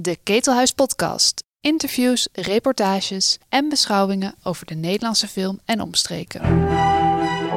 De 0.00 0.18
Ketelhuis 0.22 0.72
Podcast. 0.72 1.44
Interviews, 1.60 2.28
reportages 2.32 3.38
en 3.48 3.68
beschouwingen 3.68 4.34
over 4.42 4.66
de 4.66 4.74
Nederlandse 4.74 5.28
film 5.28 5.60
en 5.64 5.80
omstreken. 5.80 6.40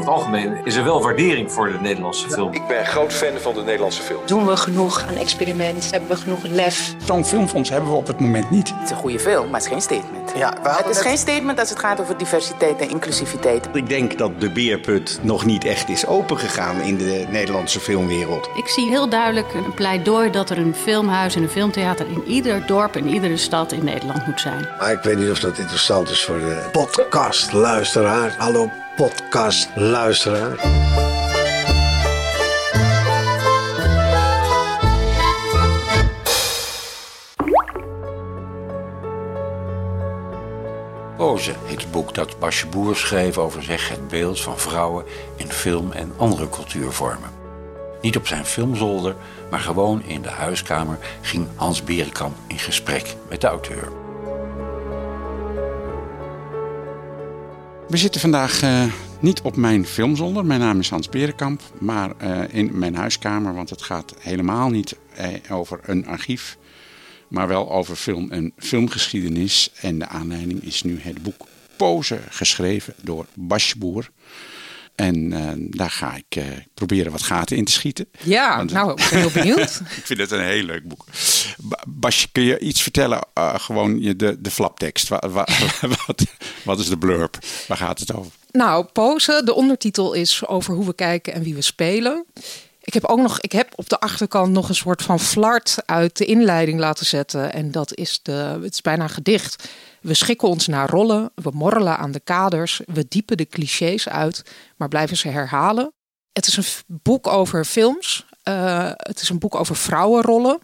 Over 0.01 0.13
het 0.13 0.21
algemeen 0.23 0.57
is 0.63 0.75
er 0.75 0.83
wel 0.83 1.01
waardering 1.01 1.51
voor 1.51 1.71
de 1.71 1.77
Nederlandse 1.81 2.29
film. 2.29 2.53
Ik 2.53 2.67
ben 2.67 2.85
groot 2.85 3.13
fan 3.13 3.37
van 3.41 3.53
de 3.53 3.61
Nederlandse 3.61 4.01
film. 4.01 4.19
Doen 4.25 4.45
we 4.47 4.57
genoeg 4.57 5.05
aan 5.07 5.15
experiment? 5.15 5.91
Hebben 5.91 6.09
we 6.09 6.15
genoeg 6.15 6.43
lef? 6.43 6.93
Zo'n 7.05 7.25
filmfonds 7.25 7.69
hebben 7.69 7.89
we 7.89 7.95
op 7.95 8.07
het 8.07 8.19
moment 8.19 8.49
niet. 8.49 8.69
Het 8.69 8.83
is 8.83 8.89
een 8.89 8.95
goede 8.95 9.19
film, 9.19 9.45
maar 9.49 9.53
het 9.53 9.63
is 9.63 9.67
geen 9.71 9.81
statement. 9.81 10.31
Ja, 10.35 10.53
Het 10.61 10.85
is 10.89 10.95
net- 10.95 11.05
geen 11.05 11.17
statement 11.17 11.59
als 11.59 11.69
het 11.69 11.79
gaat 11.79 11.99
over 12.01 12.17
diversiteit 12.17 12.79
en 12.81 12.89
inclusiviteit. 12.89 13.67
Ik 13.73 13.89
denk 13.89 14.17
dat 14.17 14.41
de 14.41 14.49
beerput 14.51 15.19
nog 15.21 15.45
niet 15.45 15.65
echt 15.65 15.89
is 15.89 16.05
opengegaan 16.07 16.81
in 16.81 16.97
de 16.97 17.25
Nederlandse 17.29 17.79
filmwereld. 17.79 18.49
Ik 18.55 18.67
zie 18.67 18.89
heel 18.89 19.09
duidelijk 19.09 19.53
een 19.53 19.73
pleidooi 19.73 20.29
dat 20.31 20.49
er 20.49 20.57
een 20.57 20.75
filmhuis 20.75 21.35
en 21.35 21.41
een 21.43 21.49
filmtheater 21.49 22.07
in 22.07 22.23
ieder 22.25 22.65
dorp 22.65 22.95
en 22.95 23.07
iedere 23.07 23.37
stad 23.37 23.71
in 23.71 23.83
Nederland 23.83 24.27
moet 24.27 24.39
zijn. 24.39 24.67
Maar 24.79 24.91
ik 24.91 25.01
weet 25.03 25.17
niet 25.17 25.29
of 25.31 25.39
dat 25.39 25.57
interessant 25.57 26.09
is 26.09 26.23
voor 26.23 26.37
de 26.39 26.69
podcastluisteraar. 26.71 28.35
Hallo 28.37 28.69
podcastluisteraar. 28.95 30.55
Pose 41.17 41.53
heet 41.65 41.81
het 41.81 41.91
boek 41.91 42.13
dat 42.13 42.39
Basje 42.39 42.67
Boer 42.67 42.95
schreef 42.95 43.37
over 43.37 43.63
zeg 43.63 43.89
het 43.89 44.07
beeld 44.07 44.41
van 44.41 44.59
vrouwen 44.59 45.05
in 45.35 45.51
film 45.51 45.91
en 45.91 46.13
andere 46.17 46.49
cultuurvormen. 46.49 47.29
Niet 48.01 48.17
op 48.17 48.27
zijn 48.27 48.45
filmzolder, 48.45 49.15
maar 49.49 49.59
gewoon 49.59 50.03
in 50.03 50.21
de 50.21 50.29
huiskamer 50.29 50.97
ging 51.21 51.47
Hans 51.55 51.83
Berenkamp 51.83 52.35
in 52.47 52.59
gesprek 52.59 53.15
met 53.29 53.41
de 53.41 53.47
auteur. 53.47 54.00
We 57.91 57.97
zitten 57.97 58.21
vandaag 58.21 58.61
eh, 58.61 58.83
niet 59.19 59.41
op 59.41 59.55
mijn 59.55 59.85
filmzolder. 59.85 60.45
Mijn 60.45 60.59
naam 60.59 60.79
is 60.79 60.89
Hans 60.89 61.09
Berenkamp, 61.09 61.61
maar 61.79 62.17
eh, 62.17 62.41
in 62.51 62.79
mijn 62.79 62.95
huiskamer. 62.95 63.53
Want 63.53 63.69
het 63.69 63.81
gaat 63.81 64.13
helemaal 64.19 64.69
niet 64.69 64.95
eh, 65.15 65.27
over 65.49 65.79
een 65.83 66.07
archief, 66.07 66.57
maar 67.27 67.47
wel 67.47 67.71
over 67.71 67.95
film 67.95 68.31
en 68.31 68.51
filmgeschiedenis. 68.57 69.71
En 69.81 69.99
de 69.99 70.07
aanleiding 70.07 70.63
is 70.63 70.83
nu 70.83 70.99
het 71.01 71.23
boek 71.23 71.47
Pose, 71.77 72.19
geschreven 72.29 72.93
door 73.01 73.25
Basje 73.33 73.77
Boer. 73.77 74.09
En 75.01 75.33
eh, 75.33 75.49
daar 75.57 75.89
ga 75.89 76.15
ik 76.15 76.35
eh, 76.35 76.43
proberen 76.73 77.11
wat 77.11 77.21
gaten 77.23 77.57
in 77.57 77.65
te 77.65 77.71
schieten. 77.71 78.05
Ja, 78.23 78.57
Want- 78.57 78.71
nou, 78.71 78.91
ik 78.91 79.07
ben 79.09 79.19
heel 79.19 79.31
benieuwd. 79.31 79.81
Ik 79.97 80.05
vind 80.05 80.19
het 80.19 80.31
een 80.31 80.43
heel 80.43 80.63
leuk 80.63 80.87
boek. 80.87 81.05
Ba- 81.57 81.83
Basje, 81.87 82.27
kun 82.31 82.43
je 82.43 82.59
iets 82.59 82.81
vertellen? 82.81 83.19
eh, 83.33 83.55
gewoon 83.59 84.01
je, 84.01 84.15
de, 84.15 84.41
de 84.41 84.51
flaptekst. 84.51 85.07
Wa- 85.07 85.29
wa- 85.29 85.47
wat, 86.07 86.25
wat 86.63 86.79
is 86.79 86.89
de 86.89 86.97
blurb? 86.97 87.37
Waar 87.67 87.77
gaat 87.77 87.99
het 87.99 88.13
over? 88.13 88.31
nou, 88.51 88.85
Pose, 88.85 89.41
de 89.45 89.53
ondertitel 89.53 90.13
is 90.13 90.47
over 90.47 90.73
hoe 90.73 90.85
we 90.85 90.93
kijken 90.93 91.33
en 91.33 91.43
wie 91.43 91.55
we 91.55 91.61
spelen. 91.61 92.25
Ik 92.83 92.93
heb 92.93 93.05
ook 93.05 93.19
nog, 93.19 93.39
ik 93.39 93.51
heb 93.51 93.71
op 93.75 93.89
de 93.89 93.99
achterkant 93.99 94.51
nog 94.51 94.69
een 94.69 94.75
soort 94.75 95.01
van 95.01 95.19
flart 95.19 95.77
uit 95.85 96.17
de 96.17 96.25
inleiding 96.25 96.79
laten 96.79 97.05
zetten. 97.05 97.53
En 97.53 97.71
dat 97.71 97.95
is 97.95 98.19
de, 98.23 98.59
het 98.61 98.73
is 98.73 98.81
bijna 98.81 99.03
een 99.03 99.09
gedicht. 99.09 99.67
We 100.01 100.13
schikken 100.13 100.47
ons 100.47 100.67
naar 100.67 100.89
rollen, 100.89 101.31
we 101.35 101.49
morrelen 101.53 101.97
aan 101.97 102.11
de 102.11 102.19
kaders, 102.19 102.81
we 102.85 103.05
diepen 103.07 103.37
de 103.37 103.45
clichés 103.45 104.09
uit, 104.09 104.43
maar 104.75 104.87
blijven 104.87 105.17
ze 105.17 105.27
herhalen. 105.27 105.93
Het 106.33 106.47
is 106.47 106.57
een 106.57 106.97
boek 107.03 107.27
over 107.27 107.65
films. 107.65 108.25
Eh, 108.43 108.91
het 108.95 109.21
is 109.21 109.29
een 109.29 109.39
boek 109.39 109.55
over 109.55 109.75
vrouwenrollen. 109.75 110.59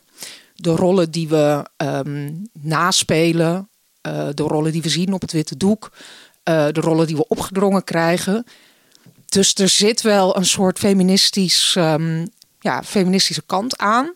De 0.56 0.70
rollen 0.70 1.12
die 1.12 1.28
we 1.28 1.66
ehm, 1.78 2.34
naspelen, 2.62 3.70
eh, 4.02 4.28
de 4.34 4.44
rollen 4.44 4.72
die 4.72 4.82
we 4.82 4.90
zien 4.90 5.14
op 5.14 5.22
het 5.22 5.32
witte 5.32 5.58
doek, 5.58 5.92
eh, 6.44 6.68
de 6.72 6.82
rollen 6.82 7.08
die 7.08 7.16
we 7.16 7.28
opgedrongen 7.28 7.84
krijgen. 7.84 8.46
Dus 9.26 9.54
er 9.54 9.70
zit 9.70 10.02
wel 10.02 10.38
een 10.38 10.46
soort 10.46 10.80
feministisch, 10.80 11.76
ehm, 11.76 12.26
ja, 12.60 12.84
feministische 12.84 13.44
kant 13.46 13.78
aan. 13.78 14.14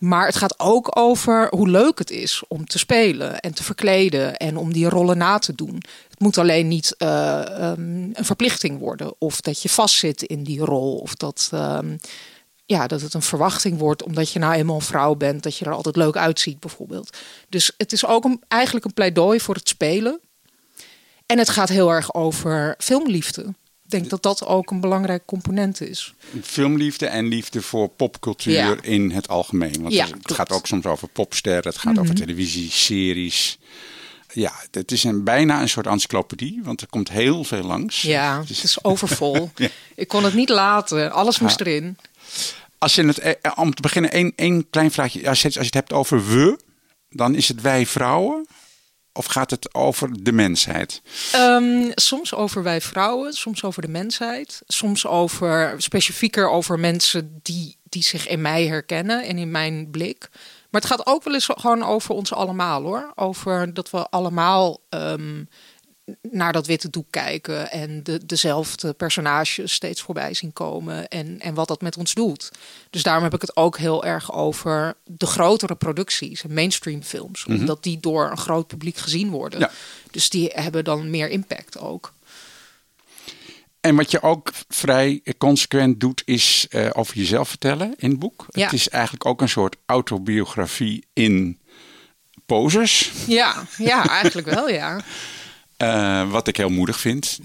Maar 0.00 0.26
het 0.26 0.36
gaat 0.36 0.58
ook 0.58 0.98
over 0.98 1.48
hoe 1.50 1.68
leuk 1.68 1.98
het 1.98 2.10
is 2.10 2.42
om 2.48 2.66
te 2.66 2.78
spelen 2.78 3.40
en 3.40 3.54
te 3.54 3.62
verkleden 3.62 4.36
en 4.36 4.56
om 4.56 4.72
die 4.72 4.88
rollen 4.88 5.18
na 5.18 5.38
te 5.38 5.54
doen. 5.54 5.82
Het 6.08 6.20
moet 6.20 6.38
alleen 6.38 6.68
niet 6.68 6.94
eh, 6.96 7.70
ehm, 7.70 8.10
een 8.12 8.24
verplichting 8.24 8.78
worden 8.78 9.14
of 9.18 9.40
dat 9.40 9.62
je 9.62 9.68
vastzit 9.68 10.22
in 10.22 10.42
die 10.42 10.60
rol 10.60 10.96
of 10.96 11.14
dat, 11.14 11.48
ehm, 11.52 11.96
ja, 12.66 12.86
dat 12.86 13.00
het 13.00 13.14
een 13.14 13.22
verwachting 13.22 13.78
wordt 13.78 14.02
omdat 14.02 14.32
je 14.32 14.38
nou 14.38 14.54
eenmaal 14.54 14.76
een 14.76 14.82
vrouw 14.82 15.14
bent, 15.14 15.42
dat 15.42 15.56
je 15.56 15.64
er 15.64 15.72
altijd 15.72 15.96
leuk 15.96 16.16
uitziet 16.16 16.60
bijvoorbeeld. 16.60 17.16
Dus 17.48 17.72
het 17.76 17.92
is 17.92 18.06
ook 18.06 18.24
een, 18.24 18.42
eigenlijk 18.48 18.84
een 18.84 18.94
pleidooi 18.94 19.40
voor 19.40 19.54
het 19.54 19.68
spelen. 19.68 20.20
En 21.26 21.38
het 21.38 21.48
gaat 21.48 21.68
heel 21.68 21.90
erg 21.90 22.14
over 22.14 22.74
filmliefde. 22.78 23.54
Ik 23.90 23.98
denk 23.98 24.10
dat 24.10 24.22
dat 24.22 24.46
ook 24.46 24.70
een 24.70 24.80
belangrijk 24.80 25.22
component 25.26 25.80
is. 25.80 26.14
Filmliefde 26.42 27.06
en 27.06 27.26
liefde 27.28 27.62
voor 27.62 27.88
popcultuur 27.88 28.52
Ja. 28.52 28.76
in 28.82 29.10
het 29.10 29.28
algemeen. 29.28 29.82
Want 29.82 29.94
Ja, 29.94 30.02
het 30.04 30.12
klopt. 30.12 30.32
gaat 30.32 30.52
ook 30.52 30.66
soms 30.66 30.86
over 30.86 31.08
popsterren, 31.08 31.62
het 31.64 31.78
gaat 31.78 31.98
over 31.98 32.14
televisie, 32.14 32.70
series. 32.70 33.58
Ja, 34.32 34.52
het 34.70 34.92
is 34.92 35.04
een, 35.04 35.24
bijna 35.24 35.60
een 35.60 35.68
soort 35.68 35.86
encyclopedie, 35.86 36.60
want 36.62 36.80
er 36.80 36.86
komt 36.88 37.08
heel 37.10 37.44
veel 37.44 37.62
langs. 37.62 38.02
Ja, 38.02 38.38
Dus 38.40 38.48
het 38.56 38.64
is 38.64 38.84
overvol. 38.84 39.50
Ja. 39.56 39.68
Ik 39.94 40.08
kon 40.08 40.24
het 40.24 40.34
niet 40.34 40.48
laten. 40.48 41.12
Alles 41.12 41.38
moest 41.38 41.60
erin. 41.60 41.98
Als 42.78 42.94
je 42.94 43.06
het, 43.06 43.18
eh, 43.18 43.32
om 43.54 43.74
te 43.74 43.82
beginnen, 43.82 44.10
één, 44.12 44.32
één 44.36 44.70
klein 44.70 44.90
vraagje. 44.90 45.28
Als 45.28 45.42
je, 45.42 45.46
als 45.46 45.54
je 45.54 45.62
het 45.64 45.74
hebt 45.74 45.92
over 45.92 46.26
we, 46.28 46.58
dan 47.10 47.34
is 47.34 47.48
het 47.48 47.60
wij 47.60 47.86
vrouwen? 47.86 48.46
Of 49.20 49.26
gaat 49.26 49.50
het 49.50 49.74
over 49.74 50.22
de 50.22 50.32
mensheid? 50.32 51.02
Ehm, 51.32 51.90
soms 51.94 52.34
over 52.34 52.62
wij 52.62 52.80
vrouwen, 52.80 53.32
soms 53.32 53.64
over 53.64 53.82
de 53.82 53.88
mensheid. 53.88 54.62
Soms 54.66 55.06
over, 55.06 55.74
specifieker 55.76 56.50
over 56.50 56.78
mensen 56.78 57.40
die, 57.42 57.76
die 57.88 58.02
zich 58.02 58.28
in 58.28 58.40
mij 58.40 58.66
herkennen 58.66 59.24
en 59.24 59.38
in 59.38 59.50
mijn 59.50 59.90
blik. 59.90 60.28
Maar 60.70 60.80
het 60.80 60.90
gaat 60.90 61.06
ook 61.06 61.24
wel 61.24 61.34
eens 61.34 61.48
gewoon 61.50 61.82
over 61.82 62.14
ons 62.14 62.32
allemaal 62.32 62.82
hoor. 62.82 63.12
Over 63.14 63.74
dat 63.74 63.90
we 63.90 64.08
allemaal 64.08 64.80
ehm, 64.88 65.44
naar 66.30 66.52
dat 66.52 66.66
witte 66.66 66.90
doek 66.90 67.06
kijken 67.10 67.70
en 67.70 68.02
de, 68.02 68.26
dezelfde 68.26 68.92
personages 68.92 69.72
steeds 69.72 70.02
voorbij 70.02 70.34
zien 70.34 70.52
komen 70.52 71.08
en, 71.08 71.40
en 71.40 71.54
wat 71.54 71.68
dat 71.68 71.80
met 71.80 71.96
ons 71.96 72.14
doet. 72.14 72.50
Dus 72.90 73.02
daarom 73.02 73.24
heb 73.24 73.34
ik 73.34 73.40
het 73.40 73.56
ook 73.56 73.78
heel 73.78 74.04
erg 74.04 74.32
over 74.32 74.94
de 75.04 75.26
grotere 75.26 75.74
producties 75.74 76.42
mainstream 76.48 77.02
films, 77.02 77.44
omdat 77.44 77.82
die 77.82 78.00
door 78.00 78.30
een 78.30 78.38
groot 78.38 78.66
publiek 78.66 78.96
gezien 78.96 79.30
worden. 79.30 79.60
Ja. 79.60 79.70
Dus 80.10 80.30
die 80.30 80.50
hebben 80.54 80.84
dan 80.84 81.10
meer 81.10 81.28
impact 81.28 81.78
ook. 81.78 82.12
En 83.80 83.96
wat 83.96 84.10
je 84.10 84.22
ook 84.22 84.52
vrij 84.68 85.22
consequent 85.38 86.00
doet, 86.00 86.22
is 86.24 86.66
eh, 86.70 86.88
over 86.92 87.16
jezelf 87.16 87.48
vertellen 87.48 87.94
in 87.96 88.10
het 88.10 88.18
boek. 88.18 88.46
Ja. 88.48 88.64
Het 88.64 88.72
is 88.72 88.88
eigenlijk 88.88 89.26
ook 89.26 89.40
een 89.40 89.48
soort 89.48 89.76
autobiografie 89.86 91.04
in 91.12 91.58
poses. 92.46 93.10
Ja, 93.26 93.64
ja 93.78 94.08
eigenlijk 94.08 94.50
wel, 94.50 94.68
ja. 94.68 95.00
Eh, 95.80 96.30
wat 96.30 96.48
ik 96.48 96.56
heel 96.56 96.68
moedig 96.68 97.00
vind. 97.00 97.38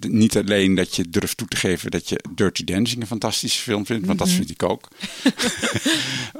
D- 0.00 0.08
Niet 0.08 0.36
alleen 0.36 0.74
dat 0.74 0.96
je 0.96 1.08
durft 1.10 1.36
toe 1.36 1.48
te 1.48 1.56
geven 1.56 1.90
dat 1.90 2.08
je 2.08 2.20
Dirty 2.34 2.64
Dancing 2.64 3.00
een 3.00 3.06
fantastische 3.06 3.60
film 3.62 3.86
vindt, 3.86 4.06
want 4.06 4.18
dat 4.18 4.28
vind 4.28 4.50
ik 4.50 4.62
ook. 4.62 4.88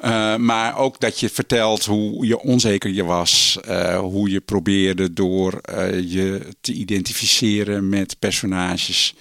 Eh, 0.00 0.36
maar 0.36 0.76
ook 0.78 1.00
dat 1.00 1.20
je 1.20 1.28
vertelt 1.28 1.84
hoe 1.84 2.26
je 2.26 2.38
onzeker 2.40 2.90
je 2.90 3.04
was. 3.04 3.58
eh, 3.64 3.98
hoe 3.98 4.30
je 4.30 4.40
probeerde 4.40 5.12
door 5.12 5.60
je 6.04 6.46
te 6.60 6.72
identificeren 6.72 7.88
met 7.88 8.16
personages. 8.18 9.14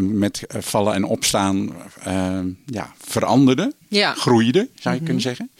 Met 0.00 0.42
vallen 0.58 0.94
en 0.94 1.04
opstaan 1.04 1.72
ja, 2.66 2.94
veranderde, 3.04 3.72
Ja. 3.88 4.14
groeide, 4.14 4.68
zou 4.80 4.94
je 4.94 5.02
kunnen 5.02 5.22
zeggen. 5.22 5.50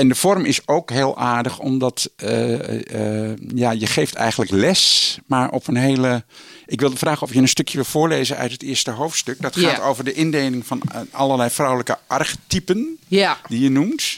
En 0.00 0.08
de 0.08 0.14
vorm 0.14 0.44
is 0.44 0.68
ook 0.68 0.90
heel 0.90 1.18
aardig, 1.18 1.58
omdat 1.58 2.10
eh, 2.16 3.30
eh, 3.30 3.36
ja, 3.54 3.70
je 3.70 3.86
geeft 3.86 4.14
eigenlijk 4.14 4.50
les, 4.50 5.18
maar 5.26 5.50
op 5.50 5.66
een 5.66 5.76
hele. 5.76 6.24
Ik 6.66 6.80
wilde 6.80 6.96
vragen 6.96 7.22
of 7.22 7.32
je 7.32 7.38
een 7.38 7.48
stukje 7.48 7.76
wil 7.76 7.84
voorlezen 7.84 8.36
uit 8.36 8.52
het 8.52 8.62
eerste 8.62 8.90
hoofdstuk. 8.90 9.40
Dat 9.40 9.56
gaat 9.56 9.80
over 9.80 10.04
de 10.04 10.12
indeling 10.12 10.66
van 10.66 10.82
eh, 10.92 11.00
allerlei 11.10 11.50
vrouwelijke 11.50 11.98
archetypen 12.06 12.98
die 13.48 13.60
je 13.60 13.70
noemt. 13.70 14.16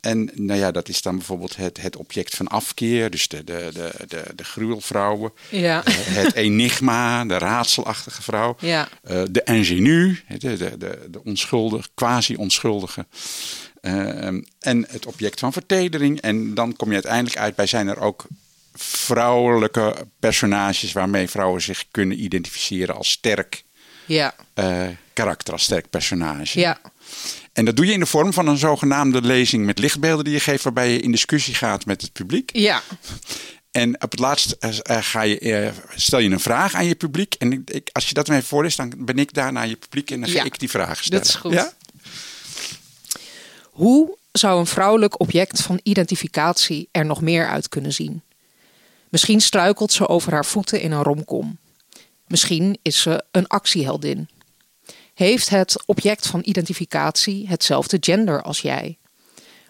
En 0.00 0.30
nou 0.34 0.60
ja, 0.60 0.70
dat 0.70 0.88
is 0.88 1.02
dan 1.02 1.16
bijvoorbeeld 1.16 1.56
het, 1.56 1.80
het 1.80 1.96
object 1.96 2.36
van 2.36 2.48
afkeer, 2.48 3.10
dus 3.10 3.28
de, 3.28 3.44
de, 3.44 3.70
de, 3.72 3.92
de, 4.08 4.22
de 4.34 4.44
gruwelvrouwen. 4.44 5.32
ja. 5.48 5.82
Het 5.90 6.34
enigma, 6.34 7.24
de 7.24 7.38
raadselachtige 7.38 8.22
vrouw. 8.22 8.56
Ja. 8.60 8.88
De 9.30 9.42
ingénue, 9.44 10.20
de, 10.38 10.56
de, 10.56 10.78
de, 10.78 11.06
de 11.10 11.24
onschuldige, 11.24 11.88
quasi-onschuldige. 11.94 13.06
Eh, 13.80 14.26
en 14.58 14.86
het 14.88 15.06
object 15.06 15.38
van 15.40 15.52
vertedering. 15.52 16.20
En 16.20 16.54
dan 16.54 16.76
kom 16.76 16.88
je 16.88 16.94
uiteindelijk 16.94 17.36
uit 17.36 17.54
bij 17.54 17.66
zijn 17.66 17.88
er 17.88 17.98
ook 18.00 18.26
vrouwelijke 18.74 19.94
personages 20.18 20.92
waarmee 20.92 21.28
vrouwen 21.28 21.62
zich 21.62 21.84
kunnen 21.90 22.22
identificeren 22.22 22.94
als 22.96 23.10
sterk, 23.10 23.64
ja. 24.06 24.34
eh, 24.54 24.88
karakter, 25.12 25.52
als 25.52 25.62
sterk 25.62 25.90
personage. 25.90 26.60
Ja. 26.60 26.80
En 27.52 27.64
dat 27.64 27.76
doe 27.76 27.86
je 27.86 27.92
in 27.92 28.00
de 28.00 28.06
vorm 28.06 28.32
van 28.32 28.46
een 28.46 28.58
zogenaamde 28.58 29.22
lezing 29.22 29.64
met 29.66 29.78
lichtbeelden 29.78 30.24
die 30.24 30.34
je 30.34 30.40
geeft, 30.40 30.64
waarbij 30.64 30.92
je 30.92 31.00
in 31.00 31.10
discussie 31.10 31.54
gaat 31.54 31.86
met 31.86 32.02
het 32.02 32.12
publiek. 32.12 32.50
Ja. 32.52 32.82
En 33.70 34.02
op 34.02 34.10
het 34.10 34.20
laatst 34.20 34.56
uh, 34.60 34.96
ga 35.00 35.22
je, 35.22 35.40
uh, 35.40 35.70
stel 35.94 36.18
je 36.18 36.30
een 36.30 36.40
vraag 36.40 36.74
aan 36.74 36.86
je 36.86 36.94
publiek. 36.94 37.34
En 37.34 37.62
ik, 37.66 37.88
als 37.92 38.08
je 38.08 38.14
dat 38.14 38.28
me 38.28 38.34
even 38.34 38.48
voorleest, 38.48 38.76
dan 38.76 38.92
ben 38.96 39.18
ik 39.18 39.34
daar 39.34 39.52
naar 39.52 39.68
je 39.68 39.76
publiek 39.76 40.10
en 40.10 40.20
dan 40.20 40.28
ga 40.28 40.36
Ja. 40.38 40.44
ik 40.44 40.58
die 40.58 40.70
vragen 40.70 41.04
stellen. 41.04 41.22
Dat 41.22 41.28
is 41.28 41.40
goed. 41.40 41.52
Ja? 41.52 41.72
Hoe 43.80 44.16
zou 44.32 44.58
een 44.58 44.66
vrouwelijk 44.66 45.20
object 45.20 45.62
van 45.62 45.80
identificatie 45.82 46.88
er 46.92 47.06
nog 47.06 47.20
meer 47.20 47.48
uit 47.48 47.68
kunnen 47.68 47.92
zien? 47.92 48.22
Misschien 49.08 49.40
struikelt 49.40 49.92
ze 49.92 50.08
over 50.08 50.32
haar 50.32 50.44
voeten 50.44 50.80
in 50.80 50.92
een 50.92 51.02
romcom. 51.02 51.58
Misschien 52.26 52.78
is 52.82 53.00
ze 53.00 53.24
een 53.30 53.46
actieheldin. 53.46 54.28
Heeft 55.14 55.48
het 55.48 55.82
object 55.86 56.26
van 56.26 56.40
identificatie 56.44 57.48
hetzelfde 57.48 57.96
gender 58.00 58.42
als 58.42 58.60
jij? 58.60 58.98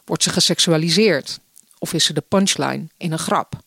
Wordt 0.04 0.22
ze 0.22 0.30
geseksualiseerd? 0.30 1.40
Of 1.78 1.92
is 1.92 2.04
ze 2.04 2.12
de 2.12 2.24
punchline 2.28 2.86
in 2.96 3.12
een 3.12 3.18
grap? 3.18 3.58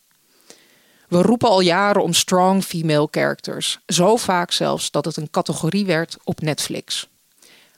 We 1.08 1.22
roepen 1.22 1.50
al 1.50 1.62
jaren 1.62 2.04
om 2.04 2.14
strong 2.14 2.64
female 2.64 3.08
characters, 3.12 3.80
zo 3.86 4.16
vaak 4.16 4.52
zelfs 4.52 4.92
dat 4.92 5.06
het 5.06 5.18
een 5.18 5.30
categorie 5.30 5.86
werd 5.86 6.18
op 6.24 6.42
Netflix. 6.42 7.08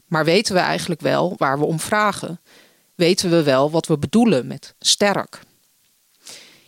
Maar 0.06 0.25
weten 0.25 0.54
we 0.54 0.60
eigenlijk 0.60 1.02
wel 1.02 1.34
waar 1.38 1.60
we 1.60 1.66
om 1.66 1.80
vragen? 1.80 2.40
Weten 2.96 3.30
we 3.30 3.44
wel 3.44 3.72
wat 3.72 3.88
we 3.88 3.98
bedoelen 3.98 4.48
met 4.48 4.75
sterk? 4.80 5.40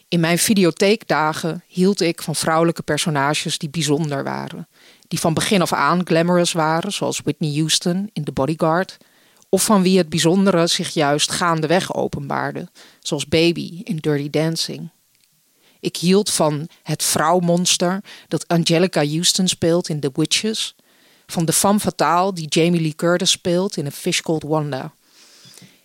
In 0.10 0.19
mijn 0.19 0.38
videotheekdagen 0.38 1.63
hield 1.68 2.01
ik 2.01 2.22
van 2.22 2.36
vrouwelijke 2.36 2.81
personages 2.81 3.57
die 3.57 3.69
bijzonder 3.69 4.24
waren. 4.24 4.68
Die 5.07 5.19
van 5.19 5.34
begin 5.34 5.62
af 5.62 5.74
aan 5.74 6.07
glamorous 6.07 6.51
waren, 6.51 6.94
zoals 6.94 7.22
Whitney 7.24 7.54
Houston 7.54 8.10
in 8.13 8.24
The 8.24 8.31
Bodyguard. 8.31 8.98
Of 9.50 9.63
van 9.63 9.81
wie 9.81 9.98
het 9.98 10.10
bijzondere 10.10 10.68
zich 10.68 10.90
juist 10.90 11.31
gaandeweg 11.31 11.95
openbaarde, 11.95 12.69
zoals 13.00 13.28
Baby 13.28 13.81
in 13.83 13.98
Dirty 13.98 14.30
Dancing. 14.30 14.90
Ik 15.80 15.98
hield 15.98 16.31
van 16.31 16.68
het 16.83 17.04
vrouwmonster 17.04 18.04
dat 18.28 18.48
Angelica 18.48 19.06
Houston 19.06 19.48
speelt 19.48 19.90
in 19.90 20.00
The 20.00 20.12
Witches. 20.13 20.75
Van 21.28 21.46
de 21.46 21.54
femme 21.54 21.80
fatale 21.80 22.34
die 22.34 22.48
Jamie 22.48 22.82
Lee 22.82 22.96
Curtis 22.96 23.32
speelt 23.32 23.78
in 23.78 23.86
A 23.86 23.92
Fish 23.92 24.20
Called 24.20 24.44
Wanda. 24.44 24.92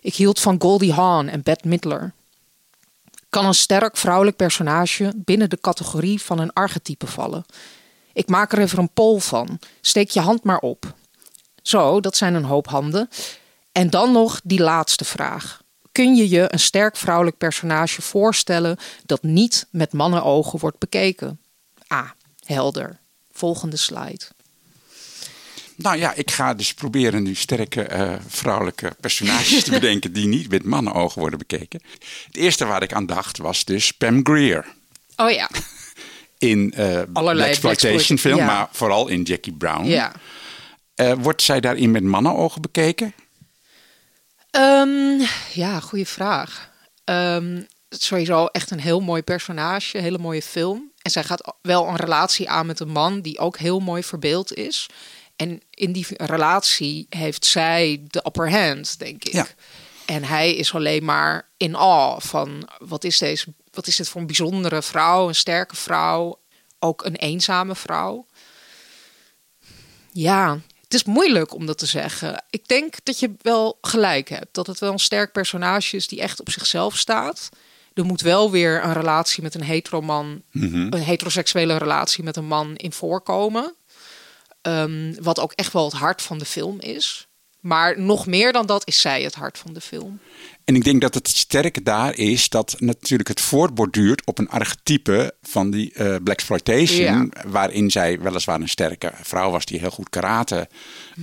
Ik 0.00 0.14
hield 0.14 0.40
van 0.40 0.60
Goldie 0.60 0.92
Hawn 0.92 1.28
en 1.28 1.42
Bette 1.42 1.68
Midler. 1.68 2.12
Kan 3.28 3.46
een 3.46 3.54
sterk 3.54 3.96
vrouwelijk 3.96 4.36
personage 4.36 5.12
binnen 5.16 5.50
de 5.50 5.60
categorie 5.60 6.22
van 6.22 6.38
een 6.38 6.52
archetype 6.52 7.06
vallen? 7.06 7.44
Ik 8.12 8.28
maak 8.28 8.52
er 8.52 8.58
even 8.58 8.78
een 8.78 8.92
poll 8.92 9.18
van. 9.18 9.58
Steek 9.80 10.10
je 10.10 10.20
hand 10.20 10.44
maar 10.44 10.58
op. 10.58 10.94
Zo, 11.62 12.00
dat 12.00 12.16
zijn 12.16 12.34
een 12.34 12.44
hoop 12.44 12.68
handen. 12.68 13.08
En 13.72 13.90
dan 13.90 14.12
nog 14.12 14.40
die 14.44 14.60
laatste 14.60 15.04
vraag. 15.04 15.62
Kun 15.92 16.14
je 16.14 16.28
je 16.28 16.52
een 16.52 16.60
sterk 16.60 16.96
vrouwelijk 16.96 17.38
personage 17.38 18.02
voorstellen 18.02 18.76
dat 19.06 19.22
niet 19.22 19.66
met 19.70 19.92
mannenogen 19.92 20.58
wordt 20.58 20.78
bekeken? 20.78 21.40
Ah, 21.86 22.10
helder. 22.44 22.98
Volgende 23.32 23.76
slide. 23.76 24.24
Nou 25.82 25.96
ja, 25.96 26.14
ik 26.14 26.30
ga 26.30 26.54
dus 26.54 26.74
proberen 26.74 27.22
nu 27.22 27.34
sterke 27.34 27.82
eh, 27.82 28.14
vrouwelijke 28.26 28.92
personages 29.00 29.64
te 29.64 29.70
bedenken 29.80 30.12
die 30.12 30.26
niet 30.26 30.48
met 30.48 30.64
mannenogen 30.64 31.20
worden 31.20 31.38
bekeken. 31.38 31.82
Het 32.26 32.36
eerste 32.36 32.64
waar 32.64 32.82
ik 32.82 32.92
aan 32.92 33.06
dacht 33.06 33.38
was 33.38 33.64
dus 33.64 33.92
Pam 33.92 34.20
Grier. 34.22 34.66
Oh 35.16 35.30
ja. 35.30 35.50
In 36.38 36.72
eh 36.72 37.02
Allerlei 37.12 37.50
exploitation 37.50 38.18
film, 38.18 38.36
ja. 38.36 38.46
maar 38.46 38.68
vooral 38.72 39.08
in 39.08 39.22
Jackie 39.22 39.52
Brown. 39.52 39.86
Ja. 39.86 40.12
Eh, 40.94 41.12
wordt 41.18 41.42
zij 41.42 41.60
daarin 41.60 41.90
met 41.90 42.02
mannenogen 42.02 42.62
bekeken? 42.62 43.14
Ehm, 44.50 45.20
ja, 45.52 45.80
goede 45.80 46.06
vraag. 46.06 46.70
Ehm, 47.04 47.62
sowieso 47.88 48.46
echt 48.46 48.70
een 48.70 48.80
heel 48.80 49.00
mooi 49.00 49.22
personage, 49.22 49.98
hele 49.98 50.18
mooie 50.18 50.42
film. 50.42 50.90
En 51.02 51.10
zij 51.10 51.24
gaat 51.24 51.54
wel 51.62 51.88
een 51.88 51.96
relatie 51.96 52.48
aan 52.48 52.66
met 52.66 52.80
een 52.80 52.92
man 52.92 53.20
die 53.20 53.38
ook 53.38 53.58
heel 53.58 53.80
mooi 53.80 54.02
verbeeld 54.02 54.54
is. 54.54 54.88
En 55.42 55.60
in 55.70 55.92
die 55.92 56.06
relatie 56.16 57.06
heeft 57.08 57.46
zij 57.46 58.02
de 58.06 58.22
upper 58.26 58.50
hand, 58.50 58.98
denk 58.98 59.24
ik. 59.24 59.32
Ja. 59.32 59.46
En 60.04 60.24
hij 60.24 60.54
is 60.54 60.74
alleen 60.74 61.04
maar 61.04 61.48
in 61.56 61.76
awe 61.76 62.20
van 62.20 62.68
wat 62.78 63.04
is 63.04 63.18
deze, 63.18 63.54
wat 63.70 63.86
is 63.86 63.96
dit 63.96 64.08
voor 64.08 64.20
een 64.20 64.26
bijzondere 64.26 64.82
vrouw, 64.82 65.28
een 65.28 65.34
sterke 65.34 65.76
vrouw, 65.76 66.38
ook 66.78 67.04
een 67.04 67.16
eenzame 67.16 67.74
vrouw. 67.74 68.26
Ja, 70.12 70.60
het 70.82 70.94
is 70.94 71.04
moeilijk 71.04 71.54
om 71.54 71.66
dat 71.66 71.78
te 71.78 71.86
zeggen. 71.86 72.44
Ik 72.50 72.68
denk 72.68 72.94
dat 73.02 73.18
je 73.18 73.34
wel 73.40 73.78
gelijk 73.80 74.28
hebt. 74.28 74.54
Dat 74.54 74.66
het 74.66 74.78
wel 74.78 74.92
een 74.92 74.98
sterk 74.98 75.32
personage 75.32 75.96
is 75.96 76.08
die 76.08 76.20
echt 76.20 76.40
op 76.40 76.50
zichzelf 76.50 76.96
staat. 76.96 77.48
Er 77.94 78.04
moet 78.04 78.20
wel 78.20 78.50
weer 78.50 78.84
een 78.84 78.92
relatie 78.92 79.42
met 79.42 79.54
een 79.54 79.64
heteroman, 79.64 80.42
een 80.52 80.94
heteroseksuele 80.94 81.76
relatie 81.76 82.24
met 82.24 82.36
een 82.36 82.46
man 82.46 82.76
in 82.76 82.92
voorkomen. 82.92 83.74
Ehm, 84.62 85.14
wat 85.20 85.40
ook 85.40 85.52
echt 85.52 85.72
wel 85.72 85.84
het 85.84 85.92
hart 85.94 86.22
van 86.22 86.38
de 86.38 86.44
film 86.44 86.80
is. 86.80 87.26
Maar 87.60 88.00
nog 88.00 88.26
meer 88.26 88.52
dan 88.52 88.66
dat 88.66 88.86
is 88.86 89.00
zij 89.00 89.22
het 89.22 89.34
hart 89.34 89.58
van 89.58 89.72
de 89.72 89.80
film. 89.80 90.18
En 90.64 90.74
ik 90.74 90.84
denk 90.84 91.00
dat 91.00 91.14
het 91.14 91.28
sterke 91.28 91.82
daar 91.82 92.14
is 92.16 92.48
dat 92.48 92.74
natuurlijk 92.78 93.28
het 93.28 93.40
voortborduurt 93.40 94.26
op 94.26 94.38
een 94.38 94.48
archetype 94.48 95.34
van 95.42 95.70
die 95.70 95.92
eh 95.92 96.04
black 96.06 96.36
exploitation, 96.36 97.32
waarin 97.46 97.90
zij 97.90 98.20
weliswaar 98.20 98.60
een 98.60 98.68
sterke 98.68 99.12
vrouw 99.22 99.50
was 99.50 99.64
die 99.64 99.78
heel 99.78 99.90
goed 99.90 100.08
karate 100.10 100.68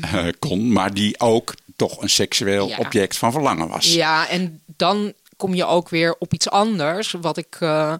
eh, 0.02 0.26
kon, 0.40 0.72
maar 0.72 0.94
die 0.94 1.20
ook 1.20 1.54
toch 1.76 2.02
een 2.02 2.10
seksueel 2.10 2.68
Ja. 2.68 2.78
object 2.78 3.18
van 3.18 3.32
verlangen 3.32 3.68
was. 3.68 3.94
Ja, 3.94 4.28
en 4.30 4.62
dan 4.66 5.14
kom 5.38 5.54
je 5.56 5.66
ook 5.66 5.90
weer 5.90 6.16
op 6.20 6.34
iets 6.34 6.50
anders. 6.50 7.12
Wat 7.22 7.38
ik, 7.38 7.58
eh, 7.60 7.94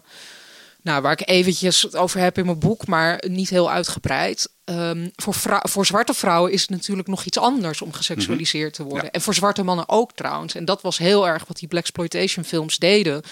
nou, 0.82 1.02
waar 1.02 1.12
ik 1.12 1.28
eventjes 1.28 1.82
het 1.82 1.96
over 1.96 2.20
heb 2.20 2.38
in 2.38 2.44
mijn 2.44 2.58
boek, 2.58 2.86
maar 2.86 3.24
niet 3.28 3.50
heel 3.50 3.70
uitgebreid. 3.70 4.48
Ehm, 4.64 5.08
voor, 5.16 5.34
vrou- 5.34 5.68
voor 5.68 5.86
zwarte 5.86 6.14
vrouwen 6.14 6.52
is 6.52 6.60
het 6.60 6.70
natuurlijk 6.70 7.08
nog 7.08 7.24
iets 7.24 7.38
anders 7.38 7.82
om 7.82 7.92
geseksualiseerd 7.92 8.74
te 8.74 8.82
worden. 8.82 9.04
Ja. 9.04 9.10
En 9.10 9.20
voor 9.20 9.34
zwarte 9.34 9.62
mannen 9.62 9.88
ook 9.88 10.12
trouwens. 10.12 10.54
En 10.54 10.64
dat 10.64 10.82
was 10.82 10.98
heel 10.98 11.26
erg 11.28 11.44
wat 11.46 11.58
die 11.58 11.68
blaxploitation 11.68 12.44
films 12.44 12.78
deden. 12.78 13.22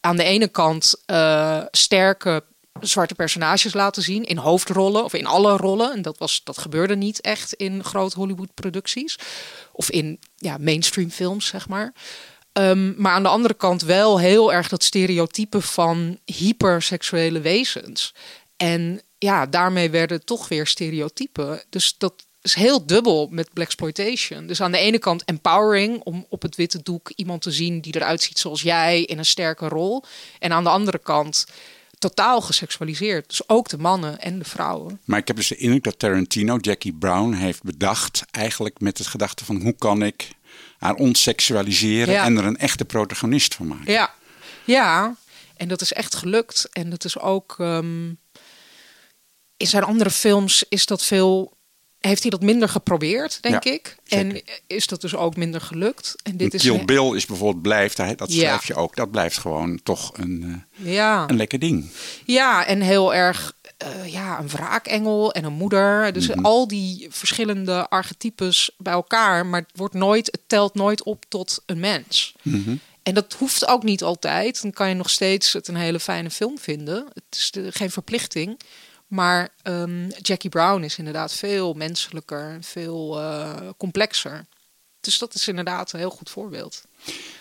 Aan 0.00 0.16
de 0.16 0.24
ene 0.24 0.48
kant 0.48 1.02
eh, 1.06 1.60
sterke 1.70 2.44
zwarte 2.80 3.14
personages 3.14 3.74
laten 3.74 4.02
zien 4.02 4.24
in 4.24 4.36
hoofdrollen 4.36 5.04
of 5.04 5.14
in 5.14 5.26
alle 5.26 5.56
rollen. 5.56 5.92
En 5.92 6.02
dat, 6.02 6.18
was, 6.18 6.40
dat 6.44 6.58
gebeurde 6.58 6.96
niet 6.96 7.20
echt 7.20 7.52
in 7.52 7.84
grote 7.84 8.16
Hollywood 8.16 8.54
producties. 8.54 9.18
Of 9.72 9.90
in 9.90 10.18
ja, 10.36 10.56
mainstream 10.58 11.10
films, 11.10 11.46
zeg 11.46 11.68
maar. 11.68 11.92
Ehm, 12.54 12.92
maar 12.96 13.12
aan 13.12 13.22
de 13.22 13.28
andere 13.28 13.54
kant 13.54 13.82
wel 13.82 14.18
heel 14.18 14.52
erg 14.52 14.68
dat 14.68 14.84
stereotype 14.84 15.60
van 15.60 16.18
hyperseksuele 16.24 17.40
wezens. 17.40 18.14
En 18.56 19.00
ja, 19.18 19.46
daarmee 19.46 19.90
werden 19.90 20.24
toch 20.24 20.48
weer 20.48 20.66
stereotypen. 20.66 21.62
Dus 21.70 21.94
dat 21.98 22.14
is 22.42 22.54
heel 22.54 22.86
dubbel 22.86 23.28
met 23.30 23.52
blaxploitation. 23.52 24.46
Dus 24.46 24.60
aan 24.60 24.72
de 24.72 24.78
ene 24.78 24.98
kant 24.98 25.24
empowering 25.24 26.00
om 26.02 26.26
op 26.28 26.42
het 26.42 26.56
witte 26.56 26.82
doek 26.82 27.12
iemand 27.16 27.42
te 27.42 27.50
zien 27.50 27.80
die 27.80 27.96
eruit 27.96 28.22
ziet 28.22 28.38
zoals 28.38 28.62
jij 28.62 29.02
in 29.02 29.18
een 29.18 29.24
sterke 29.24 29.68
rol. 29.68 30.04
En 30.38 30.52
aan 30.52 30.64
de 30.64 30.70
andere 30.70 30.98
kant 30.98 31.46
totaal 31.98 32.40
geseksualiseerd. 32.40 33.28
Dus 33.28 33.48
ook 33.48 33.68
de 33.68 33.78
mannen 33.78 34.20
en 34.20 34.38
de 34.38 34.44
vrouwen. 34.44 35.00
Maar 35.04 35.18
ik 35.18 35.26
heb 35.26 35.36
dus 35.36 35.48
de 35.48 35.56
indruk 35.56 35.84
dat 35.84 35.98
Tarantino 35.98 36.56
Jackie 36.56 36.92
Brown 36.92 37.32
heeft 37.32 37.62
bedacht, 37.62 38.24
eigenlijk 38.30 38.80
met 38.80 38.98
het 38.98 39.06
gedachte 39.06 39.44
van 39.44 39.62
hoe 39.62 39.74
kan 39.78 40.02
ik 40.02 40.30
haar 40.84 40.94
ontseksualiseren 40.94 42.14
Ja. 42.14 42.24
en 42.24 42.36
er 42.36 42.44
een 42.44 42.56
echte 42.56 42.84
protagonist 42.84 43.54
van 43.54 43.66
maken. 43.66 43.92
Ja, 43.92 44.14
ja. 44.64 45.16
En 45.56 45.68
dat 45.68 45.80
is 45.80 45.92
echt 45.92 46.14
gelukt. 46.14 46.68
En 46.72 46.90
dat 46.90 47.04
is 47.04 47.18
ook. 47.18 47.54
ehm, 47.58 48.08
in 49.56 49.66
zijn 49.66 49.82
andere 49.84 50.10
films 50.10 50.64
is 50.68 50.86
dat 50.86 51.04
veel. 51.04 51.52
Heeft 51.98 52.22
hij 52.22 52.30
dat 52.30 52.42
minder 52.42 52.68
geprobeerd, 52.68 53.38
denk 53.42 53.64
Ja, 53.64 53.72
ik. 53.72 53.96
zeker. 54.04 54.26
En 54.28 54.42
is 54.66 54.86
dat 54.86 55.00
dus 55.00 55.14
ook 55.14 55.36
minder 55.36 55.60
gelukt. 55.60 56.14
En 56.22 56.36
dit 56.36 56.52
En 56.52 56.58
is. 56.58 56.64
Kill 56.64 56.84
Bill 56.84 57.14
is 57.16 57.26
bijvoorbeeld 57.26 57.62
blijft, 57.62 57.96
dat 57.96 58.32
Ja. 58.32 58.38
schrijf 58.40 58.66
je 58.66 58.74
ook, 58.74 58.96
dat 58.96 59.10
blijft 59.10 59.38
gewoon 59.38 59.80
toch 59.82 60.10
een, 60.18 60.64
eh, 60.84 60.92
Ja. 60.94 61.24
een 61.28 61.36
lekker 61.36 61.58
ding. 61.58 61.90
Ja, 62.24 62.66
en 62.66 62.80
heel 62.80 63.14
erg 63.14 63.52
eh, 63.76 64.12
ja, 64.12 64.38
een 64.38 64.48
wraakengel 64.48 65.32
en 65.32 65.44
een 65.44 65.52
moeder. 65.52 66.12
Dus 66.12 66.28
Mhm. 66.28 66.44
al 66.44 66.68
die 66.68 67.06
verschillende 67.10 67.88
archetypes 67.88 68.70
bij 68.78 68.92
elkaar. 68.92 69.46
Maar 69.46 69.60
het, 69.60 69.70
wordt 69.74 69.94
nooit, 69.94 70.26
het 70.26 70.40
telt 70.46 70.74
nooit 70.74 71.02
op 71.02 71.24
tot 71.28 71.62
een 71.66 71.80
mens. 71.80 72.34
Mhm. 72.42 72.76
En 73.02 73.14
dat 73.14 73.32
hoeft 73.32 73.66
ook 73.66 73.82
niet 73.82 74.02
altijd. 74.02 74.62
Dan 74.62 74.70
kan 74.72 74.88
je 74.88 74.94
nog 74.94 75.10
steeds 75.10 75.52
het 75.52 75.68
een 75.68 75.76
hele 75.76 76.00
fijne 76.00 76.30
film 76.30 76.58
vinden. 76.58 77.06
Het 77.14 77.24
is 77.30 77.50
de- 77.50 77.72
geen 77.72 77.90
verplichting. 77.90 78.60
Maar 79.06 79.48
ehm, 79.62 80.08
Jackie 80.22 80.50
Brown 80.50 80.82
is 80.82 80.98
inderdaad 80.98 81.32
veel 81.32 81.72
menselijker, 81.74 82.58
veel 82.60 83.20
eh, 83.20 83.68
complexer. 83.76 84.46
Dus 85.00 85.18
dat 85.18 85.34
is 85.34 85.48
inderdaad 85.48 85.92
een 85.92 85.98
heel 85.98 86.10
goed 86.10 86.30
voorbeeld. 86.30 86.82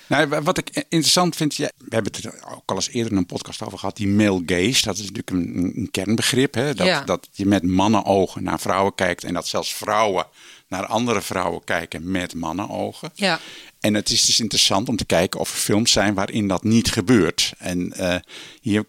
Nou, 0.07 0.27
wat 0.43 0.57
ik 0.57 0.69
interessant 0.69 1.35
vind, 1.35 1.55
ja, 1.55 1.71
we 1.77 1.95
hebben 1.95 2.11
het 2.13 2.25
er 2.25 2.43
ook 2.55 2.69
al 2.69 2.75
eens 2.75 2.89
eerder 2.89 3.11
in 3.11 3.17
een 3.17 3.25
podcast 3.25 3.61
over 3.61 3.77
gehad, 3.79 3.97
die 3.97 4.07
male 4.07 4.43
gaze. 4.45 4.85
Dat 4.85 4.97
is 4.97 5.11
natuurlijk 5.11 5.29
een, 5.29 5.73
een 5.75 5.91
kernbegrip. 5.91 6.53
Hè? 6.53 6.73
Dat, 6.73 6.87
Ja. 6.87 7.01
dat 7.03 7.29
je 7.31 7.45
met 7.45 7.63
mannenogen 7.63 8.43
naar 8.43 8.59
vrouwen 8.59 8.95
kijkt 8.95 9.23
en 9.23 9.33
dat 9.33 9.47
zelfs 9.47 9.73
vrouwen 9.73 10.25
naar 10.67 10.85
andere 10.85 11.21
vrouwen 11.21 11.63
kijken 11.63 12.11
met 12.11 12.33
mannenogen. 12.33 13.11
Ja. 13.13 13.39
En 13.79 13.93
het 13.93 14.09
is 14.09 14.25
dus 14.25 14.39
interessant 14.39 14.89
om 14.89 14.95
te 14.95 15.05
kijken 15.05 15.39
of 15.39 15.51
er 15.51 15.57
films 15.57 15.91
zijn 15.91 16.13
waarin 16.13 16.47
dat 16.47 16.63
niet 16.63 16.91
gebeurt. 16.91 17.53
En 17.57 17.93
eh, 17.93 18.15
hier 18.61 18.85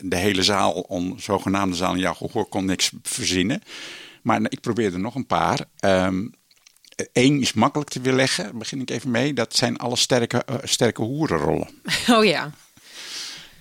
de 0.00 0.16
hele 0.16 0.42
zaal, 0.42 0.72
on, 0.72 1.14
zogenaamde 1.20 1.76
zaal 1.76 1.94
in 1.94 2.00
jouw 2.00 2.14
gehoor, 2.14 2.48
kon 2.48 2.64
niks 2.64 2.90
verzinnen. 3.02 3.62
Maar 4.22 4.40
ik 4.48 4.60
probeerde 4.60 4.98
nog 4.98 5.14
een 5.14 5.26
paar. 5.26 5.64
Eén 7.12 7.40
is 7.40 7.52
makkelijk 7.52 7.90
te 7.90 8.00
weerleggen, 8.00 8.44
daar 8.44 8.56
begin 8.56 8.80
ik 8.80 8.90
even 8.90 9.10
mee. 9.10 9.32
Dat 9.34 9.56
zijn 9.56 9.76
alle 9.78 9.96
sterke, 9.96 10.42
eh, 10.44 10.54
sterke 10.64 11.02
hoerenrollen. 11.02 11.68
Oh 12.08 12.24
ja. 12.24 12.50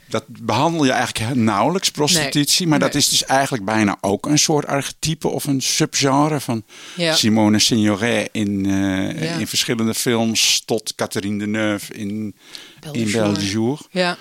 Dat 0.08 0.24
behandel 0.27 0.86
je 0.86 0.91
eigenlijk 0.91 1.36
nauwelijks, 1.36 1.91
prostitutie. 1.91 2.67
maar 2.67 2.79
dat 2.79 2.96
is 2.96 3.10
dus 3.10 3.25
eigenlijk 3.25 3.65
bijna 3.65 3.98
ook 4.01 4.25
een 4.25 4.39
soort 4.39 4.65
archetype 4.65 5.27
of 5.27 5.46
een 5.46 5.62
subgenre 5.62 6.39
van 6.39 6.63
Ja. 6.96 7.13
Simone 7.15 7.60
Signoret 7.60 8.29
in, 8.31 8.65
eh, 8.65 9.22
Ja. 9.24 9.34
in 9.38 9.48
verschillende 9.48 9.93
films. 9.93 10.62
Tot 10.65 10.96
Catherine 10.96 11.38
Deneuve 11.39 11.93
in 11.93 12.36
Belle 12.79 12.98
in 12.98 13.12
Belle 13.12 13.39
Jour. 13.46 13.79
Ja. 13.91 14.17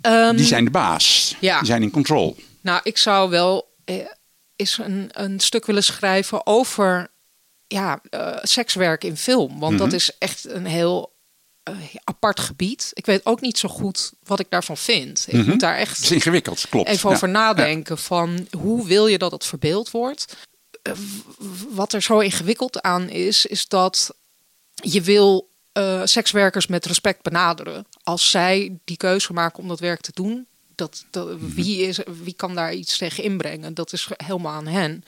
Ehm, 0.00 0.36
Die 0.36 0.46
zijn 0.46 0.64
de 0.64 0.70
baas. 0.70 1.36
ja. 1.40 1.58
Die 1.58 1.66
zijn 1.66 1.82
in 1.82 1.90
control. 1.90 2.36
Nou, 2.60 2.80
ik 2.82 2.98
zou 2.98 3.30
wel 3.30 3.70
eh, 3.84 3.96
eens 4.56 4.78
een, 4.78 5.08
een 5.12 5.40
stuk 5.40 5.66
willen 5.66 5.84
schrijven 5.84 6.46
over 6.46 7.08
ja, 7.72 8.00
eh, 8.10 8.36
sekswerk 8.42 9.04
in 9.04 9.16
film. 9.16 9.58
Want 9.58 9.78
dat 9.78 9.86
Mhm. 9.86 9.96
is 9.96 10.18
echt 10.18 10.48
een 10.48 10.66
heel 10.66 11.10
eh, 11.62 11.74
apart 12.04 12.40
gebied. 12.40 12.90
Ik 12.94 13.06
weet 13.06 13.26
ook 13.26 13.40
niet 13.40 13.58
zo 13.58 13.68
goed 13.68 14.12
wat 14.24 14.40
ik 14.40 14.46
daarvan 14.50 14.76
vind. 14.76 15.24
Ik 15.28 15.32
Mhm. 15.34 15.50
moet 15.50 15.60
daar 15.60 15.76
echt 15.76 16.10
ingewikkeld, 16.10 16.68
klopt. 16.68 16.88
even 16.88 17.08
Ja. 17.08 17.14
over 17.14 17.28
nadenken 17.28 17.98
van 17.98 18.46
hoe 18.58 18.86
wil 18.86 19.06
je 19.06 19.18
dat 19.18 19.32
het 19.32 19.44
verbeeld 19.46 19.90
wordt. 19.90 20.36
Eh, 20.82 20.92
wat 21.68 21.92
er 21.92 22.02
zo 22.02 22.18
ingewikkeld 22.18 22.80
aan 22.82 23.08
is, 23.08 23.46
is 23.46 23.68
dat 23.68 24.10
je 24.74 25.00
wil 25.02 25.50
sekswerkers 26.04 26.66
met 26.66 26.86
respect 26.86 27.22
benaderen. 27.22 27.86
Als 28.02 28.30
zij 28.30 28.78
die 28.84 28.96
keuze 28.96 29.32
maken 29.32 29.58
om 29.58 29.68
dat 29.68 29.80
werk 29.80 30.00
te 30.00 30.10
doen, 30.14 30.46
dat, 30.74 31.04
dat, 31.10 31.28
wie, 31.40 31.78
is, 31.86 31.98
wie 32.22 32.34
kan 32.34 32.54
daar 32.54 32.74
iets 32.74 32.98
tegen 32.98 33.24
inbrengen? 33.24 33.74
Dat 33.74 33.92
is 33.92 34.08
helemaal 34.16 34.52
aan 34.52 34.66
hen. 34.66 35.04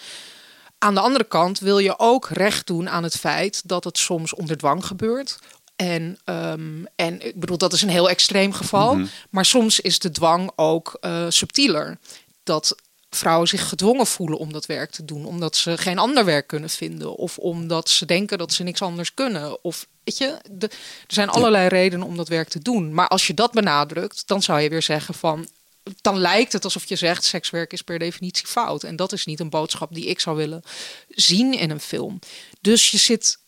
Aan 0.85 0.95
de 0.95 1.01
andere 1.01 1.25
kant 1.25 1.59
wil 1.59 1.79
je 1.79 1.99
ook 1.99 2.29
recht 2.29 2.67
doen 2.67 2.91
aan 2.91 3.03
het 3.03 3.17
feit 3.17 3.69
dat 3.69 3.85
het 3.85 3.99
soms 3.99 4.35
onder 4.35 4.57
dwang 4.57 4.87
gebeurt. 4.87 5.39
En, 5.77 6.19
ehm, 6.25 6.85
en 6.97 7.27
ik 7.27 7.41
bedoel, 7.41 7.59
dat 7.59 7.73
is 7.73 7.83
een 7.83 7.89
heel 7.89 8.09
extreem 8.09 8.53
geval. 8.53 8.95
Mhm. 8.95 9.07
Maar 9.31 9.45
soms 9.45 9.81
is 9.81 9.99
de 9.99 10.11
dwang 10.11 10.51
ook 10.57 10.97
eh, 11.01 11.25
subtieler. 11.29 11.99
Dat 12.43 12.77
vrouwen 13.11 13.49
zich 13.49 13.69
gedwongen 13.69 14.07
voelen 14.07 14.39
om 14.39 14.53
dat 14.53 14.67
werk 14.67 14.91
te 14.91 15.05
doen. 15.05 15.25
Omdat 15.27 15.57
ze 15.57 15.79
geen 15.79 15.99
ander 15.99 16.25
werk 16.25 16.47
kunnen 16.47 16.71
vinden. 16.71 17.15
Of 17.17 17.39
omdat 17.39 17.89
ze 17.89 18.07
denken 18.07 18.39
dat 18.39 18.53
ze 18.53 18.63
niks 18.63 18.83
anders 18.83 19.15
kunnen. 19.15 19.65
Of 19.65 19.87
weet 20.05 20.19
je, 20.19 20.39
de- 20.51 20.69
er 21.07 21.15
zijn 21.15 21.29
allerlei 21.29 21.69
redenen 21.69 22.07
om 22.07 22.17
dat 22.17 22.29
werk 22.29 22.49
te 22.49 22.59
doen. 22.63 22.95
Maar 22.95 23.09
als 23.09 23.27
je 23.27 23.35
dat 23.35 23.53
benadrukt, 23.53 24.23
dan 24.27 24.43
zou 24.43 24.61
je 24.61 24.69
weer 24.69 24.83
zeggen 24.83 25.15
van. 25.15 25.49
Dan 26.01 26.19
lijkt 26.19 26.53
het 26.53 26.65
alsof 26.65 26.85
je 26.89 26.97
zegt 26.97 27.25
sekswerk 27.25 27.73
is 27.73 27.83
per 27.83 27.99
definitie 27.99 28.47
fout. 28.47 28.83
En 28.83 28.97
dat 28.97 29.13
is 29.13 29.25
niet 29.25 29.41
een 29.41 29.51
boodschap 29.51 29.95
die 29.95 30.07
ik 30.07 30.21
zou 30.21 30.37
willen 30.37 30.63
zien 31.09 31.59
in 31.59 31.71
een 31.71 31.81
film. 31.81 32.19
Dus 32.61 32.91
je 32.91 32.99
zit. 32.99 33.39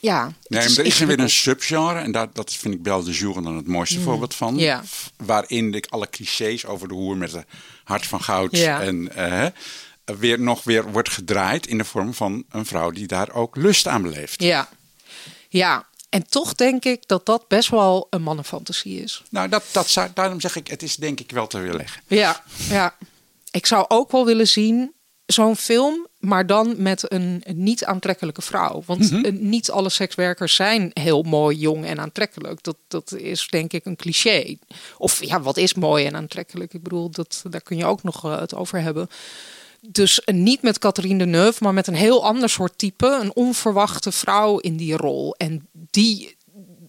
Ja, 0.00 0.26
het 0.26 0.50
Nee, 0.50 0.68
maar 0.68 0.78
er 0.78 0.84
is 0.84 1.00
er 1.00 1.06
weer 1.06 1.18
een 1.18 1.30
subgenre. 1.30 1.98
En 1.98 2.12
dat, 2.12 2.34
dat 2.34 2.52
vind 2.54 2.74
ik 2.74 2.82
Belle 2.82 3.04
de 3.04 3.12
Jour 3.12 3.42
dan 3.42 3.56
het 3.56 3.66
mooiste 3.66 3.98
Mm. 3.98 4.04
voorbeeld 4.04 4.34
van. 4.34 4.56
Ja. 4.56 4.82
Waarin 5.16 5.74
ik 5.74 5.86
alle 5.86 6.10
clichés 6.10 6.66
over 6.66 6.88
de 6.88 6.94
hoer 6.94 7.16
met 7.16 7.32
een 7.32 7.44
hart 7.84 8.06
van 8.06 8.22
goud. 8.22 8.56
Ja. 8.56 8.80
En 8.80 9.16
eh, 9.16 9.46
weer 10.18 10.40
nog 10.40 10.64
weer 10.64 10.92
wordt 10.92 11.08
gedraaid 11.08 11.66
in 11.66 11.78
de 11.78 11.84
vorm 11.84 12.14
van 12.14 12.44
een 12.50 12.66
vrouw 12.66 12.90
die 12.90 13.06
daar 13.06 13.32
ook 13.32 13.56
lust 13.56 13.86
aan 13.86 14.02
beleeft. 14.02 14.42
Ja. 14.42 14.68
ja, 15.48 15.86
en 16.14 16.26
toch 16.28 16.54
denk 16.54 16.84
ik 16.84 17.02
dat 17.06 17.26
dat 17.26 17.48
best 17.48 17.68
wel 17.68 18.06
een 18.10 18.22
mannenfantasie 18.22 19.02
is. 19.02 19.22
Nou, 19.30 19.48
dat, 19.48 19.64
dat 19.72 19.88
zou, 19.88 20.08
daarom 20.14 20.40
zeg 20.40 20.56
ik, 20.56 20.68
het 20.68 20.82
is 20.82 20.96
denk 20.96 21.20
ik 21.20 21.30
wel 21.30 21.46
te 21.46 21.58
weerleggen. 21.58 22.02
Ja, 22.06 22.42
ja. 22.68 22.94
Ik 23.50 23.66
zou 23.66 23.84
ook 23.88 24.12
wel 24.12 24.24
willen 24.24 24.48
zien 24.48 24.92
zo'n 25.26 25.56
film, 25.56 26.06
maar 26.18 26.46
dan 26.46 26.74
met 26.82 27.12
een 27.12 27.42
niet 27.54 27.84
aantrekkelijke 27.84 28.42
vrouw. 28.42 28.82
Want 28.86 29.10
Mhm. 29.10 29.48
niet 29.48 29.70
alle 29.70 29.88
sekswerkers 29.90 30.54
zijn 30.54 30.90
heel 30.92 31.22
mooi, 31.22 31.56
jong 31.58 31.84
en 31.86 32.00
aantrekkelijk. 32.00 32.62
Dat, 32.62 32.76
dat 32.88 33.12
is 33.12 33.46
denk 33.50 33.72
ik 33.72 33.84
een 33.84 33.96
cliché. 33.96 34.56
Of 34.98 35.24
ja, 35.24 35.40
wat 35.40 35.56
is 35.56 35.74
mooi 35.74 36.04
en 36.06 36.16
aantrekkelijk? 36.16 36.74
Ik 36.74 36.82
bedoel, 36.82 37.10
dat, 37.10 37.42
daar 37.50 37.60
kun 37.62 37.76
je 37.76 37.86
ook 37.86 38.02
nog 38.02 38.24
eh, 38.24 38.38
het 38.40 38.54
over 38.54 38.80
hebben. 38.80 39.08
Dus 39.88 40.22
niet 40.24 40.62
met 40.62 40.78
Catherine 40.78 41.18
Deneuve, 41.18 41.62
maar 41.62 41.74
met 41.74 41.86
een 41.86 41.94
heel 41.94 42.24
ander 42.24 42.48
soort 42.48 42.78
type. 42.78 43.18
Een 43.22 43.34
onverwachte 43.34 44.12
vrouw 44.12 44.58
in 44.58 44.76
die 44.76 44.96
rol. 44.96 45.34
En 45.36 45.68
die, 45.72 46.36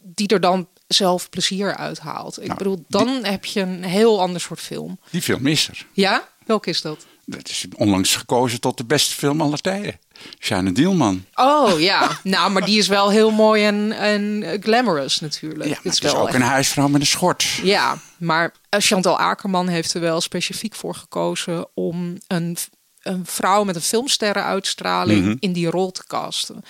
die 0.04 0.28
er 0.28 0.40
dan 0.40 0.68
zelf 0.88 1.30
plezier 1.30 1.76
uit 1.76 2.00
haalt. 2.00 2.38
Ik 2.42 2.46
Nou, 2.48 2.58
bedoel, 2.58 2.84
dan 2.88 3.08
heb 3.24 3.46
je 3.46 3.60
een 3.62 3.84
heel 3.84 4.22
ander 4.22 4.42
soort 4.42 4.60
film. 4.60 5.00
Die 5.12 5.22
film 5.22 5.48
is 5.48 5.68
er. 5.68 5.86
Ja? 5.94 6.28
Welke 6.46 6.70
is 6.70 6.82
dat? 6.82 7.06
Dat 7.26 7.50
is 7.50 7.66
onlangs 7.76 8.16
gekozen 8.16 8.60
tot 8.60 8.78
de 8.78 8.86
beste 8.86 9.16
film 9.16 9.42
aller 9.42 9.62
tijden. 9.62 10.00
Sjane 10.40 10.72
Dielman. 10.72 11.26
Oh 11.36 11.80
ja, 11.80 12.18
nou, 12.24 12.52
maar 12.52 12.66
die 12.66 12.78
is 12.78 12.88
wel 12.88 13.10
heel 13.10 13.32
mooi 13.32 13.66
en, 13.66 13.92
en 13.92 14.44
glamorous 14.62 15.20
natuurlijk. 15.20 15.70
Ja, 15.70 15.78
is 15.84 15.94
het 15.96 16.04
is 16.04 16.14
ook 16.14 16.26
echt- 16.28 16.36
een 16.36 16.42
huisvrouw 16.42 16.88
met 16.88 17.02
een 17.02 17.08
schort. 17.08 17.44
Ja, 17.64 17.98
maar 18.18 18.54
eh, 18.70 18.80
Chantal 18.80 19.20
Akerman 19.20 19.68
heeft 19.68 19.94
er 19.94 20.02
wel 20.02 20.22
specifiek 20.22 20.76
voor 20.76 20.96
gekozen 20.96 21.68
om 21.74 22.18
een, 22.28 22.58
een 23.06 23.26
vrouw 23.26 23.64
met 23.64 23.76
een 23.76 23.82
filmsterrenuitstraling 23.82 25.26
Mhm. 25.26 25.36
in 25.40 25.54
die 25.54 25.70
rol 25.70 25.92
te 25.92 26.04
casten. 26.08 26.64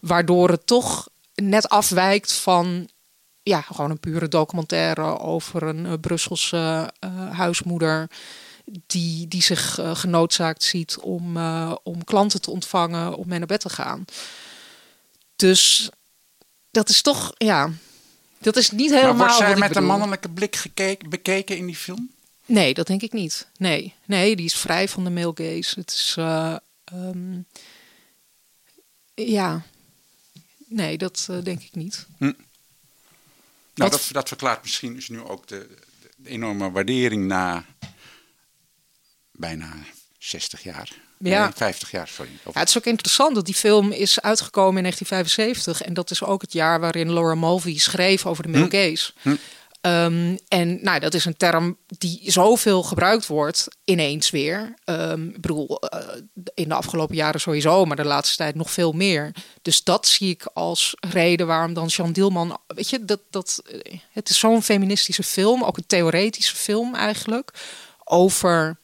Waardoor 0.00 0.48
het 0.50 0.66
toch 0.66 1.08
net 1.34 1.68
afwijkt 1.68 2.32
van 2.32 2.88
ja, 3.42 3.60
gewoon 3.60 3.90
een 3.90 4.00
pure 4.00 4.28
documentaire 4.28 5.18
over 5.18 5.62
een 5.62 5.86
eh, 5.86 5.92
Brusselse 6.00 6.92
eh, 6.98 7.30
huismoeder. 7.36 8.10
Die, 8.86 9.28
die 9.28 9.42
zich 9.42 9.78
eh, 9.78 9.94
genoodzaakt 9.96 10.62
ziet 10.62 10.98
om, 10.98 11.36
eh, 11.36 11.72
om 11.82 12.04
klanten 12.04 12.40
te 12.40 12.50
ontvangen, 12.50 13.14
om 13.16 13.28
mee 13.28 13.38
naar 13.38 13.46
bed 13.48 13.60
te 13.60 13.68
gaan. 13.68 14.04
Dus 15.36 15.90
dat 16.70 16.88
is 16.88 17.02
toch, 17.02 17.32
ja, 17.36 17.70
dat 18.38 18.56
is 18.56 18.70
niet 18.70 18.90
helemaal. 18.90 19.14
maar 19.14 19.18
wordt 19.26 19.36
zij 19.36 19.46
wat 19.46 19.56
ik 19.56 19.62
met 19.68 19.76
een 19.76 19.84
mannelijke 19.86 20.28
blik 20.28 20.56
gekeken, 20.56 21.10
bekeken 21.10 21.56
in 21.56 21.66
die 21.66 21.76
film? 21.76 22.10
Nee, 22.48 22.74
dat 22.74 22.86
denk 22.86 23.02
ik 23.02 23.12
niet. 23.12 23.46
Nee, 23.56 23.94
nee 24.04 24.36
die 24.36 24.44
is 24.44 24.54
vrij 24.56 24.88
van 24.88 25.04
de 25.04 25.10
male 25.10 25.32
gaze. 25.34 25.80
Het 25.80 25.90
is. 25.90 26.14
eh, 26.18 26.56
ehm, 26.84 27.38
ja. 29.14 29.62
Nee, 30.66 30.98
dat 30.98 31.26
eh, 31.30 31.42
denk 31.42 31.62
ik 31.62 31.74
niet. 31.74 32.06
Nou, 32.18 32.34
Wat- 33.74 33.90
dat, 33.90 34.08
dat 34.12 34.28
verklaart 34.28 34.62
misschien 34.62 34.94
dus 34.94 35.08
nu 35.08 35.20
ook 35.20 35.46
de, 35.46 35.68
de 36.16 36.28
enorme 36.30 36.70
waardering 36.70 37.26
na 37.26 37.64
bijna 39.32 39.72
60 40.18 40.62
jaar. 40.62 40.92
Ja. 41.18 41.44
Nee, 41.44 41.52
50 41.54 41.90
jaar, 41.90 42.08
sorry. 42.08 42.30
Of- 42.44 42.54
Ja, 42.54 42.60
het 42.60 42.68
is 42.68 42.78
ook 42.78 42.84
interessant 42.84 43.34
dat 43.34 43.46
die 43.46 43.54
film 43.54 43.92
is 43.92 44.20
uitgekomen 44.20 44.76
in 44.76 44.82
1975. 44.82 45.82
En 45.86 45.94
dat 45.94 46.10
is 46.10 46.22
ook 46.22 46.40
het 46.42 46.52
jaar 46.52 46.80
waarin 46.80 47.12
Laura 47.12 47.34
Mulvey 47.34 47.76
schreef 47.78 48.26
over 48.26 48.42
de 48.42 48.48
male 48.48 48.64
Hm. 48.64 48.70
gaze. 48.70 49.12
Hm. 49.22 49.36
Ehm, 49.88 50.36
en 50.48 50.78
nou, 50.82 51.00
dat 51.00 51.14
is 51.14 51.24
een 51.24 51.36
term 51.36 51.76
die 51.86 52.20
zoveel 52.24 52.82
gebruikt 52.82 53.26
wordt, 53.26 53.68
ineens 53.84 54.30
weer. 54.30 54.74
Ehm, 54.84 55.28
ik 55.28 55.40
bedoel, 55.40 55.80
eh, 55.80 56.08
in 56.54 56.68
de 56.68 56.74
afgelopen 56.74 57.16
jaren 57.16 57.40
sowieso, 57.40 57.84
maar 57.84 57.96
de 57.96 58.04
laatste 58.04 58.36
tijd 58.36 58.54
nog 58.54 58.70
veel 58.70 58.92
meer. 58.92 59.34
Dus 59.62 59.84
dat 59.84 60.06
zie 60.06 60.30
ik 60.30 60.46
als 60.52 60.94
reden 61.00 61.46
waarom 61.46 61.74
dan 61.74 61.86
Jean 61.86 62.12
Dielman... 62.12 62.58
Weet 62.66 62.90
je, 62.90 63.04
dat, 63.04 63.20
dat, 63.30 63.62
eh, 63.66 63.98
het 64.12 64.28
is 64.28 64.38
zo'n 64.38 64.62
feministische 64.62 65.22
film, 65.22 65.64
ook 65.64 65.76
een 65.76 65.86
theoretische 65.86 66.56
film 66.56 66.94
eigenlijk... 66.94 67.50
over 68.04 68.78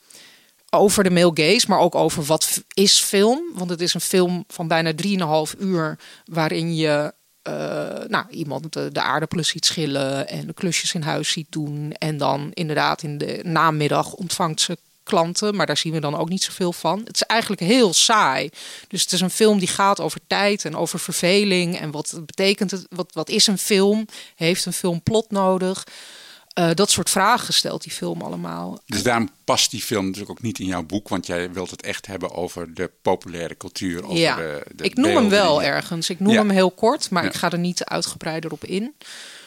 over 0.70 1.04
de 1.04 1.10
male 1.10 1.30
gaze, 1.34 1.66
maar 1.68 1.78
ook 1.78 1.94
over 1.94 2.22
wat 2.22 2.62
is 2.72 3.00
film. 3.00 3.42
Want 3.54 3.70
het 3.70 3.80
is 3.80 3.94
een 3.94 4.00
film 4.00 4.44
van 4.48 4.68
bijna 4.68 4.92
3,5 4.94 5.54
uur 5.58 5.98
waarin 6.24 6.76
je 6.76 7.14
eh, 7.44 8.06
nou, 8.08 8.24
iemand 8.30 8.72
de, 8.72 8.92
de 8.92 9.00
aardappelen 9.00 9.44
ziet 9.44 9.66
schillen 9.66 10.28
en 10.28 10.46
de 10.46 10.52
klusjes 10.52 10.94
in 10.94 11.02
huis 11.02 11.30
ziet 11.30 11.46
doen. 11.50 11.92
En 11.98 12.16
dan 12.16 12.50
inderdaad 12.54 13.02
in 13.02 13.18
de 13.18 13.40
namiddag 13.42 14.12
ontvangt 14.12 14.60
ze 14.60 14.78
klanten, 15.02 15.56
maar 15.56 15.66
daar 15.66 15.76
zien 15.76 15.92
we 15.92 16.00
dan 16.00 16.16
ook 16.16 16.28
niet 16.28 16.42
zoveel 16.42 16.72
van. 16.72 17.00
Het 17.04 17.14
is 17.14 17.22
eigenlijk 17.22 17.60
heel 17.60 17.92
saai. 17.92 18.50
Dus 18.88 19.02
het 19.02 19.12
is 19.12 19.20
een 19.20 19.30
film 19.30 19.58
die 19.58 19.68
gaat 19.68 20.00
over 20.00 20.20
tijd 20.26 20.64
en 20.64 20.76
over 20.76 20.98
verveling 20.98 21.78
en 21.78 21.90
wat 21.90 22.20
betekent 22.26 22.70
het, 22.70 22.86
wat, 22.90 23.10
wat 23.12 23.28
is 23.28 23.46
een 23.46 23.58
film? 23.58 24.06
Heeft 24.36 24.66
een 24.66 24.72
film 24.72 25.02
plot 25.02 25.30
nodig? 25.30 25.84
Uh, 26.58 26.70
dat 26.74 26.90
soort 26.90 27.10
vragen 27.10 27.54
stelt 27.54 27.82
die 27.82 27.92
film 27.92 28.20
allemaal. 28.22 28.80
Dus 28.86 29.02
daarom 29.02 29.28
past 29.44 29.70
die 29.70 29.80
film 29.80 30.04
natuurlijk 30.04 30.30
ook 30.30 30.42
niet 30.42 30.58
in 30.58 30.66
jouw 30.66 30.82
boek, 30.82 31.08
want 31.08 31.26
jij 31.26 31.52
wilt 31.52 31.70
het 31.70 31.82
echt 31.82 32.06
hebben 32.06 32.30
over 32.34 32.74
de 32.74 32.90
populaire 33.02 33.56
cultuur. 33.56 34.04
Over 34.04 34.16
ja, 34.16 34.36
de, 34.36 34.66
de 34.74 34.84
ik 34.84 34.94
noem 34.96 35.14
hem 35.16 35.28
wel 35.28 35.62
ergens. 35.62 36.10
Ik 36.10 36.20
noem 36.20 36.32
Ja. 36.32 36.38
hem 36.38 36.50
heel 36.50 36.70
kort, 36.70 37.10
maar 37.10 37.22
Ja. 37.22 37.28
ik 37.28 37.34
ga 37.34 37.50
er 37.50 37.58
niet 37.58 37.84
uitgebreider 37.84 38.52
op 38.52 38.64
in. 38.64 38.94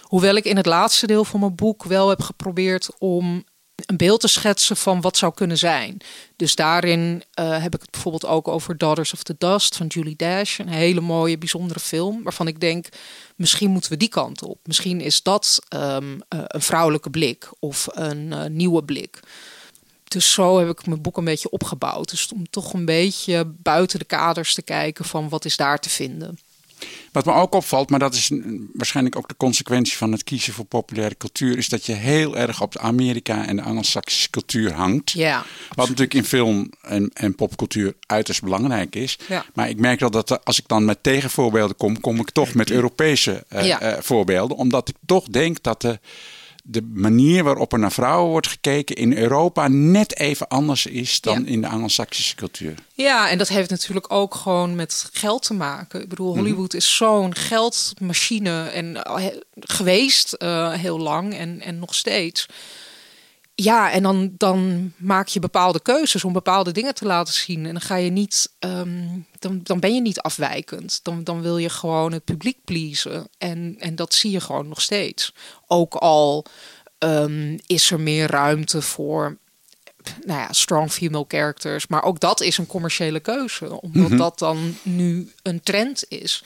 Hoewel 0.02 0.36
ik 0.36 0.46
in 0.46 0.58
het 0.58 0.66
laatste 0.66 1.08
deel 1.08 1.26
van 1.26 1.40
mijn 1.40 1.56
boek 1.56 1.84
wel 1.84 2.10
heb 2.10 2.22
geprobeerd 2.22 2.90
om 2.98 3.44
een 3.86 3.98
beeld 3.98 4.20
te 4.20 4.28
schetsen 4.28 4.78
van 4.78 5.02
wat 5.02 5.18
zou 5.18 5.34
kunnen 5.34 5.58
zijn. 5.58 5.98
Dus 6.36 6.56
daarin 6.56 7.24
eh, 7.34 7.62
heb 7.62 7.76
ik 7.76 7.82
het 7.82 7.92
bijvoorbeeld 7.92 8.26
ook 8.26 8.48
over 8.48 8.78
Daughters 8.78 9.14
of 9.14 9.24
the 9.24 9.36
Dust 9.38 9.76
van 9.76 9.88
Julie 9.88 10.16
Dash. 10.16 10.60
Een 10.60 10.68
hele 10.68 11.02
mooie, 11.02 11.38
bijzondere 11.38 11.80
film. 11.80 12.24
Waarvan 12.24 12.48
ik 12.48 12.60
denk, 12.60 12.88
misschien 13.36 13.70
moeten 13.70 13.92
we 13.92 13.98
die 13.98 14.10
kant 14.10 14.44
op. 14.44 14.60
Misschien 14.64 15.02
is 15.02 15.24
dat 15.24 15.60
ehm, 15.68 16.20
eh, 16.28 16.40
een 16.48 16.62
vrouwelijke 16.62 17.10
blik 17.10 17.50
of 17.60 17.88
een 17.92 18.34
eh, 18.34 18.46
nieuwe 18.46 18.84
blik. 18.84 19.20
Dus 20.04 20.34
zo 20.34 20.60
heb 20.60 20.70
ik 20.70 20.86
mijn 20.86 21.02
boek 21.02 21.18
een 21.18 21.26
beetje 21.26 21.50
opgebouwd. 21.50 22.10
Dus 22.10 22.32
om 22.34 22.50
toch 22.50 22.74
een 22.74 22.86
beetje 22.86 23.46
buiten 23.46 24.00
de 24.00 24.06
kaders 24.06 24.54
te 24.54 24.62
kijken 24.62 25.06
van 25.06 25.30
wat 25.30 25.46
is 25.46 25.58
daar 25.58 25.80
te 25.80 25.90
vinden. 25.90 26.40
Wat 27.12 27.26
me 27.26 27.34
ook 27.34 27.54
opvalt, 27.56 27.90
maar 27.90 28.00
dat 28.00 28.14
is 28.14 28.32
waarschijnlijk 28.74 29.16
ook 29.16 29.28
de 29.28 29.38
consequentie 29.38 29.98
van 29.98 30.12
het 30.12 30.24
kiezen 30.24 30.54
voor 30.54 30.66
populaire 30.66 31.18
cultuur, 31.18 31.58
is 31.58 31.70
dat 31.70 31.86
je 31.86 31.94
heel 31.94 32.38
erg 32.38 32.62
op 32.62 32.72
de 32.72 32.80
Amerika 32.80 33.46
en 33.46 33.56
de 33.56 33.62
Anglo-Saxische 33.62 34.30
cultuur 34.30 34.74
hangt. 34.74 35.12
Ja, 35.12 35.46
Wat 35.70 35.78
natuurlijk 35.78 36.14
in 36.14 36.24
film 36.24 36.72
en, 36.82 37.12
en 37.14 37.36
popcultuur 37.36 37.94
uiterst 38.06 38.42
belangrijk 38.42 38.96
is. 38.96 39.18
Ja. 39.28 39.46
Maar 39.54 39.70
ik 39.70 39.80
merk 39.80 40.00
wel 40.00 40.12
dat 40.12 40.46
als 40.46 40.60
ik 40.60 40.68
dan 40.68 40.86
met 40.86 41.04
tegenvoorbeelden 41.04 41.76
kom, 41.78 42.00
kom 42.02 42.20
ik 42.20 42.30
toch 42.30 42.54
met 42.54 42.72
Europese 42.72 43.44
eh, 43.48 43.66
Ja. 43.66 43.80
eh, 43.82 44.02
voorbeelden. 44.02 44.58
Omdat 44.58 44.90
ik 44.90 44.96
toch 45.06 45.26
denk 45.26 45.64
dat 45.64 45.82
de, 45.82 46.00
de 46.70 46.82
manier 46.94 47.44
waarop 47.44 47.74
er 47.74 47.80
naar 47.80 47.92
vrouwen 47.92 48.32
wordt 48.32 48.48
gekeken 48.48 48.96
in 48.96 49.18
Europa 49.18 49.68
net 49.68 50.18
even 50.20 50.48
anders 50.48 50.86
is 50.86 51.22
dan 51.22 51.42
Ja. 51.44 51.50
in 51.50 51.62
de 51.62 51.68
Anglo-Saxische 51.68 52.36
cultuur. 52.36 52.74
Ja, 52.94 53.30
en 53.30 53.38
dat 53.38 53.48
heeft 53.48 53.70
natuurlijk 53.70 54.12
ook 54.14 54.36
gewoon 54.36 54.76
met 54.76 55.10
geld 55.14 55.42
te 55.42 55.54
maken. 55.54 56.02
Ik 56.02 56.10
bedoel, 56.10 56.36
Hollywood 56.38 56.74
is 56.74 56.96
zo'n 56.96 57.36
geldmachine 57.36 58.64
en 58.70 58.96
he- 58.96 59.40
geweest 59.60 60.34
eh, 60.34 60.74
heel 60.74 61.00
lang 61.00 61.34
en, 61.34 61.62
en 61.62 61.80
nog 61.80 61.96
steeds. 61.96 62.46
Ja, 63.60 63.92
en 63.92 64.04
dan, 64.04 64.32
dan 64.38 64.92
maak 64.98 65.28
je 65.28 65.40
bepaalde 65.40 65.82
keuzes 65.82 66.24
om 66.24 66.34
bepaalde 66.34 66.72
dingen 66.72 66.94
te 66.96 67.06
laten 67.06 67.34
zien. 67.34 67.66
En 67.66 67.72
dan 67.72 67.82
ga 67.82 67.96
je 67.96 68.10
niet, 68.10 68.54
ehm, 68.60 69.08
dan, 69.40 69.60
dan 69.64 69.80
ben 69.80 69.94
je 69.94 70.02
niet 70.02 70.20
afwijkend. 70.22 71.00
Dan, 71.04 71.24
dan 71.24 71.42
wil 71.42 71.58
je 71.58 71.70
gewoon 71.70 72.12
het 72.12 72.24
publiek 72.24 72.58
pleasen. 72.66 73.28
En, 73.38 73.76
en 73.80 73.96
dat 73.96 74.14
zie 74.14 74.32
je 74.32 74.40
gewoon 74.40 74.68
nog 74.68 74.82
steeds. 74.82 75.34
Ook 75.68 75.94
al 75.96 76.46
ehm, 76.98 77.58
is 77.66 77.92
er 77.92 78.00
meer 78.00 78.30
ruimte 78.32 78.82
voor 78.82 79.38
nou 80.26 80.40
ja, 80.40 80.54
strong 80.54 80.92
female 80.92 81.26
characters. 81.28 81.88
Maar 81.88 82.04
ook 82.04 82.20
dat 82.20 82.42
is 82.42 82.58
een 82.58 82.68
commerciële 82.68 83.20
keuze. 83.20 83.82
Omdat 83.82 84.10
Mhm. 84.10 84.18
dat 84.18 84.40
dan 84.40 84.76
nu 84.84 85.32
een 85.42 85.62
trend 85.62 86.04
is. 86.08 86.44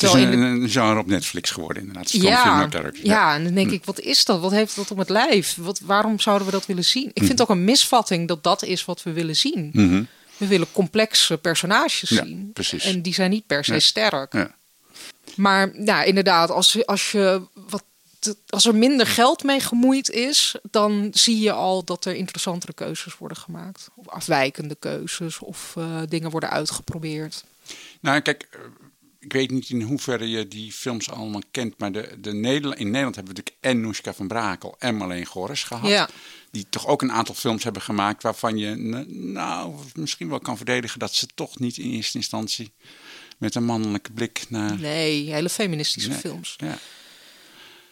Het 0.00 0.14
is 0.16 0.22
een, 0.22 0.32
in 0.32 0.40
de- 0.40 0.46
een 0.46 0.68
genre 0.68 0.98
op 1.00 1.06
Netflix 1.06 1.50
geworden 1.50 1.82
inderdaad. 1.82 2.10
Ja, 2.12 2.68
characters. 2.68 3.00
ja, 3.02 3.34
en 3.34 3.44
dan 3.44 3.54
denk 3.54 3.70
ik, 3.70 3.84
wat 3.84 4.00
is 4.00 4.24
dat? 4.24 4.40
Wat 4.40 4.50
heeft 4.50 4.76
dat 4.76 4.90
om 4.90 4.98
het 4.98 5.08
lijf? 5.08 5.56
Wat, 5.60 5.80
waarom 5.80 6.20
zouden 6.20 6.46
we 6.46 6.52
dat 6.52 6.66
willen 6.66 6.84
zien? 6.84 7.06
Ik 7.06 7.12
vind 7.22 7.28
het 7.28 7.40
ook 7.42 7.48
een 7.48 7.64
misvatting 7.64 8.28
dat 8.28 8.42
dat 8.42 8.62
is 8.64 8.84
wat 8.84 9.02
we 9.02 9.12
willen 9.12 9.36
zien. 9.36 9.70
Mhm. 9.72 10.02
We 10.36 10.46
willen 10.46 10.66
complexe 10.72 11.38
personages 11.38 12.08
Ja, 12.08 12.24
zien. 12.24 12.50
precies. 12.52 12.84
En 12.84 13.02
die 13.02 13.14
zijn 13.14 13.30
niet 13.30 13.46
per 13.46 13.64
se 13.64 13.72
Ja. 13.72 13.78
sterk. 13.78 14.32
Ja. 14.32 14.54
Maar 15.36 15.70
nou, 15.74 16.04
inderdaad, 16.06 16.50
als, 16.50 16.86
als, 16.86 17.10
je 17.12 17.42
wat, 17.54 17.84
als 18.48 18.66
er 18.66 18.74
minder 18.74 19.06
geld 19.06 19.42
mee 19.42 19.60
gemoeid 19.60 20.10
is, 20.10 20.54
dan 20.70 21.08
zie 21.12 21.40
je 21.40 21.52
al 21.52 21.84
dat 21.84 22.04
er 22.04 22.14
interessantere 22.14 22.72
keuzes 22.72 23.18
worden 23.18 23.36
gemaakt. 23.36 23.88
Of 23.94 24.08
afwijkende 24.08 24.76
keuzes, 24.78 25.38
of 25.38 25.74
eh, 25.76 25.84
dingen 26.08 26.30
worden 26.30 26.50
uitgeprobeerd. 26.50 27.44
Nou, 28.00 28.20
kijk, 28.20 28.48
eh, 28.50 28.58
ik 29.20 29.32
weet 29.32 29.50
niet 29.50 29.70
in 29.70 29.82
hoeverre 29.82 30.30
je 30.30 30.48
die 30.48 30.72
films 30.72 31.10
allemaal 31.10 31.42
kent, 31.50 31.78
maar 31.78 31.92
de, 31.92 32.16
de 32.20 32.32
Nederland, 32.32 32.78
in 32.78 32.86
Nederland 32.86 33.14
hebben 33.14 33.34
we 33.34 33.40
natuurlijk 33.40 33.64
en 33.74 33.80
Noeska 33.80 34.14
van 34.14 34.28
Brakel 34.28 34.76
en 34.78 34.96
Marleen 34.96 35.26
Gorres 35.26 35.62
gehad. 35.62 35.90
Ja. 35.90 36.08
Die 36.50 36.66
toch 36.70 36.86
ook 36.86 37.02
een 37.02 37.12
aantal 37.12 37.34
films 37.34 37.64
hebben 37.64 37.82
gemaakt 37.82 38.22
waarvan 38.22 38.56
je 38.56 38.74
nou 39.08 39.74
misschien 39.94 40.28
wel 40.28 40.40
kan 40.40 40.56
verdedigen 40.56 40.98
dat 40.98 41.14
ze 41.14 41.26
toch 41.34 41.58
niet 41.58 41.76
in 41.76 41.90
eerste 41.90 42.16
instantie 42.16 42.72
met 43.38 43.54
een 43.54 43.64
mannelijke 43.64 44.12
blik 44.12 44.44
naar. 44.48 44.78
Nee, 44.78 45.32
hele 45.32 45.48
feministische 45.48 46.10
Nee, 46.10 46.18
films. 46.18 46.54
Ja. 46.56 46.78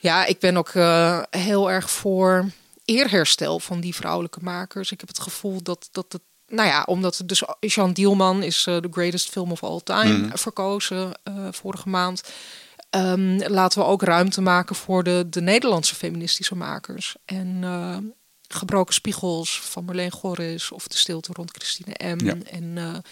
Ja, 0.01 0.27
ik 0.27 0.39
ben 0.39 0.57
ook 0.57 0.69
eh, 0.69 1.23
heel 1.31 1.71
erg 1.71 1.91
voor 1.91 2.51
eerherstel 2.85 3.61
van 3.61 3.81
die 3.81 3.95
vrouwelijke 3.95 4.41
makers. 4.43 4.93
Ik 4.93 5.01
heb 5.01 5.09
het 5.09 5.21
gevoel 5.21 5.63
dat, 5.63 5.89
dat 5.93 6.13
het, 6.13 6.23
nou 6.49 6.69
ja, 6.69 6.83
omdat 6.83 7.23
dus 7.27 7.43
Jean 7.61 7.93
Dielman 7.93 8.43
is 8.43 8.67
eh, 8.67 8.81
de 8.81 8.89
greatest 8.91 9.29
film 9.29 9.51
of 9.53 9.63
all 9.63 9.81
time 9.85 10.17
Mhm. 10.19 10.37
verkozen 10.37 11.13
eh, 11.23 11.49
vorige 11.51 11.89
maand. 11.89 12.23
Ehm, 12.91 13.53
laten 13.53 13.79
we 13.79 13.85
ook 13.87 14.03
ruimte 14.03 14.41
maken 14.41 14.77
voor 14.77 15.03
de, 15.03 15.27
de 15.31 15.41
Nederlandse 15.41 15.95
feministische 15.95 16.55
makers. 16.55 17.17
En 17.25 17.59
eh, 17.63 17.97
Gebroken 18.49 18.95
Spiegels 18.95 19.61
van 19.61 19.85
Marleen 19.85 20.11
Gorris 20.11 20.71
of 20.73 20.89
De 20.89 20.97
Stilte 20.97 21.33
rond 21.33 21.51
Christine 21.51 22.15
M. 22.15 22.25
Ja. 22.25 22.35
En 22.51 23.03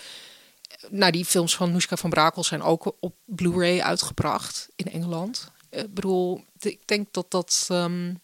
nou, 0.91 1.13
die 1.13 1.25
films 1.25 1.57
van 1.57 1.73
Noeska 1.73 1.97
van 1.97 2.11
Brakel 2.11 2.45
zijn 2.45 2.63
ook 2.63 2.97
op 3.01 3.15
Blu-ray 3.25 3.81
uitgebracht 3.81 4.69
in 4.77 4.93
Engeland. 4.93 5.51
Ik 5.71 5.95
bedoel, 5.95 6.45
ik 6.59 6.81
denk 6.85 7.09
dat 7.11 7.31
dat, 7.31 7.67
ehm, 7.69 8.15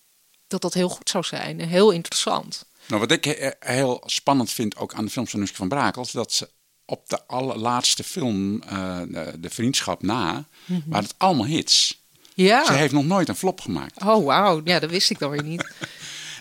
dat 0.47 0.61
dat 0.63 0.75
heel 0.75 0.89
goed 0.89 1.09
zou 1.11 1.25
zijn 1.25 1.61
en 1.61 1.69
heel 1.69 1.91
interessant. 1.91 2.65
Nou, 2.87 3.01
wat 3.01 3.11
ik 3.11 3.25
he- 3.25 3.51
heel 3.61 4.03
spannend 4.07 4.51
vind 4.53 4.77
ook 4.77 4.95
aan 4.95 5.05
de 5.05 5.11
films 5.11 5.31
van 5.31 5.39
Noeska 5.41 5.57
van 5.57 5.69
Brakel, 5.69 6.03
is 6.03 6.11
dat 6.11 6.33
ze 6.33 6.49
op 6.85 7.09
de 7.09 7.27
allerlaatste 7.27 8.05
film, 8.05 8.63
eh, 8.63 9.01
de, 9.39 9.51
Vriendschap 9.51 10.03
na, 10.03 10.45
Mhm. 10.65 10.81
waren 10.87 11.05
het 11.05 11.15
allemaal 11.19 11.47
hits. 11.47 12.01
Ja. 12.35 12.65
Ze 12.65 12.73
heeft 12.73 12.93
nog 12.93 13.05
nooit 13.05 13.29
een 13.29 13.37
flop 13.37 13.61
gemaakt. 13.61 14.03
Oh, 14.03 14.25
wauw. 14.25 14.61
Ja, 14.65 14.79
dat 14.79 14.91
wist 14.91 15.11
ik 15.11 15.19
dan 15.19 15.31
weer 15.31 15.43
niet. 15.43 15.71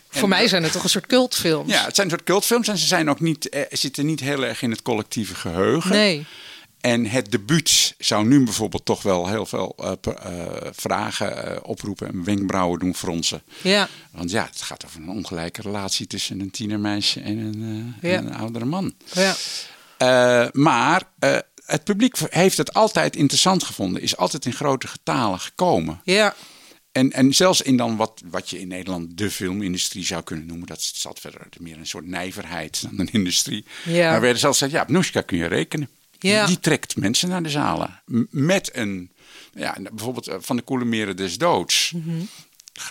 Voor 0.09 0.29
mij 0.29 0.47
zijn 0.47 0.63
het 0.63 0.71
toch 0.71 0.83
een 0.83 0.89
soort 0.89 1.07
cultfilms. 1.07 1.71
Ja, 1.71 1.85
het 1.85 1.95
zijn 1.95 2.07
een 2.07 2.13
soort 2.13 2.25
cultfilms 2.25 2.67
en 2.67 2.77
ze 2.77 2.85
zijn 2.87 3.09
ook 3.09 3.19
niet, 3.19 3.49
eh, 3.49 3.61
zitten 3.69 4.05
niet 4.05 4.19
heel 4.19 4.43
erg 4.45 4.61
in 4.61 4.71
het 4.71 4.81
collectieve 4.81 5.35
geheugen. 5.35 5.91
Nee. 5.91 6.25
En 6.81 7.05
het 7.05 7.31
debuut 7.31 7.95
zou 7.97 8.25
nu 8.25 8.43
bijvoorbeeld 8.43 8.85
toch 8.85 9.01
wel 9.01 9.27
heel 9.27 9.45
veel 9.45 9.75
eh, 9.77 9.91
eh, 10.01 10.71
vragen 10.71 11.45
eh, 11.45 11.57
oproepen 11.61 12.07
en 12.07 12.23
wenkbrauwen 12.23 12.79
doen 12.79 12.95
fronsen. 12.95 13.41
Ja. 13.61 13.87
Want 14.11 14.31
ja, 14.31 14.45
het 14.45 14.61
gaat 14.61 14.85
over 14.85 15.01
een 15.01 15.09
ongelijke 15.09 15.61
relatie 15.61 16.07
tussen 16.07 16.39
een 16.39 16.51
tienermeisje 16.51 17.19
en 17.19 17.37
een, 17.37 17.95
Ja. 18.01 18.17
en 18.17 18.25
een 18.25 18.35
oudere 18.35 18.65
man. 18.65 18.93
Ja. 19.13 19.35
Maar 20.53 21.03
het 21.65 21.83
publiek 21.83 22.15
heeft 22.29 22.57
het 22.57 22.73
altijd 22.73 23.15
interessant 23.15 23.63
gevonden, 23.63 24.01
is 24.01 24.17
altijd 24.17 24.45
in 24.45 24.53
grote 24.53 24.87
getalen 24.87 25.39
gekomen. 25.39 26.01
Ja. 26.03 26.35
En, 26.91 27.11
en 27.11 27.33
zelfs 27.33 27.61
in 27.61 27.77
dan 27.77 27.95
wat, 27.95 28.21
wat 28.25 28.49
je 28.49 28.59
in 28.59 28.67
Nederland 28.67 29.17
de 29.17 29.31
filmindustrie 29.31 30.05
zou 30.05 30.23
kunnen 30.23 30.45
noemen, 30.45 30.67
dat 30.67 30.91
altijd 31.03 31.19
verder 31.19 31.47
meer 31.59 31.77
een 31.77 31.87
soort 31.87 32.05
nijverheid 32.05 32.81
dan 32.81 32.99
een 32.99 33.11
industrie. 33.11 33.65
Ja. 33.85 34.11
Maar 34.11 34.21
werden 34.21 34.39
zelfs 34.39 34.57
gezegd, 34.57 34.77
ja, 34.77 34.81
op 34.81 34.89
Noeska 34.89 35.21
kun 35.21 35.37
je 35.37 35.45
rekenen. 35.45 35.89
Ja. 36.29 36.45
Die 36.45 36.59
trekt 36.59 36.95
mensen 36.97 37.29
naar 37.29 37.43
de 37.43 37.49
zalen. 37.49 38.01
Met 38.29 38.69
een, 38.73 39.11
ja, 39.53 39.77
bijvoorbeeld 39.93 40.27
eh, 40.27 40.35
van 40.39 40.55
de 40.55 40.61
koele 40.61 40.85
meren 40.85 41.15
des 41.15 41.37
doods. 41.37 41.91
Mhm. 41.95 42.15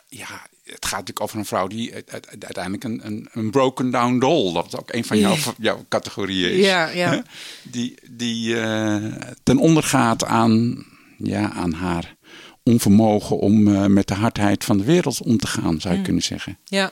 Ja, 0.08 0.26
het 0.64 0.84
gaat 0.84 0.90
natuurlijk 0.98 1.20
over 1.20 1.38
een 1.38 1.44
vrouw 1.44 1.66
die 1.66 1.94
uit- 1.94 2.10
uit- 2.12 2.28
uiteindelijk 2.44 2.84
een, 2.84 3.00
een, 3.06 3.28
een 3.32 3.50
broken 3.50 3.90
down 3.90 4.18
doll, 4.18 4.52
dat 4.52 4.78
ook 4.78 4.92
een 4.92 5.04
van 5.04 5.18
jouw, 5.18 5.36
jouw 5.58 5.84
categorieën 5.88 6.50
is. 6.52 6.66
Ja, 6.66 6.88
ja. 6.88 7.22
Die, 7.62 7.94
die 8.10 8.60
eh, 8.60 9.04
ten 9.42 9.58
onder 9.58 9.82
gaat 9.82 10.24
aan, 10.24 10.84
ja, 11.18 11.52
aan 11.52 11.72
haar 11.72 12.16
onvermogen 12.62 13.38
om 13.38 13.74
eh, 13.74 13.86
met 13.86 14.08
de 14.08 14.14
hardheid 14.14 14.64
van 14.64 14.78
de 14.78 14.84
wereld 14.84 15.22
om 15.22 15.36
te 15.38 15.46
gaan, 15.46 15.80
zou 15.80 15.92
je 15.92 15.98
Mm. 15.98 16.04
kunnen 16.04 16.22
zeggen. 16.22 16.58
Ja. 16.64 16.90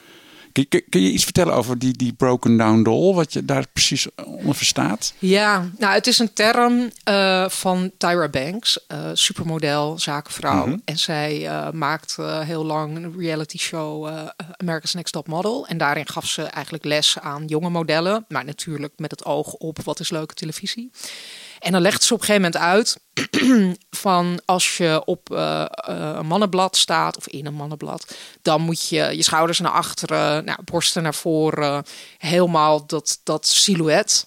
Kun, 0.66 0.82
kun 0.88 1.02
je 1.02 1.10
iets 1.10 1.24
vertellen 1.24 1.54
over 1.54 1.78
die, 1.78 1.92
die 1.92 2.12
broken 2.12 2.56
down 2.56 2.82
doll, 2.82 3.14
wat 3.14 3.32
je 3.32 3.44
daar 3.44 3.64
precies 3.72 4.06
onder 4.14 4.54
verstaat? 4.54 5.14
Ja, 5.18 5.70
nou, 5.78 5.94
het 5.94 6.06
is 6.06 6.18
een 6.18 6.32
term 6.32 6.90
eh, 7.04 7.48
van 7.48 7.90
Tyra 7.96 8.28
Banks, 8.28 8.86
eh, 8.86 9.10
supermodel, 9.12 9.98
zakenvrouw. 9.98 10.66
Mhm. 10.66 10.78
En 10.84 10.98
zij 10.98 11.46
eh, 11.46 11.70
maakt 11.70 12.16
heel 12.20 12.64
lang 12.64 12.96
een 12.96 13.14
reality 13.18 13.58
show 13.58 14.08
America's 14.56 14.94
Next 14.94 15.12
Top 15.12 15.28
Model. 15.28 15.66
En 15.66 15.78
daarin 15.78 16.08
gaf 16.08 16.26
ze 16.26 16.42
eigenlijk 16.42 16.84
les 16.84 17.18
aan 17.18 17.46
jonge 17.46 17.70
modellen. 17.70 18.24
Maar 18.28 18.44
natuurlijk 18.44 18.92
met 18.96 19.10
het 19.10 19.24
oog 19.24 19.52
op 19.52 19.82
wat 19.82 20.00
is 20.00 20.10
leuke 20.10 20.34
televisie. 20.34 20.90
En 21.58 21.72
dan 21.72 21.80
legt 21.80 22.02
ze 22.02 22.14
op 22.14 22.20
een 22.20 22.26
gegeven 22.26 22.50
moment 22.50 22.62
uit 22.62 22.98
van 24.04 24.40
als 24.44 24.76
je 24.76 25.02
op 25.04 25.32
eh, 25.32 25.60
eh, 25.62 25.68
een 26.16 26.26
mannenblad 26.26 26.76
staat 26.76 27.16
of 27.16 27.28
in 27.28 27.46
een 27.46 27.54
mannenblad, 27.54 28.14
dan 28.42 28.60
moet 28.60 28.88
je 28.88 29.16
je 29.16 29.22
schouders 29.22 29.58
naar 29.58 29.72
achteren, 29.72 30.44
nou, 30.44 30.58
borsten 30.64 31.02
naar 31.02 31.14
voren, 31.14 31.84
helemaal 32.18 32.86
dat, 32.86 33.20
dat 33.24 33.46
silhouet. 33.46 34.26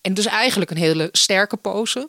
En 0.00 0.14
dus 0.14 0.26
eigenlijk 0.26 0.70
een 0.70 0.76
hele 0.76 1.08
sterke 1.12 1.56
pose. 1.56 2.08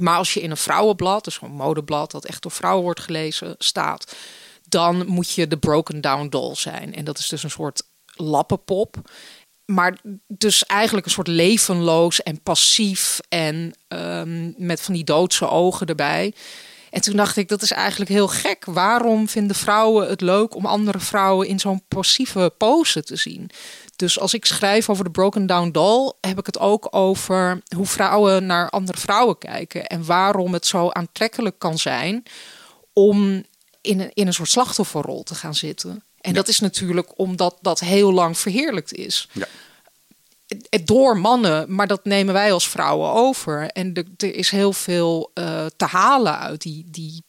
Maar 0.00 0.16
als 0.16 0.34
je 0.34 0.40
in 0.40 0.50
een 0.50 0.56
vrouwenblad, 0.56 1.24
dus 1.24 1.38
een 1.42 1.50
modeblad 1.50 2.10
dat 2.10 2.24
echt 2.24 2.42
door 2.42 2.52
vrouwen 2.52 2.84
wordt 2.84 3.00
gelezen, 3.00 3.54
staat, 3.58 4.14
dan 4.68 5.06
moet 5.06 5.32
je 5.32 5.48
de 5.48 5.58
broken 5.58 6.00
down 6.00 6.28
doll 6.28 6.54
zijn. 6.54 6.94
En 6.94 7.04
dat 7.04 7.18
is 7.18 7.28
dus 7.28 7.42
een 7.42 7.50
soort 7.50 7.82
lappenpop. 8.14 8.96
Maar 9.72 9.98
dus 10.28 10.66
eigenlijk 10.66 11.06
een 11.06 11.12
soort 11.12 11.26
levenloos 11.26 12.22
en 12.22 12.42
passief 12.42 13.20
en 13.28 13.74
ehm, 13.88 14.66
met 14.66 14.80
van 14.80 14.94
die 14.94 15.04
doodse 15.04 15.48
ogen 15.48 15.86
erbij. 15.86 16.34
En 16.90 17.00
toen 17.00 17.16
dacht 17.16 17.36
ik, 17.36 17.48
dat 17.48 17.62
is 17.62 17.72
eigenlijk 17.72 18.10
heel 18.10 18.28
gek. 18.28 18.64
Waarom 18.64 19.28
vinden 19.28 19.56
vrouwen 19.56 20.08
het 20.08 20.20
leuk 20.20 20.54
om 20.54 20.66
andere 20.66 21.00
vrouwen 21.00 21.48
in 21.48 21.58
zo'n 21.58 21.82
passieve 21.88 22.52
pose 22.58 23.02
te 23.02 23.16
zien? 23.16 23.50
Dus 23.96 24.18
als 24.18 24.34
ik 24.34 24.44
schrijf 24.44 24.88
over 24.88 25.04
de 25.04 25.10
Broken 25.10 25.46
Down 25.46 25.70
Doll, 25.70 26.12
heb 26.20 26.38
ik 26.38 26.46
het 26.46 26.58
ook 26.58 26.88
over 26.90 27.62
hoe 27.76 27.86
vrouwen 27.86 28.46
naar 28.46 28.70
andere 28.70 28.98
vrouwen 28.98 29.38
kijken. 29.38 29.86
En 29.86 30.04
waarom 30.04 30.52
het 30.52 30.66
zo 30.66 30.90
aantrekkelijk 30.90 31.58
kan 31.58 31.78
zijn 31.78 32.22
om 32.92 33.44
in 33.80 34.00
een, 34.00 34.10
in 34.12 34.26
een 34.26 34.34
soort 34.34 34.50
slachtofferrol 34.50 35.22
te 35.22 35.34
gaan 35.34 35.54
zitten. 35.54 36.02
En 36.20 36.34
dat 36.34 36.48
is 36.48 36.60
natuurlijk 36.60 37.18
omdat 37.18 37.58
dat 37.60 37.80
heel 37.80 38.12
lang 38.12 38.38
verheerlijkt 38.38 38.92
is. 38.92 39.28
Ja. 39.32 39.46
Door 40.84 41.18
mannen, 41.18 41.74
maar 41.74 41.86
dat 41.86 42.04
nemen 42.04 42.34
wij 42.34 42.52
als 42.52 42.68
vrouwen 42.68 43.12
over. 43.12 43.66
En 43.66 43.94
er 44.16 44.34
is 44.34 44.50
heel 44.50 44.72
veel 44.72 45.30
uh, 45.34 45.66
te 45.76 45.84
halen 45.84 46.38
uit 46.38 46.62
die, 46.62 46.84
die 46.90 47.22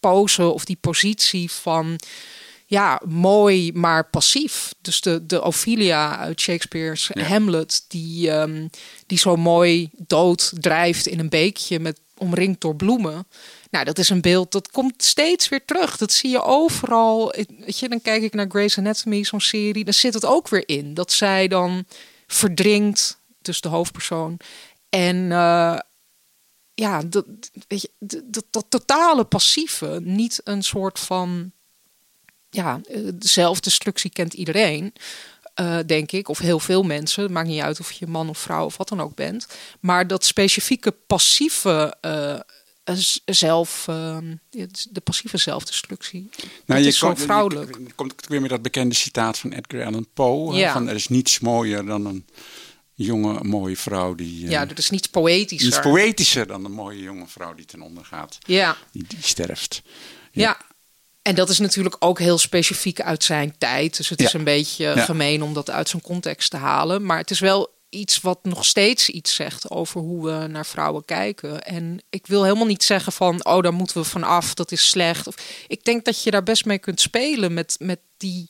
pose 0.00 0.48
of 0.48 0.64
die 0.64 0.78
positie 0.80 1.50
van 1.50 1.98
ja, 2.66 3.00
mooi, 3.08 3.72
maar 3.72 4.08
passief. 4.08 4.74
Dus 4.80 5.00
de, 5.00 5.26
de 5.26 5.42
Ophelia 5.42 6.16
uit 6.16 6.40
Shakespeare's 6.40 7.10
Ja. 7.12 7.22
Hamlet, 7.22 7.84
die, 7.88 8.30
ehm, 8.30 8.66
die 9.06 9.18
zo 9.18 9.36
mooi 9.36 9.90
dood 9.96 10.52
drijft 10.60 11.06
in 11.06 11.18
een 11.18 11.28
beekje 11.28 11.80
met 11.80 12.00
omringd 12.18 12.60
door 12.60 12.76
bloemen. 12.76 13.26
Nou, 13.76 13.88
dat 13.88 13.98
is 13.98 14.08
een 14.08 14.20
beeld 14.20 14.52
dat 14.52 14.70
komt 14.70 15.02
steeds 15.02 15.48
weer 15.48 15.64
terug. 15.64 15.96
Dat 15.96 16.12
zie 16.12 16.30
je 16.30 16.42
overal. 16.42 17.34
Weet 17.58 17.78
je, 17.78 17.88
dan 17.88 18.00
kijk 18.00 18.22
ik 18.22 18.34
naar 18.34 18.46
Grey's 18.48 18.78
Anatomy, 18.78 19.24
zo'n 19.24 19.40
serie. 19.40 19.84
Dan 19.84 19.94
zit 19.94 20.14
het 20.14 20.24
ook 20.24 20.48
weer 20.48 20.68
in. 20.68 20.94
Dat 20.94 21.12
zij 21.12 21.48
dan 21.48 21.84
verdrinkt, 22.26 23.20
dus 23.42 23.60
de 23.60 23.68
hoofdpersoon. 23.68 24.38
En 24.88 25.32
eh, 25.32 25.78
ja, 26.74 27.02
dat, 27.02 27.24
dat, 28.50 28.64
totale 28.68 29.24
passieve, 29.24 30.00
niet 30.02 30.40
een 30.44 30.62
soort 30.62 30.98
van 30.98 31.52
ja, 32.50 32.80
eh, 32.88 33.00
zelfdestructie 33.18 34.10
kent 34.10 34.34
iedereen. 34.34 34.92
eh, 35.54 35.78
denk 35.86 36.12
ik, 36.12 36.28
of 36.28 36.38
heel 36.38 36.60
veel 36.60 36.82
mensen. 36.82 37.22
Het 37.22 37.32
maakt 37.32 37.48
niet 37.48 37.62
uit 37.62 37.80
of 37.80 37.92
je 37.92 38.06
man 38.06 38.28
of 38.28 38.38
vrouw 38.38 38.64
of 38.64 38.76
wat 38.76 38.88
dan 38.88 39.00
ook 39.00 39.14
bent. 39.14 39.46
Maar 39.80 40.06
dat 40.06 40.24
specifieke 40.24 40.90
passieve 40.90 41.96
zelf, 43.24 43.84
eh, 43.88 44.18
de 44.90 45.00
passieve 45.04 45.36
zelfdestructie. 45.36 46.28
is 46.66 46.98
zo 46.98 47.06
komt- 47.06 47.20
vrouwelijk. 47.20 47.76
je 47.86 47.92
komt 47.94 48.14
weer 48.28 48.40
met 48.40 48.50
dat 48.50 48.62
bekende 48.62 48.94
citaat 48.94 49.38
van 49.38 49.52
Edgar 49.52 49.84
Allan 49.86 50.06
Poe. 50.14 50.54
Ja. 50.54 50.72
Van, 50.72 50.88
er 50.88 50.94
is 50.94 51.08
niets 51.08 51.38
mooier 51.40 51.86
dan 51.86 52.06
een 52.06 52.26
jonge, 52.94 53.44
mooie 53.44 53.76
vrouw 53.76 54.14
die... 54.14 54.44
eh, 54.44 54.50
ja, 54.50 54.66
dat 54.66 54.78
is 54.78 54.90
niets 54.90 55.06
poëtischer. 55.08 55.68
Iets 55.68 55.80
poëtischer 55.80 56.46
dan 56.46 56.64
een 56.64 56.72
mooie 56.72 57.02
jonge 57.02 57.26
vrouw 57.26 57.54
die 57.54 57.64
ten 57.64 57.80
onder 57.80 58.04
gaat. 58.04 58.38
Ja. 58.46 58.76
Die, 58.92 59.04
die 59.08 59.18
sterft. 59.22 59.82
Ja. 60.32 60.56
En 61.22 61.34
dat 61.34 61.48
is 61.48 61.58
natuurlijk 61.58 61.96
ook 61.98 62.18
heel 62.18 62.38
specifiek 62.38 63.00
uit 63.00 63.24
zijn 63.24 63.54
tijd. 63.58 63.96
Dus 63.96 64.08
het 64.08 64.22
is 64.22 64.32
een 64.32 64.44
beetje 64.44 64.84
Ja. 64.84 65.04
gemeen 65.04 65.42
om 65.42 65.54
dat 65.54 65.70
uit 65.70 65.88
zijn 65.88 66.02
context 66.02 66.50
te 66.50 66.56
halen. 66.56 67.04
Maar 67.06 67.18
het 67.18 67.30
is 67.30 67.40
wel 67.40 67.74
iets 67.96 68.20
wat 68.20 68.38
nog 68.42 68.64
steeds 68.64 69.08
iets 69.08 69.34
zegt 69.34 69.70
over 69.70 70.00
hoe 70.00 70.24
we 70.24 70.46
naar 70.46 70.66
vrouwen 70.66 71.04
kijken. 71.04 71.62
En 71.62 71.98
ik 72.10 72.26
wil 72.26 72.42
helemaal 72.44 72.66
niet 72.66 72.84
zeggen 72.84 73.12
van, 73.12 73.44
oh, 73.44 73.62
daar 73.62 73.74
moeten 73.74 73.96
we 73.96 74.04
vanaf, 74.04 74.54
dat 74.54 74.72
is 74.72 74.88
slecht. 74.88 75.26
Of, 75.26 75.34
ik 75.68 75.84
denk 75.84 76.04
dat 76.04 76.22
je 76.22 76.30
daar 76.30 76.42
best 76.42 76.64
mee 76.64 76.78
kunt 76.78 77.00
spelen 77.00 77.54
met, 77.54 77.76
met 77.78 77.98
die, 78.16 78.48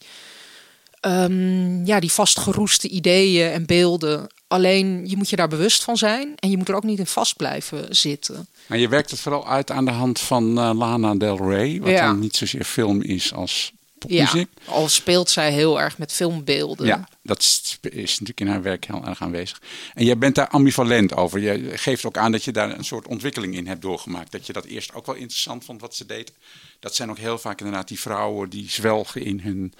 ehm, 1.00 1.84
ja, 1.84 2.00
die 2.00 2.12
vastgeroeste 2.12 2.88
ideeën 2.88 3.50
en 3.50 3.66
beelden. 3.66 4.26
Alleen 4.48 5.06
je 5.08 5.16
moet 5.16 5.30
je 5.30 5.36
daar 5.36 5.48
bewust 5.48 5.84
van 5.84 5.96
zijn 5.96 6.32
en 6.36 6.50
je 6.50 6.56
moet 6.56 6.68
er 6.68 6.74
ook 6.74 6.82
niet 6.84 6.98
in 6.98 7.06
vast 7.06 7.36
blijven 7.36 7.96
zitten. 7.96 8.48
Maar 8.66 8.78
je 8.78 8.88
werkt 8.88 9.10
het 9.10 9.20
vooral 9.20 9.48
uit 9.48 9.70
aan 9.70 9.84
de 9.84 9.90
hand 9.90 10.20
van 10.20 10.58
eh, 10.58 10.70
Lana 10.74 11.14
Del 11.14 11.48
Rey. 11.48 11.80
Wat 11.80 11.90
Ja. 11.90 12.06
dan 12.06 12.18
niet 12.18 12.36
zozeer 12.36 12.64
film 12.64 13.02
is 13.02 13.32
als 13.32 13.72
Ja, 14.08 14.44
al 14.64 14.88
speelt 14.88 15.30
zij 15.30 15.52
heel 15.52 15.80
erg 15.80 15.98
met 15.98 16.12
filmbeelden. 16.12 16.86
Ja, 16.86 17.08
dat 17.22 17.38
is, 17.38 17.78
is 17.80 18.10
natuurlijk 18.10 18.40
in 18.40 18.48
haar 18.48 18.62
werk 18.62 18.84
heel 18.84 19.04
erg 19.04 19.22
aanwezig. 19.22 19.62
En 19.94 20.04
jij 20.04 20.18
bent 20.18 20.34
daar 20.34 20.48
ambivalent 20.48 21.14
over. 21.14 21.40
Je 21.40 21.78
geeft 21.78 22.04
ook 22.04 22.16
aan 22.16 22.32
dat 22.32 22.44
je 22.44 22.52
daar 22.52 22.78
een 22.78 22.84
soort 22.84 23.06
ontwikkeling 23.06 23.54
in 23.54 23.66
hebt 23.66 23.82
doorgemaakt. 23.82 24.32
Dat 24.32 24.46
je 24.46 24.52
dat 24.52 24.64
eerst 24.64 24.94
ook 24.94 25.06
wel 25.06 25.14
interessant 25.14 25.64
vond 25.64 25.80
wat 25.80 25.94
ze 25.94 26.06
deed. 26.06 26.32
Dat 26.80 26.94
zijn 26.94 27.10
ook 27.10 27.18
heel 27.18 27.38
vaak 27.38 27.58
inderdaad 27.58 27.88
die 27.88 28.00
vrouwen 28.00 28.50
die 28.50 28.70
zwelgen 28.70 29.22
in 29.22 29.40
hun, 29.40 29.74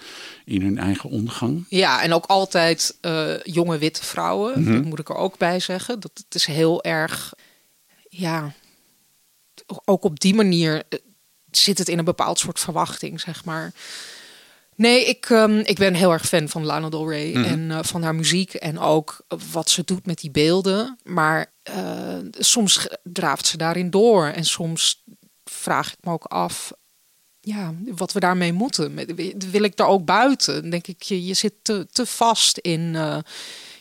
in 0.45 0.63
hun 0.63 0.79
eigen 0.79 1.11
ondergang. 1.11 1.65
Ja, 1.69 2.03
en 2.03 2.13
ook 2.13 2.27
altijd 2.27 2.97
eh, 3.01 3.43
jonge 3.43 3.79
witte 3.79 4.05
vrouwen. 4.05 4.63
Mhm. 4.63 4.73
Dat 4.73 4.85
moet 4.85 4.99
ik 4.99 5.09
er 5.09 5.17
ook 5.17 5.39
bij 5.39 5.61
zeggen. 5.61 6.01
Dat 6.01 6.11
het 6.15 6.35
is 6.35 6.47
heel 6.47 6.83
erg, 6.83 7.33
ja, 8.09 8.53
ook 9.85 10.05
op 10.05 10.21
die 10.21 10.35
manier 10.35 10.83
eh, 10.89 10.99
zit 11.51 11.79
het 11.79 11.89
in 11.89 11.99
een 11.99 12.05
bepaald 12.05 12.39
soort 12.39 12.61
verwachting, 12.61 13.21
zeg 13.21 13.45
maar. 13.45 13.73
Nee, 14.77 15.05
ik, 15.07 15.27
ehm, 15.31 15.59
ik 15.59 15.77
ben 15.79 15.95
heel 15.95 16.13
erg 16.13 16.27
fan 16.27 16.49
van 16.49 16.65
Lana 16.65 16.89
Del 16.89 17.11
Rey 17.11 17.31
Mhm. 17.35 17.45
en 17.45 17.71
eh, 17.71 17.79
van 17.83 18.03
haar 18.03 18.15
muziek 18.15 18.55
en 18.55 18.79
ook 18.79 19.25
wat 19.53 19.71
ze 19.71 19.83
doet 19.85 20.07
met 20.07 20.19
die 20.21 20.31
beelden. 20.31 20.99
Maar 21.05 21.53
eh, 21.63 22.19
soms 22.31 22.87
draaft 23.03 23.47
ze 23.47 23.57
daarin 23.57 23.91
door 23.91 24.27
en 24.27 24.45
soms 24.45 25.03
vraag 25.45 25.93
ik 25.93 25.99
me 26.01 26.11
ook 26.13 26.25
af 26.25 26.73
ja, 27.41 27.75
wat 27.97 28.13
we 28.13 28.21
daarmee 28.21 28.53
moeten. 28.53 28.95
Wil 29.51 29.63
ik 29.63 29.77
daar 29.77 29.87
ook 29.89 30.05
buiten? 30.05 30.61
Dan 30.61 30.71
denk 30.71 30.87
ik, 30.87 31.03
je, 31.03 31.25
je 31.25 31.35
zit 31.35 31.53
te, 31.63 31.87
te 31.93 32.07
vast 32.07 32.59
in, 32.59 32.93
eh, 32.97 33.19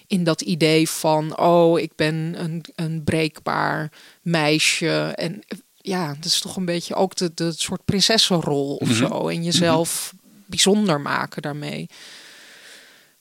in 0.07 0.23
dat 0.23 0.41
idee 0.41 0.89
van... 0.89 1.37
oh, 1.39 1.79
ik 1.79 1.95
ben 1.95 2.35
een, 2.37 2.63
een 2.75 3.03
breekbaar 3.03 3.91
meisje. 4.21 5.13
En 5.15 5.41
ja, 5.75 6.07
dat 6.13 6.25
is 6.25 6.39
toch 6.39 6.55
een 6.55 6.65
beetje 6.65 6.95
ook 6.95 7.15
de, 7.15 7.31
de 7.33 7.51
soort 7.55 7.85
prinsessenrol 7.85 8.75
of 8.75 8.87
Mhm. 8.89 9.07
zo. 9.07 9.27
En 9.27 9.43
jezelf 9.43 10.13
bijzonder 10.45 11.01
maken 11.01 11.41
daarmee. 11.41 11.89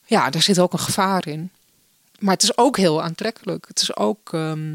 Ja, 0.06 0.30
daar 0.30 0.42
zit 0.42 0.58
ook 0.58 0.72
een 0.72 0.78
gevaar 0.78 1.26
in. 1.28 1.50
Maar 2.18 2.34
het 2.34 2.42
is 2.42 2.56
ook 2.56 2.76
heel 2.76 3.02
aantrekkelijk. 3.02 3.64
Het 3.68 3.80
is 3.80 3.96
ook... 3.96 4.32
ehm, 4.32 4.72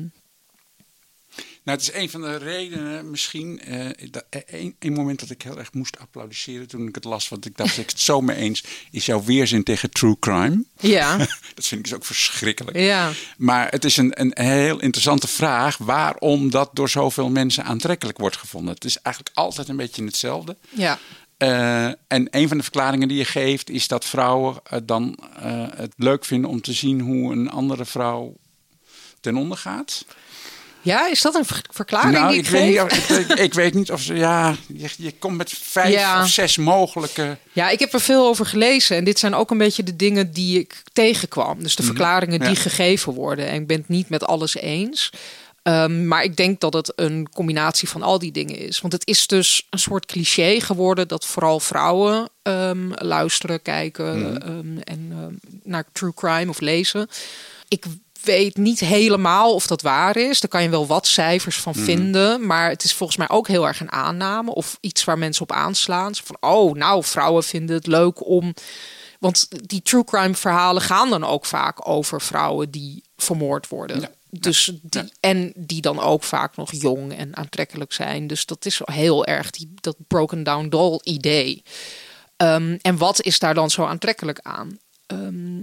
Nou, 1.63 1.77
het 1.77 1.81
is 1.81 1.93
een 1.93 2.09
van 2.09 2.21
de 2.21 2.35
redenen 2.38 3.09
misschien. 3.12 3.62
eh 3.62 4.09
dat, 4.12 4.23
eh, 4.29 4.41
een, 4.45 4.75
een 4.79 4.93
moment 4.93 5.19
dat 5.19 5.29
ik 5.29 5.41
heel 5.41 5.57
erg 5.57 5.73
moest 5.73 5.99
applaudisseren 5.99 6.67
toen 6.67 6.88
ik 6.88 6.95
het 6.95 7.03
las. 7.03 7.29
Want 7.29 7.45
ik 7.45 7.57
dacht, 7.57 7.77
ik 7.77 7.89
het 7.89 7.99
zo 7.99 8.21
mee 8.21 8.35
eens. 8.35 8.63
Is 8.91 9.05
jouw 9.05 9.23
weerzin 9.23 9.63
tegen 9.63 9.89
true 9.91 10.15
crime. 10.19 10.63
Ja. 10.79 11.17
dat 11.55 11.65
vind 11.65 11.71
ik 11.71 11.83
dus 11.83 11.93
ook 11.93 12.05
verschrikkelijk. 12.05 12.77
Ja. 12.77 13.12
Maar 13.38 13.69
het 13.71 13.85
is 13.85 13.97
een, 13.97 14.21
een 14.21 14.31
heel 14.35 14.79
interessante 14.79 15.27
vraag. 15.27 15.77
Waarom 15.77 16.49
dat 16.51 16.69
door 16.73 16.89
zoveel 16.89 17.29
mensen 17.29 17.63
aantrekkelijk 17.63 18.17
wordt 18.17 18.38
gevonden. 18.38 18.73
Het 18.73 18.85
is 18.85 19.01
eigenlijk 19.01 19.35
altijd 19.38 19.67
een 19.67 19.75
beetje 19.77 20.03
hetzelfde. 20.03 20.57
ja. 20.69 20.99
Eh, 21.39 21.86
en 21.86 22.28
een 22.32 22.47
van 22.47 22.58
de 22.58 22.63
verklaringen 22.63 23.08
die 23.08 23.17
je 23.17 23.25
geeft 23.25 23.69
is 23.69 23.88
dat 23.88 24.06
vrouwen 24.06 24.56
eh, 24.63 24.80
dan 24.84 25.17
eh, 25.41 25.63
het 25.75 25.93
leuk 25.97 26.25
vinden 26.25 26.49
om 26.49 26.62
te 26.62 26.73
zien 26.73 26.99
hoe 27.02 27.32
een 27.32 27.49
andere 27.49 27.86
vrouw 27.86 28.34
ten 29.21 29.36
onder 29.38 29.58
gaat. 29.58 30.06
ja, 30.82 31.08
is 31.10 31.21
dat 31.21 31.36
een 31.36 31.45
ver- 31.45 31.62
verklaring 31.71 32.13
nou, 32.13 32.30
die 32.30 32.39
ik, 32.39 32.45
ik, 32.45 32.52
weet 32.52 32.62
geef? 32.62 32.69
niet 32.69 32.82
of, 32.82 33.10
ik, 33.19 33.28
weet- 33.28 33.39
ik 33.39 33.54
weet 33.54 33.73
niet 33.73 33.91
of 33.91 34.02
ze. 34.02 34.13
Ja, 34.13 34.56
je, 34.67 34.89
je 34.97 35.12
komt 35.12 35.38
met 35.38 35.49
vijf 35.52 35.93
Ja. 35.93 36.21
of 36.21 36.30
zes 36.30 36.58
mogelijke. 36.58 37.38
Ja, 37.52 37.69
ik 37.69 37.80
heb 37.80 37.93
er 37.93 38.02
veel 38.02 38.28
over 38.28 38.45
gelezen. 38.45 38.97
En 38.97 39.04
dit 39.04 39.19
zijn 39.19 39.34
ook 39.36 39.52
een 39.52 39.58
beetje 39.58 39.84
de 39.84 39.95
dingen 39.95 40.32
die 40.32 40.60
ik 40.60 40.82
tegenkwam. 40.93 41.63
Dus 41.63 41.75
de 41.75 41.84
Mhm. 41.84 41.91
verklaringen 41.91 42.39
die 42.39 42.49
Ja. 42.49 42.56
gegeven 42.56 43.13
worden. 43.13 43.47
En 43.47 43.62
ik 43.62 43.67
ben 43.67 43.78
het 43.78 43.88
niet 43.89 44.10
met 44.10 44.23
alles 44.23 44.56
eens. 44.56 45.10
Ehm, 45.69 46.08
maar 46.08 46.23
ik 46.23 46.36
denk 46.36 46.60
dat 46.60 46.73
het 46.73 46.93
een 46.95 47.29
combinatie 47.34 47.89
van 47.89 48.01
al 48.01 48.19
die 48.19 48.32
dingen 48.32 48.58
is. 48.58 48.82
Want 48.82 48.93
het 48.93 49.08
is 49.08 49.27
dus 49.27 49.67
een 49.69 49.79
soort 49.79 50.05
cliché 50.05 50.60
geworden 50.60 51.08
dat 51.08 51.25
vooral 51.25 51.60
vrouwen 51.60 52.29
ehm, 52.41 52.91
luisteren, 52.93 53.62
kijken 53.62 54.19
Mhm. 54.19 54.36
ehm, 54.38 54.77
en 54.84 55.39
naar 55.63 55.86
true 55.91 56.13
crime 56.13 56.49
of 56.49 56.60
lezen. 56.60 57.08
Ik 57.67 57.86
weet 58.23 58.58
niet 58.58 58.79
helemaal 58.79 59.53
of 59.53 59.67
dat 59.67 59.82
waar 59.82 60.17
is. 60.17 60.39
Daar 60.39 60.49
kan 60.49 60.63
je 60.63 60.69
wel 60.69 60.88
wat 60.88 61.08
cijfers 61.08 61.58
van 61.60 61.73
Mhm. 61.75 61.84
vinden. 61.84 62.45
Maar 62.45 62.69
het 62.69 62.84
is 62.84 62.93
volgens 62.93 63.17
mij 63.17 63.29
ook 63.29 63.47
heel 63.47 63.67
erg 63.67 63.79
een 63.79 63.91
aanname. 63.91 64.53
Of 64.53 64.77
iets 64.82 65.03
waar 65.03 65.17
mensen 65.17 65.41
op 65.43 65.51
aanslaan. 65.51 66.15
Zo 66.15 66.23
Van, 66.25 66.49
oh, 66.49 66.73
nou, 66.75 67.03
vrouwen 67.03 67.43
vinden 67.43 67.75
het 67.75 67.88
leuk 67.88 68.27
om... 68.27 68.53
Want 69.19 69.47
die 69.69 69.82
true 69.82 70.03
crime 70.03 70.36
verhalen 70.36 70.82
gaan 70.82 71.10
dan 71.10 71.23
ook 71.23 71.45
vaak 71.45 71.88
over 71.88 72.21
vrouwen 72.21 72.71
die 72.71 73.03
vermoord 73.17 73.67
worden. 73.67 74.10
Dus 74.29 74.71
die, 74.81 75.11
En 75.19 75.53
die 75.55 75.81
dan 75.81 75.99
ook 75.99 76.23
vaak 76.23 76.55
nog 76.55 76.71
jong 76.71 77.13
en 77.13 77.35
aantrekkelijk 77.35 77.93
zijn. 77.93 78.27
Dus 78.27 78.45
dat 78.45 78.65
is 78.65 78.81
heel 78.83 79.25
erg 79.25 79.49
die, 79.49 79.73
dat 79.75 79.95
broken 80.07 80.43
down 80.43 80.69
doll 80.69 80.99
idee. 81.03 81.63
Ehm, 82.37 82.77
en 82.81 82.97
wat 82.97 83.21
is 83.21 83.39
daar 83.39 83.53
dan 83.53 83.69
zo 83.69 83.85
aantrekkelijk 83.85 84.39
aan? 84.41 84.79
Ehm, 85.05 85.61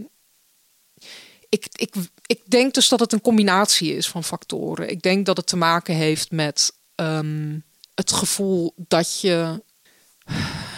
ik, 1.48 1.66
ik, 1.72 1.94
ik 2.26 2.40
denk 2.44 2.74
dus 2.74 2.88
dat 2.88 3.00
het 3.00 3.12
een 3.12 3.20
combinatie 3.20 3.96
is 3.96 4.08
van 4.08 4.24
factoren. 4.24 4.90
Ik 4.90 5.02
denk 5.02 5.26
dat 5.26 5.36
het 5.36 5.46
te 5.46 5.56
maken 5.56 5.94
heeft 5.94 6.30
met 6.30 6.72
ehm, 6.94 7.58
het 7.94 8.12
gevoel 8.12 8.74
dat 8.76 9.20
je 9.20 9.62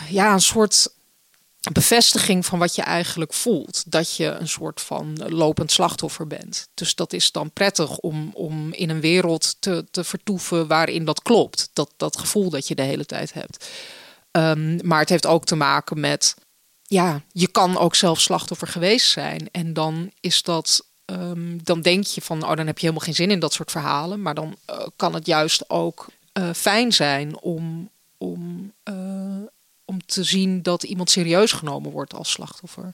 ja, 0.08 0.32
een 0.32 0.40
soort 0.40 0.92
bevestiging 1.72 2.46
van 2.46 2.58
wat 2.58 2.74
je 2.74 2.82
eigenlijk 2.82 3.32
voelt. 3.32 3.82
Dat 3.86 4.16
je 4.16 4.26
een 4.26 4.48
soort 4.48 4.80
van 4.80 5.18
lopend 5.28 5.72
slachtoffer 5.72 6.26
bent. 6.26 6.68
Dus 6.74 6.94
dat 6.94 7.12
is 7.12 7.32
dan 7.32 7.50
prettig 7.50 7.98
om, 7.98 8.30
om 8.34 8.72
in 8.72 8.90
een 8.90 9.00
wereld 9.00 9.56
te, 9.58 9.84
te 9.90 10.04
vertoeven 10.04 10.66
waarin 10.66 11.04
dat 11.04 11.22
klopt. 11.22 11.70
Dat, 11.72 11.92
dat 11.96 12.18
gevoel 12.18 12.50
dat 12.50 12.68
je 12.68 12.74
de 12.74 12.82
hele 12.82 13.04
tijd 13.04 13.32
hebt. 13.32 13.68
Ehm, 14.30 14.86
maar 14.86 15.00
het 15.00 15.08
heeft 15.08 15.26
ook 15.26 15.44
te 15.44 15.56
maken 15.56 16.00
met, 16.00 16.34
ja, 16.82 17.22
je 17.32 17.48
kan 17.48 17.78
ook 17.78 17.94
zelf 17.94 18.20
slachtoffer 18.20 18.68
geweest 18.68 19.10
zijn. 19.10 19.48
En 19.52 19.72
dan 19.72 20.10
is 20.20 20.42
dat, 20.42 20.86
ehm, 21.04 21.58
dan 21.62 21.80
denk 21.80 22.06
je 22.06 22.22
van, 22.22 22.42
oh, 22.42 22.56
dan 22.56 22.66
heb 22.66 22.78
je 22.78 22.86
helemaal 22.86 23.06
geen 23.06 23.14
zin 23.14 23.30
in 23.30 23.40
dat 23.40 23.52
soort 23.52 23.70
verhalen. 23.70 24.22
Maar 24.22 24.34
dan 24.34 24.56
eh, 24.64 24.86
kan 24.96 25.14
het 25.14 25.26
juist 25.26 25.70
ook 25.70 26.06
eh, 26.32 26.50
fijn 26.52 26.92
zijn 26.92 27.40
om, 27.40 27.90
om, 28.16 28.72
eh, 28.82 29.07
om 29.98 30.06
te 30.06 30.24
zien 30.24 30.62
dat 30.62 30.82
iemand 30.82 31.10
serieus 31.10 31.52
genomen 31.52 31.90
wordt 31.90 32.14
als 32.14 32.30
slachtoffer. 32.30 32.92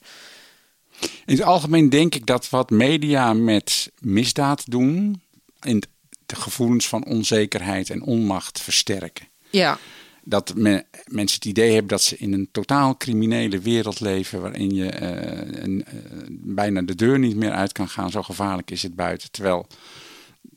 In 1.01 1.35
het 1.37 1.43
algemeen 1.43 1.89
denk 1.89 2.15
ik 2.15 2.27
dat 2.27 2.51
wat 2.51 2.71
media 2.71 3.33
met 3.33 3.91
misdaad 3.99 4.71
doen, 4.71 5.23
in 5.63 5.83
de 6.27 6.37
gevoelens 6.37 6.89
van 6.89 7.05
onzekerheid 7.05 7.91
en 7.91 8.03
onmacht 8.03 8.61
versterken. 8.61 9.29
Ja. 9.51 9.79
Dat 10.25 10.55
me- 10.55 10.85
mensen 11.07 11.37
het 11.37 11.45
idee 11.45 11.71
hebben 11.71 11.89
dat 11.89 12.03
ze 12.03 12.17
in 12.17 12.33
een 12.33 12.49
totaal 12.53 12.97
criminele 12.97 13.59
wereld 13.59 14.01
leven, 14.01 14.41
waarin 14.41 14.75
je 14.75 14.89
eh, 14.89 15.63
een, 15.63 15.85
eh, 15.85 15.95
bijna 16.31 16.83
de 16.83 16.95
deur 16.95 17.19
niet 17.19 17.37
meer 17.37 17.53
uit 17.53 17.73
kan 17.73 17.89
gaan. 17.89 18.11
Zo 18.11 18.23
gevaarlijk 18.23 18.71
is 18.71 18.83
het 18.83 18.95
buiten. 18.95 19.31
Terwijl 19.31 19.67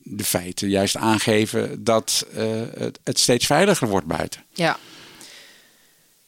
de 0.02 0.24
feiten 0.24 0.68
juist 0.68 0.96
aangeven 0.96 1.84
dat 1.84 2.26
eh, 2.34 2.46
het, 2.78 2.98
het 3.04 3.18
steeds 3.18 3.46
veiliger 3.46 3.88
wordt 3.88 4.06
buiten. 4.06 4.44
Ja. 4.52 4.78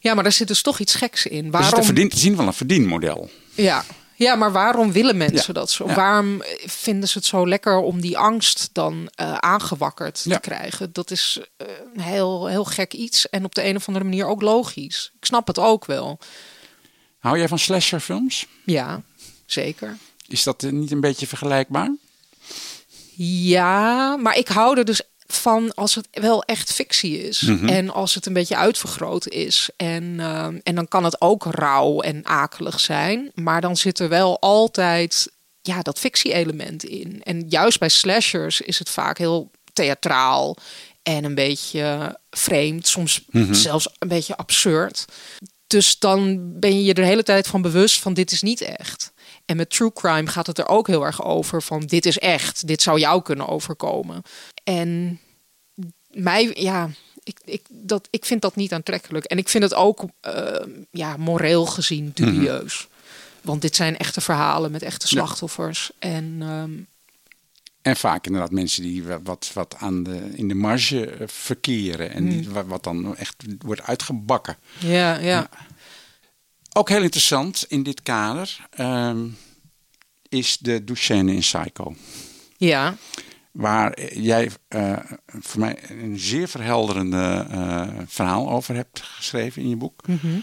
Ja, 0.03 0.13
maar 0.13 0.23
daar 0.23 0.31
zit 0.31 0.47
dus 0.47 0.61
toch 0.61 0.79
iets 0.79 0.95
geks 0.95 1.25
in. 1.25 1.35
Dus 1.43 1.43
het 1.53 1.61
Waarom? 1.61 1.83
verdien, 1.83 2.09
te 2.09 2.17
zien 2.19 2.35
wel 2.37 2.47
een 2.47 2.53
verdienmodel. 2.53 3.29
Ja. 3.53 3.83
ja, 4.15 4.35
maar 4.35 4.51
waarom 4.51 4.91
willen 4.91 5.17
mensen 5.17 5.53
Ja. 5.53 5.59
dat 5.59 5.71
zo? 5.71 5.87
Ja. 5.87 5.93
Waarom 5.95 6.41
vinden 6.65 7.09
ze 7.09 7.17
het 7.17 7.27
zo 7.27 7.47
lekker 7.47 7.77
om 7.77 8.01
die 8.01 8.17
angst 8.17 8.69
dan 8.71 9.09
eh, 9.15 9.33
aangewakkerd 9.33 10.21
Ja. 10.23 10.33
te 10.33 10.39
krijgen? 10.39 10.93
Dat 10.93 11.11
is 11.11 11.39
eh, 11.57 11.67
een 11.93 12.01
heel, 12.01 12.47
heel 12.47 12.63
gek 12.65 12.93
iets 12.93 13.29
en 13.29 13.45
op 13.45 13.55
de 13.55 13.63
een 13.65 13.75
of 13.75 13.87
andere 13.87 14.05
manier 14.05 14.25
ook 14.25 14.41
logisch. 14.41 15.11
Ik 15.19 15.25
snap 15.25 15.47
het 15.47 15.59
ook 15.59 15.85
wel. 15.85 16.19
Hou 17.19 17.37
jij 17.37 17.47
van 17.47 17.59
slasherfilms? 17.59 18.47
Ja, 18.65 19.01
zeker. 19.45 19.97
Is 20.27 20.43
dat 20.43 20.63
eh, 20.63 20.71
niet 20.71 20.91
een 20.91 21.01
beetje 21.01 21.27
vergelijkbaar? 21.27 21.95
Ja, 23.15 24.15
maar 24.17 24.37
ik 24.37 24.47
hou 24.47 24.77
er 24.77 24.85
dus 24.85 25.01
van 25.35 25.73
als 25.73 25.95
het 25.95 26.07
wel 26.11 26.43
echt 26.43 26.73
fictie 26.73 27.27
is. 27.27 27.41
Mhm. 27.41 27.67
En 27.67 27.89
als 27.89 28.15
het 28.15 28.25
een 28.25 28.33
beetje 28.33 28.55
uitvergroot 28.57 29.27
is. 29.27 29.69
En, 29.77 30.15
ehm, 30.19 30.59
en 30.63 30.75
dan 30.75 30.87
kan 30.87 31.03
het 31.03 31.21
ook 31.21 31.45
rauw 31.45 31.99
en 32.01 32.25
akelig 32.25 32.79
zijn. 32.79 33.31
Maar 33.35 33.61
dan 33.61 33.77
zit 33.77 33.99
er 33.99 34.09
wel 34.09 34.39
altijd 34.39 35.31
ja, 35.61 35.81
dat 35.81 35.99
fictie-element 35.99 36.83
in. 36.83 37.21
En 37.23 37.45
juist 37.49 37.79
bij 37.79 37.89
slashers 37.89 38.61
is 38.61 38.79
het 38.79 38.89
vaak 38.89 39.17
heel 39.17 39.51
theatraal. 39.73 40.57
En 41.03 41.23
een 41.23 41.35
beetje 41.35 42.19
vreemd. 42.29 42.87
Soms 42.87 43.23
Mhm. 43.27 43.53
zelfs 43.53 43.87
een 43.99 44.07
beetje 44.07 44.37
absurd. 44.37 45.05
Dus 45.67 45.99
dan 45.99 46.39
ben 46.59 46.75
je 46.75 46.83
je 46.83 46.93
de 46.93 47.05
hele 47.05 47.23
tijd 47.23 47.47
van 47.47 47.61
bewust 47.61 47.99
van 47.99 48.13
dit 48.13 48.31
is 48.31 48.41
niet 48.41 48.61
echt. 48.61 49.11
En 49.45 49.57
met 49.57 49.69
true 49.69 49.93
crime 49.93 50.27
gaat 50.27 50.47
het 50.47 50.57
er 50.57 50.67
ook 50.67 50.87
heel 50.87 51.05
erg 51.05 51.23
over 51.23 51.61
van 51.61 51.81
dit 51.85 52.05
is 52.05 52.19
echt, 52.19 52.67
dit 52.67 52.81
zou 52.81 52.99
jou 52.99 53.21
kunnen 53.21 53.47
overkomen. 53.47 54.21
En 54.63 55.19
mij, 56.11 56.51
ja, 56.53 56.89
ik, 57.23 57.37
ik, 57.45 57.61
dat, 57.69 58.07
ik 58.11 58.25
vind 58.25 58.41
dat 58.41 58.55
niet 58.55 58.73
aantrekkelijk. 58.73 59.25
En 59.25 59.37
ik 59.37 59.49
vind 59.49 59.63
het 59.63 59.73
ook 59.73 60.03
eh, 60.21 60.65
ja, 60.91 61.17
moreel 61.17 61.65
gezien 61.65 62.11
dubieus. 62.13 62.87
Want 63.41 63.61
dit 63.61 63.75
zijn 63.75 63.97
echte 63.97 64.21
verhalen 64.21 64.71
met 64.71 64.81
echte 64.81 65.07
slachtoffers. 65.07 65.91
En 65.99 66.37
ehm, 66.41 66.71
En 67.81 67.95
vaak 67.95 68.25
inderdaad 68.25 68.51
mensen 68.51 68.81
die 68.83 69.03
wa- 69.03 69.21
wat, 69.21 69.51
wat 69.53 69.75
aan 69.77 70.03
de, 70.03 70.29
in 70.33 70.47
de 70.47 70.53
marge 70.53 71.05
eh, 71.11 71.27
verkeren. 71.27 72.11
En 72.13 72.29
die, 72.29 72.49
wa- 72.49 72.65
wat 72.65 72.83
dan 72.83 73.15
echt 73.17 73.35
wordt 73.59 73.81
uitgebakken. 73.81 74.57
ja, 74.79 75.17
ja. 75.17 75.49
Ook 76.73 76.89
heel 76.89 77.01
interessant 77.01 77.65
in 77.67 77.83
dit 77.83 78.03
kader 78.03 78.67
ehm, 78.69 79.27
is 80.29 80.57
de 80.57 80.83
douchescène 80.83 81.33
in 81.33 81.39
Psycho. 81.39 81.95
ja. 82.57 82.95
Waar 83.51 84.13
jij 84.13 84.49
eh, 84.67 84.97
voor 85.25 85.59
mij 85.59 85.77
een 85.89 86.19
zeer 86.19 86.47
verhelderende 86.47 87.47
eh, 87.49 87.87
verhaal 88.07 88.49
over 88.49 88.75
hebt 88.75 89.01
geschreven 89.01 89.61
in 89.61 89.69
je 89.69 89.75
boek. 89.75 90.07
Mhm. 90.07 90.39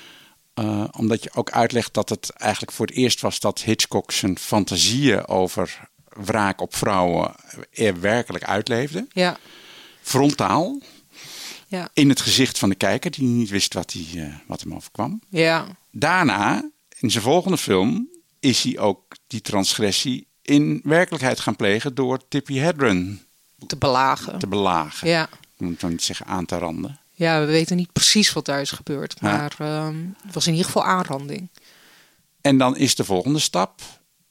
Eh, 0.55 0.85
omdat 0.97 1.23
je 1.23 1.31
ook 1.35 1.51
uitlegt 1.51 1.94
dat 1.94 2.09
het 2.09 2.31
eigenlijk 2.31 2.73
voor 2.73 2.87
het 2.87 2.94
eerst 2.94 3.21
was 3.21 3.40
dat 3.40 3.62
Hitchcock 3.62 4.12
zijn 4.12 4.38
fantasieën 4.38 5.27
over 5.27 5.88
wraak 6.09 6.61
op 6.61 6.75
vrouwen 6.75 7.35
er 7.73 8.01
werkelijk 8.01 8.44
uitleefde. 8.44 9.07
Ja. 9.12 9.37
Frontaal. 10.01 10.81
Ja. 11.66 11.88
In 11.92 12.09
het 12.09 12.21
gezicht 12.21 12.59
van 12.59 12.68
de 12.68 12.75
kijker 12.75 13.11
die 13.11 13.25
niet 13.25 13.49
wist 13.49 13.75
wat, 13.75 13.92
hij, 13.92 14.25
eh, 14.25 14.35
wat 14.47 14.61
hem 14.61 14.75
overkwam. 14.75 15.21
Ja. 15.29 15.66
Daarna, 15.90 16.71
in 16.99 17.11
zijn 17.11 17.25
volgende 17.25 17.59
film, 17.59 18.09
is 18.40 18.62
hij 18.62 18.79
ook 18.79 19.16
die 19.27 19.40
transgressie 19.40 20.28
in 20.49 20.81
werkelijkheid 20.85 21.41
gaan 21.41 21.57
plegen 21.57 21.95
door 21.95 22.29
Tippi 22.29 22.59
Hedren 22.59 23.23
te 23.67 23.77
belagen. 23.77 24.39
te 24.39 24.47
belagen. 24.47 25.09
Ja. 25.09 25.29
Ik 25.57 25.67
moet 25.67 25.81
nou 25.81 25.93
niet 25.93 26.03
zeggen 26.03 26.27
aan 26.27 26.47
te 26.47 26.59
randen. 26.59 27.01
Ja, 27.13 27.41
we 27.41 27.47
weten 27.47 27.77
niet 27.77 27.93
precies 27.93 28.33
wat 28.33 28.45
daar 28.45 28.61
is 28.61 28.71
gebeurd. 28.71 29.17
Ja. 29.21 29.37
Maar 29.37 29.55
ehm, 29.59 29.97
het 30.23 30.35
was 30.35 30.47
in 30.47 30.53
ieder 30.53 30.67
geval 30.67 30.85
aanranding. 30.85 31.49
En 32.41 32.59
dan 32.59 32.77
is 32.77 32.95
de 32.95 33.05
volgende 33.05 33.39
stap. 33.39 33.81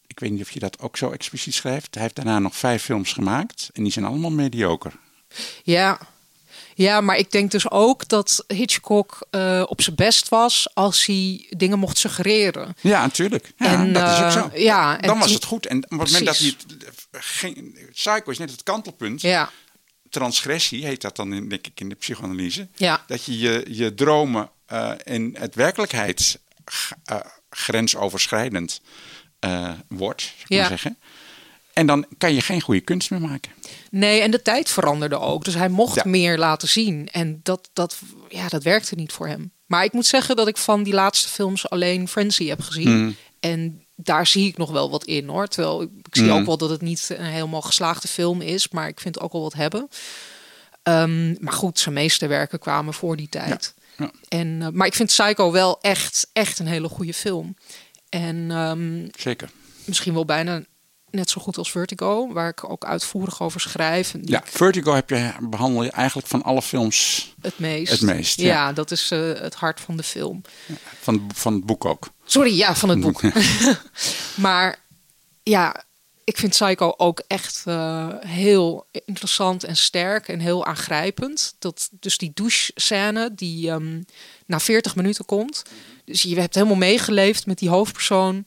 Ik 0.08 0.20
weet 0.20 0.32
niet 0.32 0.42
of 0.42 0.52
je 0.52 0.60
dat 0.60 0.80
ook 0.80 0.98
zo 0.98 1.12
expliciet 1.12 1.54
schrijft. 1.54 1.94
Hij 1.94 2.04
heeft 2.04 2.16
daarna 2.16 2.40
nog 2.40 2.56
vijf 2.56 2.84
films 2.84 3.14
gemaakt. 3.14 3.70
En 3.74 3.84
die 3.84 3.92
zijn 3.92 4.06
allemaal 4.06 4.32
mediocre. 4.32 4.92
Ja. 5.64 6.00
Ja, 6.78 7.02
maar 7.02 7.18
ik 7.18 7.32
denk 7.32 7.52
dus 7.52 7.72
ook 7.72 8.08
dat 8.08 8.44
Hitchcock 8.48 9.28
eh, 9.30 9.64
op 9.68 9.82
zijn 9.82 9.96
best 9.96 10.30
was 10.30 10.68
als 10.74 11.06
hij 11.06 11.46
dingen 11.50 11.80
mocht 11.80 11.98
suggereren. 11.98 12.76
Ja, 12.82 13.02
natuurlijk. 13.02 13.54
Ja, 13.58 13.66
En, 13.66 13.94
dat 13.94 14.10
is 14.10 14.18
ook 14.18 14.24
eh, 14.24 14.32
zo. 14.32 14.50
ja, 14.54 15.00
en 15.02 15.08
dan 15.08 15.20
was 15.20 15.32
het 15.32 15.44
goed. 15.44 15.66
En 15.66 15.78
op 15.78 15.84
het 15.84 15.92
moment 15.92 16.26
dat 16.26 16.38
hij 16.38 16.48
het, 16.48 16.66
eh, 17.12 17.90
Psycho 17.92 18.32
is 18.32 18.38
net 18.38 18.52
het 18.52 18.64
kantelpunt. 18.64 19.22
Ja. 19.22 19.50
Transgressie 20.10 20.86
heet 20.86 21.02
dat 21.02 21.16
dan, 21.16 21.34
in, 21.34 21.50
denk 21.50 21.68
ik, 21.68 21.80
in 21.80 21.90
de 21.90 21.96
psychoanalyse. 21.96 22.68
Ja. 22.76 23.04
Dat 23.08 23.24
je 23.24 23.38
je, 23.40 23.66
je 23.68 23.94
dromen 23.94 24.50
in 25.04 25.36
het 25.40 25.56
werkelijkheid 25.56 26.40
grensoverschrijdend 27.50 28.82
wordt, 29.88 30.22
zou 30.22 30.34
ik 30.44 30.48
Ja. 30.48 30.60
maar 30.60 30.68
zeggen. 30.70 30.98
En 31.78 31.86
dan 31.86 32.06
kan 32.18 32.34
je 32.34 32.42
geen 32.42 32.62
goede 32.62 32.80
kunst 32.82 33.12
meer 33.12 33.22
maken. 33.22 33.52
Nee, 33.92 34.22
en 34.22 34.32
de 34.32 34.42
tijd 34.42 34.70
veranderde 34.70 35.20
ook. 35.20 35.44
Dus 35.46 35.54
hij 35.54 35.70
mocht 35.70 35.96
Ja. 35.96 36.02
meer 36.06 36.38
laten 36.38 36.68
zien. 36.68 37.08
En 37.12 37.40
dat, 37.44 37.70
dat, 37.74 37.98
ja, 38.30 38.48
dat 38.48 38.64
werkte 38.64 38.96
niet 38.96 39.12
voor 39.12 39.28
hem. 39.28 39.52
Maar 39.66 39.84
ik 39.84 39.94
moet 39.94 40.06
zeggen 40.06 40.36
dat 40.36 40.48
ik 40.48 40.58
van 40.58 40.84
die 40.84 40.94
laatste 40.94 41.28
films 41.28 41.70
alleen 41.70 42.08
Frenzy 42.08 42.48
heb 42.48 42.62
gezien. 42.62 43.02
Mhm. 43.04 43.12
En 43.40 43.84
daar 43.96 44.28
zie 44.28 44.48
ik 44.48 44.58
nog 44.58 44.72
wel 44.72 44.90
wat 44.90 45.04
in 45.06 45.28
hoor. 45.28 45.48
Terwijl 45.48 45.82
ik, 45.82 45.90
ik 46.02 46.16
zie 46.16 46.26
Mhm. 46.26 46.36
ook 46.38 46.46
wel 46.46 46.58
dat 46.58 46.70
het 46.70 46.82
niet 46.82 47.10
een 47.18 47.26
helemaal 47.26 47.62
geslaagde 47.62 48.08
film 48.08 48.42
is. 48.42 48.70
Maar 48.70 48.88
ik 48.88 49.00
vind 49.00 49.20
ook 49.20 49.32
wel 49.32 49.42
wat 49.42 49.54
hebben. 49.54 49.88
Ehm, 50.84 51.36
maar 51.44 51.54
goed, 51.54 51.80
zijn 51.80 51.96
meeste 51.96 52.28
werken 52.28 52.60
kwamen 52.60 52.94
voor 52.94 53.16
die 53.16 53.30
tijd. 53.30 53.74
Ja. 53.98 54.12
En, 54.28 54.58
eh, 54.62 54.68
maar 54.72 54.88
ik 54.88 54.94
vind 54.94 55.10
Psycho 55.10 55.52
wel 55.52 55.82
echt, 55.82 56.30
echt 56.34 56.60
een 56.60 56.68
hele 56.68 56.90
goede 56.90 57.14
film. 57.14 57.56
En 58.10 58.52
ehm, 58.52 59.08
Zeker. 59.20 59.50
misschien 59.86 60.14
wel 60.14 60.26
bijna 60.26 60.64
net 61.10 61.30
zo 61.30 61.42
goed 61.42 61.58
als 61.58 61.72
Vertigo, 61.72 62.34
waar 62.34 62.50
ik 62.50 62.70
ook 62.70 62.86
uitvoerig 62.86 63.42
over 63.42 63.62
schrijf. 63.62 64.14
Ja, 64.22 64.42
Vertigo 64.46 64.94
heb 64.94 65.10
je, 65.10 65.32
behandel 65.42 65.84
je 65.84 65.92
eigenlijk 65.92 66.28
van 66.28 66.44
alle 66.44 66.62
films 66.62 67.28
Het 67.42 67.60
meest. 67.60 67.92
Het 67.92 68.02
meest, 68.02 68.40
Ja, 68.40 68.48
ja. 68.48 68.74
dat 68.74 68.92
is 68.92 69.12
eh, 69.12 69.20
het 69.20 69.56
hart 69.56 69.80
van 69.80 69.98
de 69.98 70.04
film. 70.04 70.42
van, 71.00 71.30
van 71.34 71.54
het 71.54 71.66
boek 71.66 71.86
ook. 71.86 72.10
Sorry, 72.26 72.58
ja, 72.58 72.76
van 72.76 72.90
het 72.90 73.00
boek. 73.00 73.22
maar 74.36 74.80
ja, 75.44 75.86
ik 76.24 76.38
vind 76.38 76.52
Psycho 76.52 76.94
ook 76.98 77.24
echt 77.28 77.62
eh, 77.66 78.08
heel 78.20 78.86
interessant 79.06 79.64
en 79.64 79.76
sterk 79.76 80.28
en 80.28 80.40
heel 80.40 80.66
aangrijpend. 80.66 81.56
Dat, 81.60 81.90
dus 81.92 82.18
die 82.18 82.32
douche-scène 82.34 83.34
die 83.36 83.70
ehm, 83.70 84.02
na 84.46 84.60
40 84.60 84.96
minuten 84.96 85.26
komt. 85.26 85.64
Dus 86.06 86.22
je 86.22 86.40
hebt 86.40 86.56
helemaal 86.56 86.76
meegeleefd 86.76 87.46
met 87.46 87.60
die 87.60 87.70
hoofdpersoon. 87.70 88.46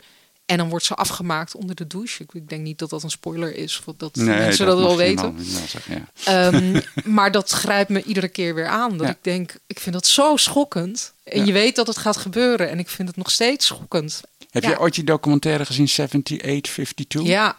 En 0.51 0.57
dan 0.57 0.69
wordt 0.69 0.85
ze 0.85 0.95
afgemaakt 0.95 1.55
onder 1.55 1.77
de 1.77 1.87
douche. 1.87 2.23
Ik, 2.23 2.33
ik 2.33 2.49
denk 2.49 2.63
niet 2.63 2.79
dat 2.79 2.91
dat 2.91 3.03
een 3.03 3.11
spoiler 3.11 3.57
is, 3.57 3.83
of 3.87 3.95
dat 3.97 4.17
mensen 4.17 4.67
dat, 4.67 4.79
wel 4.79 4.97
weten. 4.97 5.25
wel- 5.25 5.35
wel 5.35 5.67
zeggen, 5.69 6.07
ja. 6.25 6.51
Ehm, 6.51 6.81
maar 7.17 7.33
dat 7.33 7.51
grijpt 7.51 7.91
me 7.91 8.03
iedere 8.03 8.29
keer 8.29 8.55
weer 8.55 8.67
aan. 8.67 8.97
Dat 8.97 9.07
Ja. 9.07 9.13
ik 9.13 9.19
denk, 9.23 9.55
ik 9.67 9.81
vind 9.81 9.95
dat 9.95 10.07
zo 10.07 10.37
schokkend. 10.37 11.13
En 11.25 11.39
Ja. 11.39 11.45
je 11.45 11.53
weet 11.53 11.77
dat 11.77 11.87
het 11.87 11.99
gaat 11.99 12.17
gebeuren. 12.17 12.71
En 12.71 12.79
ik 12.79 12.89
vind 12.89 13.09
het 13.09 13.17
nog 13.17 13.31
steeds 13.31 13.67
schokkend. 13.67 14.21
Heb 14.51 14.63
je 14.63 14.79
ooit 14.81 14.95
die 14.95 15.05
documentaire 15.05 15.65
gezien, 15.67 15.89
7852? 15.89 17.23
Ja, 17.23 17.57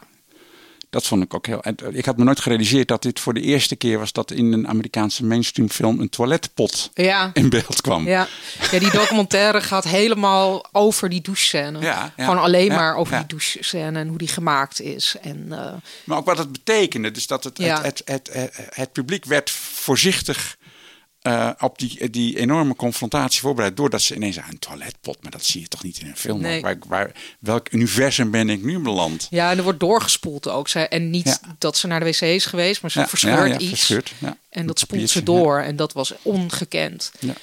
Dat 0.92 1.06
vond 1.08 1.24
ik 1.24 1.34
ook 1.34 1.46
heel. 1.46 1.62
eh, 1.64 1.74
Ik 1.92 2.06
had 2.06 2.18
me 2.18 2.24
nooit 2.24 2.40
gerealiseerd 2.40 2.88
dat 2.88 3.02
dit 3.02 3.20
voor 3.20 3.34
de 3.34 3.42
eerste 3.42 3.76
keer 3.76 4.00
was 4.00 4.12
dat 4.12 4.32
in 4.32 4.54
een 4.54 4.68
Amerikaanse 4.68 5.26
mainstream 5.26 5.70
film 5.70 6.00
een 6.00 6.10
toiletpot 6.10 6.90
Ja. 6.94 7.30
in 7.34 7.50
beeld 7.50 7.82
kwam. 7.82 8.08
Ja. 8.08 8.28
ja, 8.72 8.80
die 8.80 8.92
documentaire 8.92 9.62
gaat 9.62 9.84
helemaal 9.84 10.66
over 10.72 11.10
die 11.10 11.22
douchescène. 11.22 11.80
Ja, 11.80 12.14
ja, 12.18 12.24
Gewoon 12.24 12.40
alleen 12.42 12.68
maar 12.68 12.96
over 12.96 13.18
die 13.18 13.26
douchescène 13.28 14.00
en 14.00 14.08
hoe 14.08 14.18
die 14.18 14.28
gemaakt 14.28 14.82
is. 14.82 15.16
En, 15.22 15.46
eh, 15.50 15.74
Maar 16.04 16.18
ook 16.18 16.26
wat 16.26 16.38
het 16.38 16.52
betekende. 16.52 17.12
Dus 17.12 17.28
dat 17.28 17.44
het, 17.44 17.58
het, 17.58 18.02
het, 18.06 18.30
het, 18.34 18.52
het 18.70 18.92
publiek 18.92 19.26
werd 19.26 19.50
voorzichtig 19.50 20.58
eh, 21.22 21.50
op 21.60 21.80
die, 21.80 22.10
die 22.10 22.38
enorme 22.38 22.76
confrontatie 22.76 23.42
voorbereid. 23.42 23.78
Doordat 23.78 24.02
ze 24.02 24.16
ineens 24.16 24.40
aan 24.40 24.50
een 24.50 24.60
toiletpot. 24.60 25.18
Maar 25.22 25.32
dat 25.32 25.44
zie 25.46 25.62
je 25.62 25.68
toch 25.68 25.84
niet 25.84 26.00
in 26.00 26.08
een 26.08 26.16
film. 26.18 26.42
Nee. 26.42 26.62
Waar, 26.62 26.76
waar, 26.88 27.12
welk 27.40 27.72
universum 27.72 28.32
ben 28.32 28.50
ik 28.50 28.64
nu 28.64 28.80
beland? 28.80 29.28
ja, 29.30 29.52
en 29.52 29.58
er 29.58 29.64
wordt 29.64 29.80
doorgespoeld 29.80 30.48
ook. 30.50 30.68
Zij, 30.68 30.88
en 30.88 31.10
niet 31.10 31.26
Ja. 31.42 31.56
dat 31.58 31.78
ze 31.78 31.88
naar 31.88 32.00
de 32.00 32.06
wc 32.06 32.22
is 32.22 32.46
geweest, 32.46 32.82
maar 32.82 32.92
ze 32.92 33.00
Ja, 33.00 33.08
verscheurt 33.08 33.38
ja, 33.38 33.46
ja, 33.46 33.58
iets. 33.58 33.68
verscheurt. 33.70 34.14
En 34.50 34.66
dat 34.66 34.80
spoelt 34.80 35.10
ze 35.10 35.24
door. 35.24 35.60
En 35.60 35.76
dat 35.76 35.94
was 35.94 36.14
ongekend. 36.22 37.12
Ja. 37.20 37.34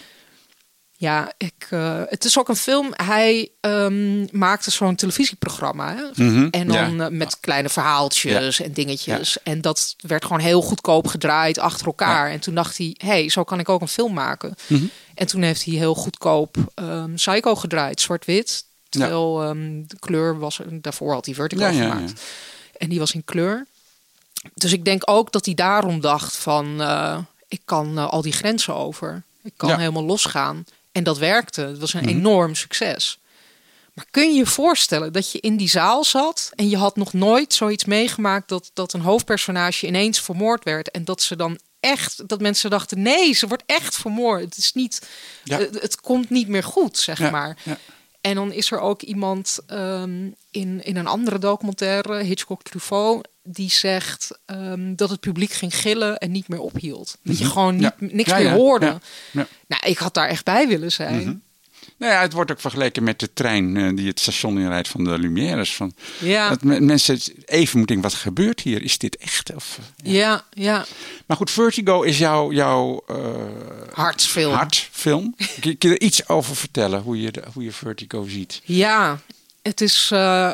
Ja, 1.00 1.32
ik, 1.36 1.66
eh, 1.70 2.02
het 2.06 2.24
is 2.24 2.38
ook 2.38 2.48
een 2.48 2.56
film. 2.56 2.92
Hij 2.96 3.50
ehm, 3.60 4.38
maakte 4.38 4.70
zo'n 4.70 4.94
televisieprogramma. 4.94 5.94
Hè? 5.94 6.24
Mhm, 6.24 6.48
En 6.50 6.66
dan 6.68 6.96
ja. 6.96 7.04
eh, 7.04 7.10
met 7.10 7.40
kleine 7.40 7.68
verhaaltjes 7.68 8.60
en 8.60 8.72
dingetjes. 8.72 9.42
En 9.42 9.60
dat 9.60 9.94
werd 10.00 10.24
gewoon 10.24 10.40
heel 10.40 10.62
goedkoop 10.62 11.06
gedraaid 11.06 11.58
achter 11.58 11.86
elkaar. 11.86 12.30
En 12.30 12.40
toen 12.40 12.54
dacht 12.54 12.78
hij, 12.78 12.94
hey, 13.04 13.28
zo 13.28 13.44
kan 13.44 13.58
ik 13.58 13.68
ook 13.68 13.80
een 13.80 13.88
film 13.88 14.12
maken. 14.14 14.54
Mhm. 14.66 14.84
En 15.14 15.26
toen 15.26 15.42
heeft 15.42 15.64
hij 15.64 15.74
heel 15.74 15.94
goedkoop 15.94 16.56
ehm, 16.74 17.14
Psycho 17.14 17.54
gedraaid, 17.54 18.00
zwart-wit. 18.00 18.64
Terwijl 18.88 19.42
ehm, 19.42 19.82
de 19.86 19.96
kleur 19.98 20.38
was... 20.38 20.60
Daarvoor 20.70 21.12
had 21.12 21.26
hij 21.26 21.34
Vertigo 21.34 21.62
ja, 21.66 21.72
gemaakt. 21.72 22.20
En 22.78 22.88
die 22.88 22.98
was 22.98 23.12
in 23.12 23.24
kleur. 23.24 23.66
Dus 24.54 24.72
ik 24.72 24.84
denk 24.84 25.02
ook 25.10 25.32
dat 25.32 25.44
hij 25.44 25.54
daarom 25.54 26.00
dacht 26.00 26.36
van... 26.36 26.80
eh, 26.80 27.18
ik 27.48 27.60
kan 27.64 27.98
al 28.10 28.22
die 28.22 28.32
grenzen 28.32 28.74
over. 28.74 29.22
Ik 29.42 29.52
kan 29.56 29.78
helemaal 29.78 30.04
losgaan. 30.04 30.64
En 30.92 31.04
dat 31.04 31.18
werkte. 31.18 31.60
Het 31.60 31.78
was 31.78 31.92
een 31.94 32.00
Mhm. 32.00 32.08
enorm 32.08 32.54
succes. 32.54 33.18
Maar 33.94 34.06
kun 34.10 34.28
je 34.32 34.36
je 34.38 34.46
voorstellen 34.46 35.12
dat 35.12 35.32
je 35.32 35.40
in 35.40 35.56
die 35.56 35.68
zaal 35.68 36.04
zat... 36.04 36.50
en 36.54 36.68
je 36.68 36.76
had 36.76 36.96
nog 36.96 37.12
nooit 37.12 37.54
zoiets 37.54 37.84
meegemaakt... 37.84 38.48
dat, 38.48 38.70
dat 38.74 38.92
een 38.92 39.00
hoofdpersonage 39.00 39.86
ineens 39.86 40.20
vermoord 40.20 40.64
werd... 40.64 40.90
en 40.90 41.04
dat 41.04 41.22
ze 41.22 41.36
dan 41.36 41.58
echt... 41.80 42.28
dat 42.28 42.40
mensen 42.40 42.70
dachten... 42.70 43.02
nee, 43.02 43.32
ze 43.32 43.46
wordt 43.46 43.62
echt 43.66 43.96
vermoord. 43.96 44.40
Het 44.40 44.56
is 44.56 44.72
niet... 44.72 45.08
Ja. 45.44 45.58
het, 45.58 45.80
het 45.82 46.00
komt 46.00 46.30
niet 46.30 46.48
meer 46.48 46.62
goed, 46.64 46.98
zeg 46.98 47.18
Ja, 47.18 47.30
maar. 47.30 47.56
ja. 47.64 47.78
En 48.20 48.34
dan 48.34 48.52
is 48.52 48.70
er 48.70 48.80
ook 48.80 49.02
iemand 49.02 49.58
ehm, 49.66 50.26
in, 50.50 50.84
in 50.84 50.96
een 50.96 51.06
andere 51.06 51.38
documentaire, 51.38 52.22
Hitchcock 52.22 52.62
Truffaut, 52.62 53.28
die 53.50 53.70
zegt 53.70 54.38
ehm, 54.46 54.94
dat 54.94 55.10
het 55.10 55.20
publiek 55.20 55.52
ging 55.52 55.76
gillen 55.76 56.18
en 56.18 56.30
niet 56.30 56.48
meer 56.48 56.60
ophield. 56.60 57.16
Dat 57.22 57.38
je 57.38 57.44
Mhm. 57.44 57.52
gewoon 57.52 57.74
niet, 57.74 57.82
Ja. 57.82 57.94
niks 57.98 58.30
Ja, 58.30 58.38
meer 58.38 58.50
hoorde. 58.50 59.00
Nou, 59.32 59.82
ik 59.86 59.98
had 59.98 60.14
daar 60.14 60.28
echt 60.28 60.44
bij 60.44 60.68
willen 60.68 60.92
zijn. 60.92 61.16
Mhm. 61.20 61.34
Nou 61.98 62.12
ja, 62.12 62.20
het 62.20 62.32
wordt 62.32 62.50
ook 62.50 62.60
vergeleken 62.60 63.02
met 63.02 63.18
de 63.20 63.32
trein 63.32 63.76
eh, 63.76 63.96
die 63.96 64.08
het 64.08 64.20
station 64.20 64.58
inrijdt 64.58 64.88
van 64.88 65.04
de 65.04 65.18
Lumières. 65.18 65.74
Van, 65.76 65.92
Ja. 66.18 66.48
Dat 66.48 66.62
me- 66.62 66.80
mensen 66.80 67.14
even 67.44 67.78
moeten 67.78 67.96
denken, 67.96 68.10
wat 68.10 68.14
gebeurt 68.14 68.60
hier? 68.60 68.82
Is 68.82 68.98
dit 68.98 69.16
echt? 69.16 69.54
Of, 69.54 69.78
Ja, 70.02 70.44
ja. 70.52 70.84
Maar 71.26 71.36
goed, 71.36 71.50
Vertigo 71.50 72.02
is 72.02 72.18
jouw, 72.18 72.52
jouw 72.52 73.04
Hartsfilm. 73.92 74.52
hartfilm. 74.54 75.34
Kun 75.60 75.70
je, 75.70 75.74
kun 75.76 75.88
je 75.90 75.94
er 75.96 76.00
iets 76.02 76.28
over 76.28 76.56
vertellen, 76.56 77.00
hoe 77.02 77.20
je, 77.20 77.30
de- 77.32 77.44
hoe 77.52 77.62
je 77.64 77.72
Vertigo 77.72 78.26
ziet? 78.28 78.60
Ja, 78.64 79.20
het 79.62 79.80
is. 79.80 80.10
eh, 80.12 80.52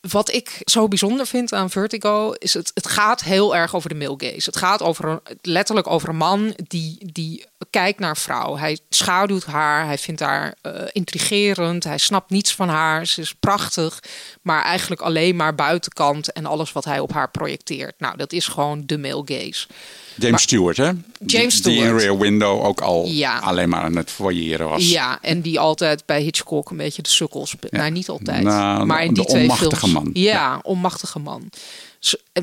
wat 0.00 0.32
ik 0.32 0.60
zo 0.64 0.88
bijzonder 0.88 1.26
vind 1.26 1.52
aan 1.52 1.70
Vertigo 1.70 2.32
is 2.32 2.54
het, 2.54 2.70
het 2.74 2.88
gaat 2.88 3.22
heel 3.22 3.56
erg 3.56 3.74
over 3.74 3.88
de 3.88 3.94
male 3.94 4.14
gaze. 4.16 4.48
Het 4.48 4.56
gaat 4.56 4.82
over 4.82 5.04
een, 5.04 5.20
letterlijk 5.42 5.86
over 5.86 6.08
een 6.08 6.16
man 6.16 6.54
die, 6.56 7.12
die 7.12 7.46
kijkt 7.70 7.98
naar 7.98 8.16
vrouw. 8.16 8.56
Hij 8.56 8.78
schaduwt 8.88 9.44
haar, 9.44 9.86
hij 9.86 9.98
vindt 9.98 10.20
haar 10.20 10.54
eh, 10.62 10.72
intrigerend, 10.92 11.84
hij 11.84 11.98
snapt 11.98 12.30
niets 12.30 12.54
van 12.54 12.68
haar. 12.68 13.06
Ze 13.06 13.20
is 13.20 13.34
prachtig, 13.34 14.02
maar 14.42 14.62
eigenlijk 14.62 15.00
alleen 15.00 15.36
maar 15.36 15.54
buitenkant 15.54 16.32
en 16.32 16.46
alles 16.46 16.72
wat 16.72 16.84
hij 16.84 17.00
op 17.00 17.12
haar 17.12 17.30
projecteert. 17.30 17.94
Nou, 17.98 18.16
dat 18.16 18.32
is 18.32 18.46
gewoon 18.46 18.82
de 18.86 18.98
male 18.98 19.22
gaze. 19.24 19.66
James 20.14 20.30
Maar- 20.30 20.40
Stewart, 20.40 20.76
hè? 20.76 20.84
James 20.84 21.02
Die 21.26 21.40
in 21.42 21.50
Stewart. 21.50 22.02
Rear 22.02 22.18
Window 22.18 22.64
ook 22.64 22.80
al 22.80 23.06
Ja. 23.06 23.38
alleen 23.38 23.68
maar 23.68 23.82
aan 23.82 23.96
het 23.96 24.10
voyeren 24.10 24.68
was. 24.68 24.90
Ja, 24.90 25.18
en 25.22 25.40
die 25.40 25.60
altijd 25.60 26.06
bij 26.06 26.22
Hitchcock 26.22 26.70
een 26.70 26.76
beetje 26.76 27.02
de 27.02 27.08
sukkel 27.08 27.46
speelt. 27.46 27.72
Nou, 27.72 27.90
niet 27.90 28.08
altijd. 28.08 28.42
Nou, 28.42 28.84
maar 28.86 29.02
in 29.02 29.08
de 29.08 29.14
die 29.14 29.24
twee 29.28 29.42
onmachtige 29.42 29.76
films. 29.76 29.92
man. 29.94 30.10
Ja, 30.12 30.60
onmachtige 30.62 31.18
man. 31.18 31.50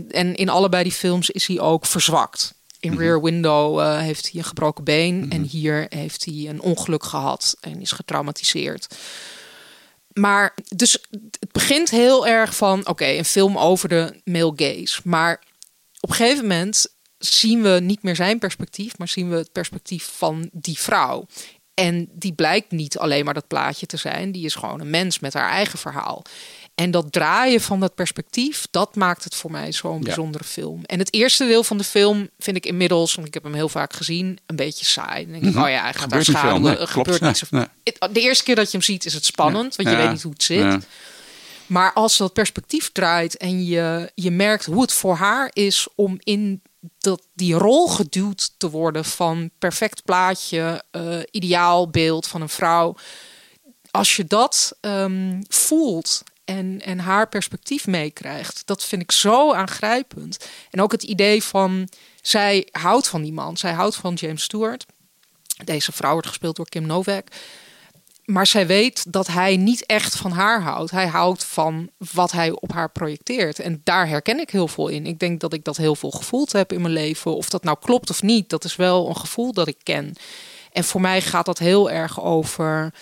En 0.09 0.35
in 0.35 0.49
allebei 0.49 0.83
die 0.83 0.91
films 0.91 1.29
is 1.29 1.47
hij 1.47 1.59
ook 1.59 1.85
verzwakt. 1.85 2.53
In 2.85 2.91
Mhm. 2.91 3.01
Rear 3.01 3.21
Window 3.21 3.79
eh, 3.79 3.97
heeft 3.97 4.31
hij 4.31 4.39
een 4.39 4.47
gebroken 4.47 4.83
been. 4.83 5.25
En 5.29 5.43
hier 5.43 5.85
heeft 5.89 6.25
hij 6.25 6.45
een 6.49 6.61
ongeluk 6.61 7.03
gehad 7.03 7.57
en 7.59 7.81
is 7.81 7.91
getraumatiseerd. 7.91 8.95
Maar 10.13 10.53
dus 10.75 10.91
het 11.39 11.51
begint 11.51 11.89
heel 11.89 12.27
erg 12.27 12.55
van... 12.55 12.87
oké, 12.87 13.05
een 13.05 13.25
film 13.25 13.57
over 13.57 13.89
de 13.89 14.21
male 14.23 14.53
gaze. 14.55 15.01
Maar 15.03 15.43
op 15.99 16.09
een 16.09 16.15
gegeven 16.15 16.41
moment 16.47 16.87
zien 17.17 17.61
we 17.61 17.69
niet 17.69 18.03
meer 18.03 18.15
zijn 18.15 18.39
perspectief... 18.39 18.97
maar 18.97 19.07
zien 19.07 19.29
we 19.29 19.35
het 19.35 19.51
perspectief 19.51 20.11
van 20.13 20.49
die 20.51 20.79
vrouw. 20.79 21.25
En 21.73 22.09
die 22.11 22.33
blijkt 22.33 22.71
niet 22.71 22.97
alleen 22.97 23.25
maar 23.25 23.33
dat 23.33 23.47
plaatje 23.47 23.85
te 23.85 23.97
zijn. 23.97 24.31
Die 24.31 24.45
is 24.45 24.55
gewoon 24.55 24.79
een 24.79 24.89
mens 24.89 25.19
met 25.19 25.33
haar 25.33 25.49
eigen 25.49 25.79
verhaal. 25.79 26.23
En 26.75 26.91
dat 26.91 27.11
draaien 27.11 27.61
van 27.61 27.79
dat 27.79 27.95
perspectief, 27.95 28.67
dat 28.71 28.95
maakt 28.95 29.23
het 29.23 29.35
voor 29.35 29.51
mij 29.51 29.71
zo'n 29.71 30.01
bijzondere 30.03 30.43
film. 30.43 30.83
En 30.83 30.99
het 30.99 31.13
eerste 31.13 31.45
deel 31.47 31.63
van 31.63 31.77
de 31.77 31.83
film 31.83 32.29
vind 32.39 32.57
ik 32.57 32.65
inmiddels, 32.65 33.15
want 33.15 33.27
ik 33.27 33.33
heb 33.33 33.43
hem 33.43 33.53
heel 33.53 33.69
vaak 33.69 33.93
gezien, 33.93 34.39
een 34.45 34.55
beetje 34.55 34.85
saai. 34.85 35.23
Dan 35.23 35.31
denk 35.31 35.43
ik, 35.45 35.53
Mhm. 35.53 35.63
oh 35.63 35.69
ja, 35.69 35.81
hij 35.81 35.93
gaat 35.93 36.09
daar 36.09 36.23
Gebeurt 36.23 36.25
veel, 36.25 36.35
schaduwen. 36.35 36.61
nee, 36.71 36.77
er 36.77 36.87
gebeurt 36.87 37.21
niet 37.21 37.37
zo 37.37 37.45
Nee, 37.49 37.65
De 38.11 38.21
eerste 38.21 38.43
keer 38.43 38.55
dat 38.55 38.65
je 38.65 38.71
hem 38.77 38.81
ziet 38.85 39.05
is 39.05 39.13
het 39.13 39.25
spannend, 39.25 39.75
want 39.75 39.89
je 39.89 39.95
Ja. 39.95 40.01
weet 40.01 40.11
niet 40.11 40.21
hoe 40.23 40.31
het 40.31 40.43
zit. 40.43 40.59
Ja. 40.59 40.79
Maar 41.65 41.93
als 41.93 42.17
dat 42.17 42.33
perspectief 42.33 42.91
draait 42.91 43.37
en 43.37 43.65
je, 43.65 44.11
je 44.15 44.31
merkt 44.31 44.65
hoe 44.65 44.81
het 44.81 44.93
voor 44.93 45.15
haar 45.15 45.49
is 45.53 45.87
om 45.95 46.17
in 46.23 46.61
dat, 46.97 47.21
die 47.33 47.53
rol 47.53 47.87
geduwd 47.87 48.51
te 48.57 48.69
worden 48.69 49.05
van 49.05 49.49
perfect 49.59 50.03
plaatje, 50.03 50.83
eh 50.91 51.19
ideaalbeeld 51.31 52.27
van 52.27 52.41
een 52.41 52.49
vrouw. 52.49 52.95
Als 53.91 54.15
je 54.15 54.25
dat 54.25 54.77
ehm, 54.81 55.41
voelt 55.47 56.23
en, 56.45 56.81
en 56.81 56.99
haar 56.99 57.29
perspectief 57.29 57.87
meekrijgt, 57.87 58.61
dat 58.65 58.83
vind 58.83 59.01
ik 59.01 59.11
zo 59.11 59.53
aangrijpend. 59.53 60.49
En 60.69 60.81
ook 60.81 60.91
het 60.91 61.03
idee 61.03 61.43
van 61.43 61.89
zij 62.21 62.67
houdt 62.71 63.07
van 63.07 63.21
die 63.21 63.33
man, 63.33 63.57
zij 63.57 63.71
houdt 63.71 63.95
van 63.95 64.13
James 64.13 64.43
Stewart. 64.43 64.85
Deze 65.63 65.91
vrouw 65.91 66.11
wordt 66.11 66.27
gespeeld 66.27 66.55
door 66.55 66.69
Kim 66.69 66.85
Novak. 66.85 67.27
Maar 68.25 68.47
zij 68.47 68.67
weet 68.67 69.13
dat 69.13 69.27
hij 69.27 69.57
niet 69.57 69.85
echt 69.85 70.15
van 70.15 70.31
haar 70.31 70.61
houdt. 70.61 70.91
Hij 70.91 71.07
houdt 71.07 71.43
van 71.43 71.89
wat 72.13 72.31
hij 72.31 72.51
op 72.51 72.71
haar 72.71 72.89
projecteert. 72.89 73.59
En 73.59 73.81
daar 73.83 74.07
herken 74.07 74.39
ik 74.39 74.49
heel 74.49 74.67
veel 74.67 74.87
in. 74.87 75.05
Ik 75.05 75.19
denk 75.19 75.39
dat 75.39 75.53
ik 75.53 75.63
dat 75.63 75.77
heel 75.77 75.95
veel 75.95 76.11
gevoeld 76.11 76.51
heb 76.51 76.73
in 76.73 76.81
mijn 76.81 76.93
leven. 76.93 77.35
Of 77.35 77.49
dat 77.49 77.63
nou 77.63 77.77
klopt 77.81 78.09
of 78.09 78.21
niet, 78.21 78.49
dat 78.49 78.63
is 78.63 78.75
wel 78.75 79.09
een 79.09 79.17
gevoel 79.17 79.53
dat 79.53 79.67
ik 79.67 79.77
ken. 79.83 80.13
En 80.71 80.83
voor 80.83 81.01
mij 81.01 81.21
gaat 81.21 81.45
dat 81.45 81.59
heel 81.59 81.91
erg 81.91 82.21
over 82.21 82.93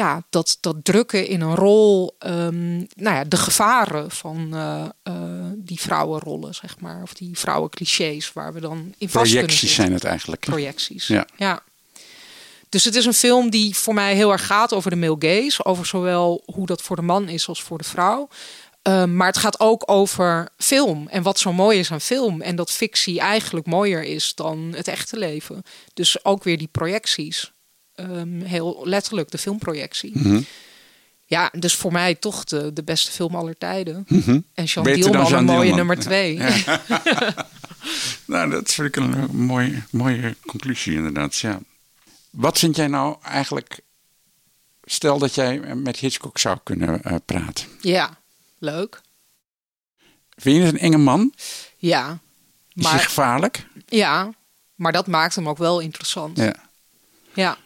ja, 0.00 0.22
dat, 0.30 0.58
dat 0.60 0.76
drukken 0.82 1.26
in 1.26 1.40
een 1.40 1.54
rol. 1.54 2.16
ehm, 2.18 2.76
nou 2.76 3.16
ja, 3.16 3.24
de 3.24 3.36
gevaren 3.36 4.10
van 4.10 4.54
eh, 4.54 4.88
eh, 5.02 5.14
die 5.56 5.80
vrouwenrollen, 5.80 6.54
zeg 6.54 6.78
maar. 6.78 7.02
Of 7.02 7.14
die 7.14 7.38
vrouwenclichés 7.38 8.32
waar 8.32 8.52
we 8.52 8.60
dan 8.60 8.78
in 8.98 9.08
vast 9.08 9.24
kunnen 9.24 9.46
Projecties 9.46 9.74
zijn 9.74 9.92
het 9.92 10.04
eigenlijk. 10.04 10.40
Projecties, 10.40 11.06
Ja. 11.06 11.26
ja. 11.36 11.62
Dus 12.68 12.84
het 12.84 12.94
is 12.94 13.04
een 13.04 13.14
film 13.14 13.50
die 13.50 13.76
voor 13.76 13.94
mij 13.94 14.14
heel 14.14 14.32
erg 14.32 14.46
gaat 14.46 14.72
over 14.72 14.90
de 14.90 14.96
male 14.96 15.16
gaze. 15.18 15.64
Over 15.64 15.86
zowel 15.86 16.42
hoe 16.44 16.66
dat 16.66 16.82
voor 16.82 16.96
de 16.96 17.02
man 17.02 17.28
is 17.28 17.48
als 17.48 17.62
voor 17.62 17.78
de 17.78 17.84
vrouw. 17.84 18.28
Um, 18.82 19.16
maar 19.16 19.26
het 19.26 19.36
gaat 19.36 19.60
ook 19.60 19.82
over 19.86 20.48
film 20.56 21.08
en 21.08 21.22
wat 21.22 21.38
zo 21.38 21.52
mooi 21.52 21.78
is 21.78 21.92
aan 21.92 22.00
film. 22.00 22.40
En 22.40 22.56
dat 22.56 22.70
fictie 22.70 23.20
eigenlijk 23.20 23.66
mooier 23.66 24.02
is 24.02 24.34
dan 24.34 24.72
het 24.76 24.88
echte 24.88 25.18
leven. 25.18 25.62
Dus 25.94 26.24
ook 26.24 26.44
weer 26.44 26.58
die 26.58 26.68
projecties. 26.72 27.52
Um, 28.00 28.40
heel 28.40 28.80
letterlijk, 28.84 29.30
de 29.30 29.38
filmprojectie. 29.38 30.10
Mm 30.14 30.22
-hmm. 30.22 30.46
Ja, 31.26 31.52
dus 31.58 31.74
voor 31.74 31.92
mij 31.92 32.14
toch 32.14 32.44
de, 32.44 32.72
de 32.72 32.82
beste 32.82 33.10
film 33.10 33.34
aller 33.34 33.58
tijden. 33.58 34.04
Mm 34.08 34.20
-hmm. 34.20 34.44
En 34.54 34.64
Jean 34.64 34.84
Dielman 34.84 35.32
een 35.32 35.44
mooie 35.44 35.74
nummer 35.74 35.98
twee. 35.98 36.34
Ja. 36.34 36.80
Ja. 36.86 37.34
nou, 38.26 38.50
dat 38.50 38.72
vind 38.72 38.88
ik 38.88 38.96
een 38.96 39.36
mooie, 39.36 39.82
mooie 39.90 40.36
conclusie 40.46 40.94
inderdaad, 40.94 41.36
ja. 41.36 41.60
Wat 42.30 42.58
vind 42.58 42.76
jij 42.76 42.86
nou 42.86 43.16
eigenlijk... 43.22 43.80
Stel 44.84 45.18
dat 45.18 45.34
jij 45.34 45.58
met 45.58 45.96
Hitchcock 45.96 46.38
zou 46.38 46.58
kunnen 46.62 47.00
uh, 47.06 47.14
praten. 47.24 47.66
Ja, 47.80 48.18
leuk. 48.58 49.00
Vind 50.36 50.56
je 50.56 50.62
het 50.62 50.72
een 50.72 50.80
enge 50.80 50.98
man? 50.98 51.34
Ja. 51.76 52.18
Is 52.74 52.86
hij 52.86 52.98
gevaarlijk? 52.98 53.66
Ja, 53.86 54.30
maar 54.74 54.92
dat 54.92 55.06
maakt 55.06 55.34
hem 55.34 55.48
ook 55.48 55.58
wel 55.58 55.80
interessant. 55.80 56.36
Ja. 56.36 56.54
Ja. 57.34 57.58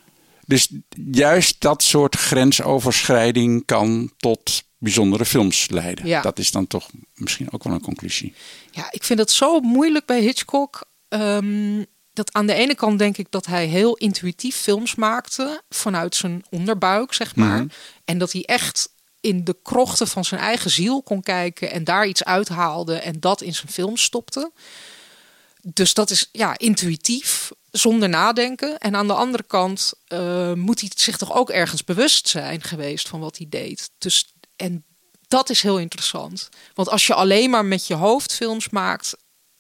Dus 0.47 0.69
juist 1.13 1.61
dat 1.61 1.83
soort 1.83 2.17
grensoverschrijding 2.17 3.65
kan 3.65 4.13
tot 4.17 4.63
bijzondere 4.79 5.25
films 5.25 5.69
leiden. 5.69 6.07
Ja. 6.07 6.21
Dat 6.21 6.39
is 6.39 6.51
dan 6.51 6.67
toch 6.67 6.89
misschien 7.15 7.53
ook 7.53 7.65
wel 7.65 7.73
een 7.73 7.81
conclusie. 7.81 8.35
Ja, 8.71 8.87
ik 8.91 9.05
vind 9.05 9.19
het 9.19 9.31
zo 9.31 9.61
moeilijk 9.61 10.07
bij 10.07 10.21
Hitchcock. 10.21 10.93
ehm, 11.09 11.83
dat 12.13 12.33
aan 12.33 12.47
de 12.47 12.55
ene 12.55 12.75
kant 12.75 12.99
denk 12.99 13.17
ik 13.17 13.27
dat 13.31 13.47
hij 13.47 13.67
heel 13.67 13.95
intuïtief 13.95 14.57
films 14.57 14.95
maakte 14.95 15.63
vanuit 15.69 16.15
zijn 16.15 16.45
onderbuik, 16.51 17.13
zeg 17.13 17.37
maar. 17.37 17.59
Mhm. 17.59 17.69
En 18.05 18.19
dat 18.19 18.33
hij 18.33 18.43
echt 18.43 18.89
in 19.21 19.45
de 19.45 19.57
krochten 19.63 20.09
van 20.09 20.25
zijn 20.25 20.41
eigen 20.41 20.71
ziel 20.71 21.03
kon 21.03 21.23
kijken 21.23 21.71
en 21.71 21.85
daar 21.85 22.07
iets 22.07 22.25
uithaalde 22.25 22.95
en 22.95 23.21
dat 23.21 23.43
in 23.43 23.55
zijn 23.55 23.73
film 23.73 23.97
stopte. 23.97 24.53
Dus 25.63 25.95
dat 25.95 26.11
is 26.11 26.29
ja, 26.33 26.59
intuïtief, 26.59 27.51
zonder 27.77 28.09
nadenken. 28.09 28.79
En 28.79 28.97
aan 28.97 29.07
de 29.07 29.13
andere 29.13 29.43
kant 29.43 29.93
eh, 30.07 30.53
moet 30.53 30.81
hij 30.81 30.91
zich 30.97 31.17
toch 31.17 31.33
ook 31.35 31.51
ergens 31.51 31.85
bewust 31.85 32.29
zijn 32.29 32.63
geweest 32.63 33.09
van 33.09 33.21
wat 33.21 33.37
hij 33.37 33.47
deed. 33.49 33.91
Dus, 33.99 34.35
en 34.57 34.85
dat 35.29 35.51
is 35.51 35.63
heel 35.63 35.79
interessant. 35.79 36.49
Want 36.75 36.89
als 36.89 37.07
je 37.07 37.15
alleen 37.15 37.51
maar 37.51 37.65
met 37.65 37.87
je 37.87 37.95
hoofd 37.95 38.35
films 38.35 38.69
maakt, 38.69 39.17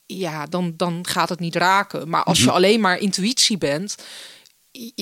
ja, 0.06 0.46
dan, 0.46 0.74
dan 0.76 1.06
gaat 1.06 1.28
het 1.28 1.40
niet 1.40 1.56
raken. 1.56 2.08
Maar 2.08 2.22
als 2.24 2.38
je 2.38 2.44
Mhm. 2.44 2.54
alleen 2.54 2.80
maar 2.80 2.98
intuïtie 2.98 3.58
bent, 3.58 3.94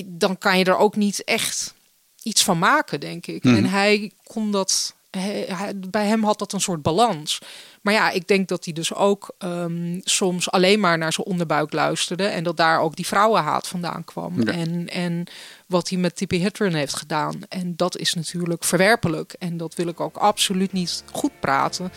dan 0.04 0.38
kan 0.38 0.58
je 0.58 0.64
er 0.64 0.76
ook 0.76 0.96
niet 0.96 1.24
echt 1.24 1.74
iets 2.22 2.42
van 2.42 2.58
maken, 2.58 3.00
denk 3.00 3.26
ik. 3.26 3.44
Mhm. 3.44 3.54
En 3.56 3.64
hij 3.64 4.12
kon 4.22 4.50
dat. 4.50 4.94
Hij- 5.20 5.74
bij 5.90 6.06
hem 6.06 6.24
had 6.24 6.38
dat 6.38 6.52
een 6.52 6.60
soort 6.60 6.82
balans. 6.82 7.38
Maar 7.82 7.94
ja, 7.94 8.10
ik 8.10 8.28
denk 8.28 8.48
dat 8.48 8.64
hij 8.64 8.74
dus 8.74 8.94
ook 8.94 9.34
ehm, 9.38 10.00
soms 10.02 10.50
alleen 10.50 10.80
maar 10.80 10.98
naar 10.98 11.12
zijn 11.12 11.26
onderbuik 11.26 11.72
luisterde. 11.72 12.24
En 12.24 12.44
dat 12.44 12.56
daar 12.56 12.80
ook 12.80 12.96
die 12.96 13.06
vrouwenhaat 13.06 13.68
vandaan 13.68 14.04
kwam. 14.04 14.42
Ja. 14.42 14.52
En, 14.52 14.88
en 14.88 15.24
wat 15.66 15.88
hij 15.88 15.98
met 15.98 16.16
Tippi 16.16 16.42
Hedren 16.42 16.74
heeft 16.74 16.96
gedaan. 16.96 17.40
En 17.48 17.76
dat 17.76 17.96
is 17.96 18.14
natuurlijk 18.14 18.64
verwerpelijk. 18.64 19.34
En 19.38 19.56
dat 19.56 19.74
wil 19.74 19.86
ik 19.86 20.00
ook 20.00 20.16
absoluut 20.16 20.72
niet 20.72 21.04
goed 21.12 21.40
praten. 21.40 21.92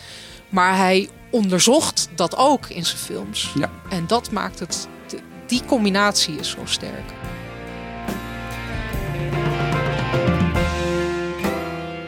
Maar 0.48 0.76
hij 0.76 1.08
onderzocht 1.30 2.08
dat 2.14 2.36
ook 2.36 2.66
in 2.66 2.84
zijn 2.86 2.98
films. 2.98 3.52
Ja. 3.58 3.70
En 3.90 4.06
dat 4.06 4.30
maakt 4.30 4.58
het. 4.58 4.88
Die 5.46 5.64
combinatie 5.64 6.38
is 6.38 6.50
zo 6.50 6.60
sterk. 6.64 7.12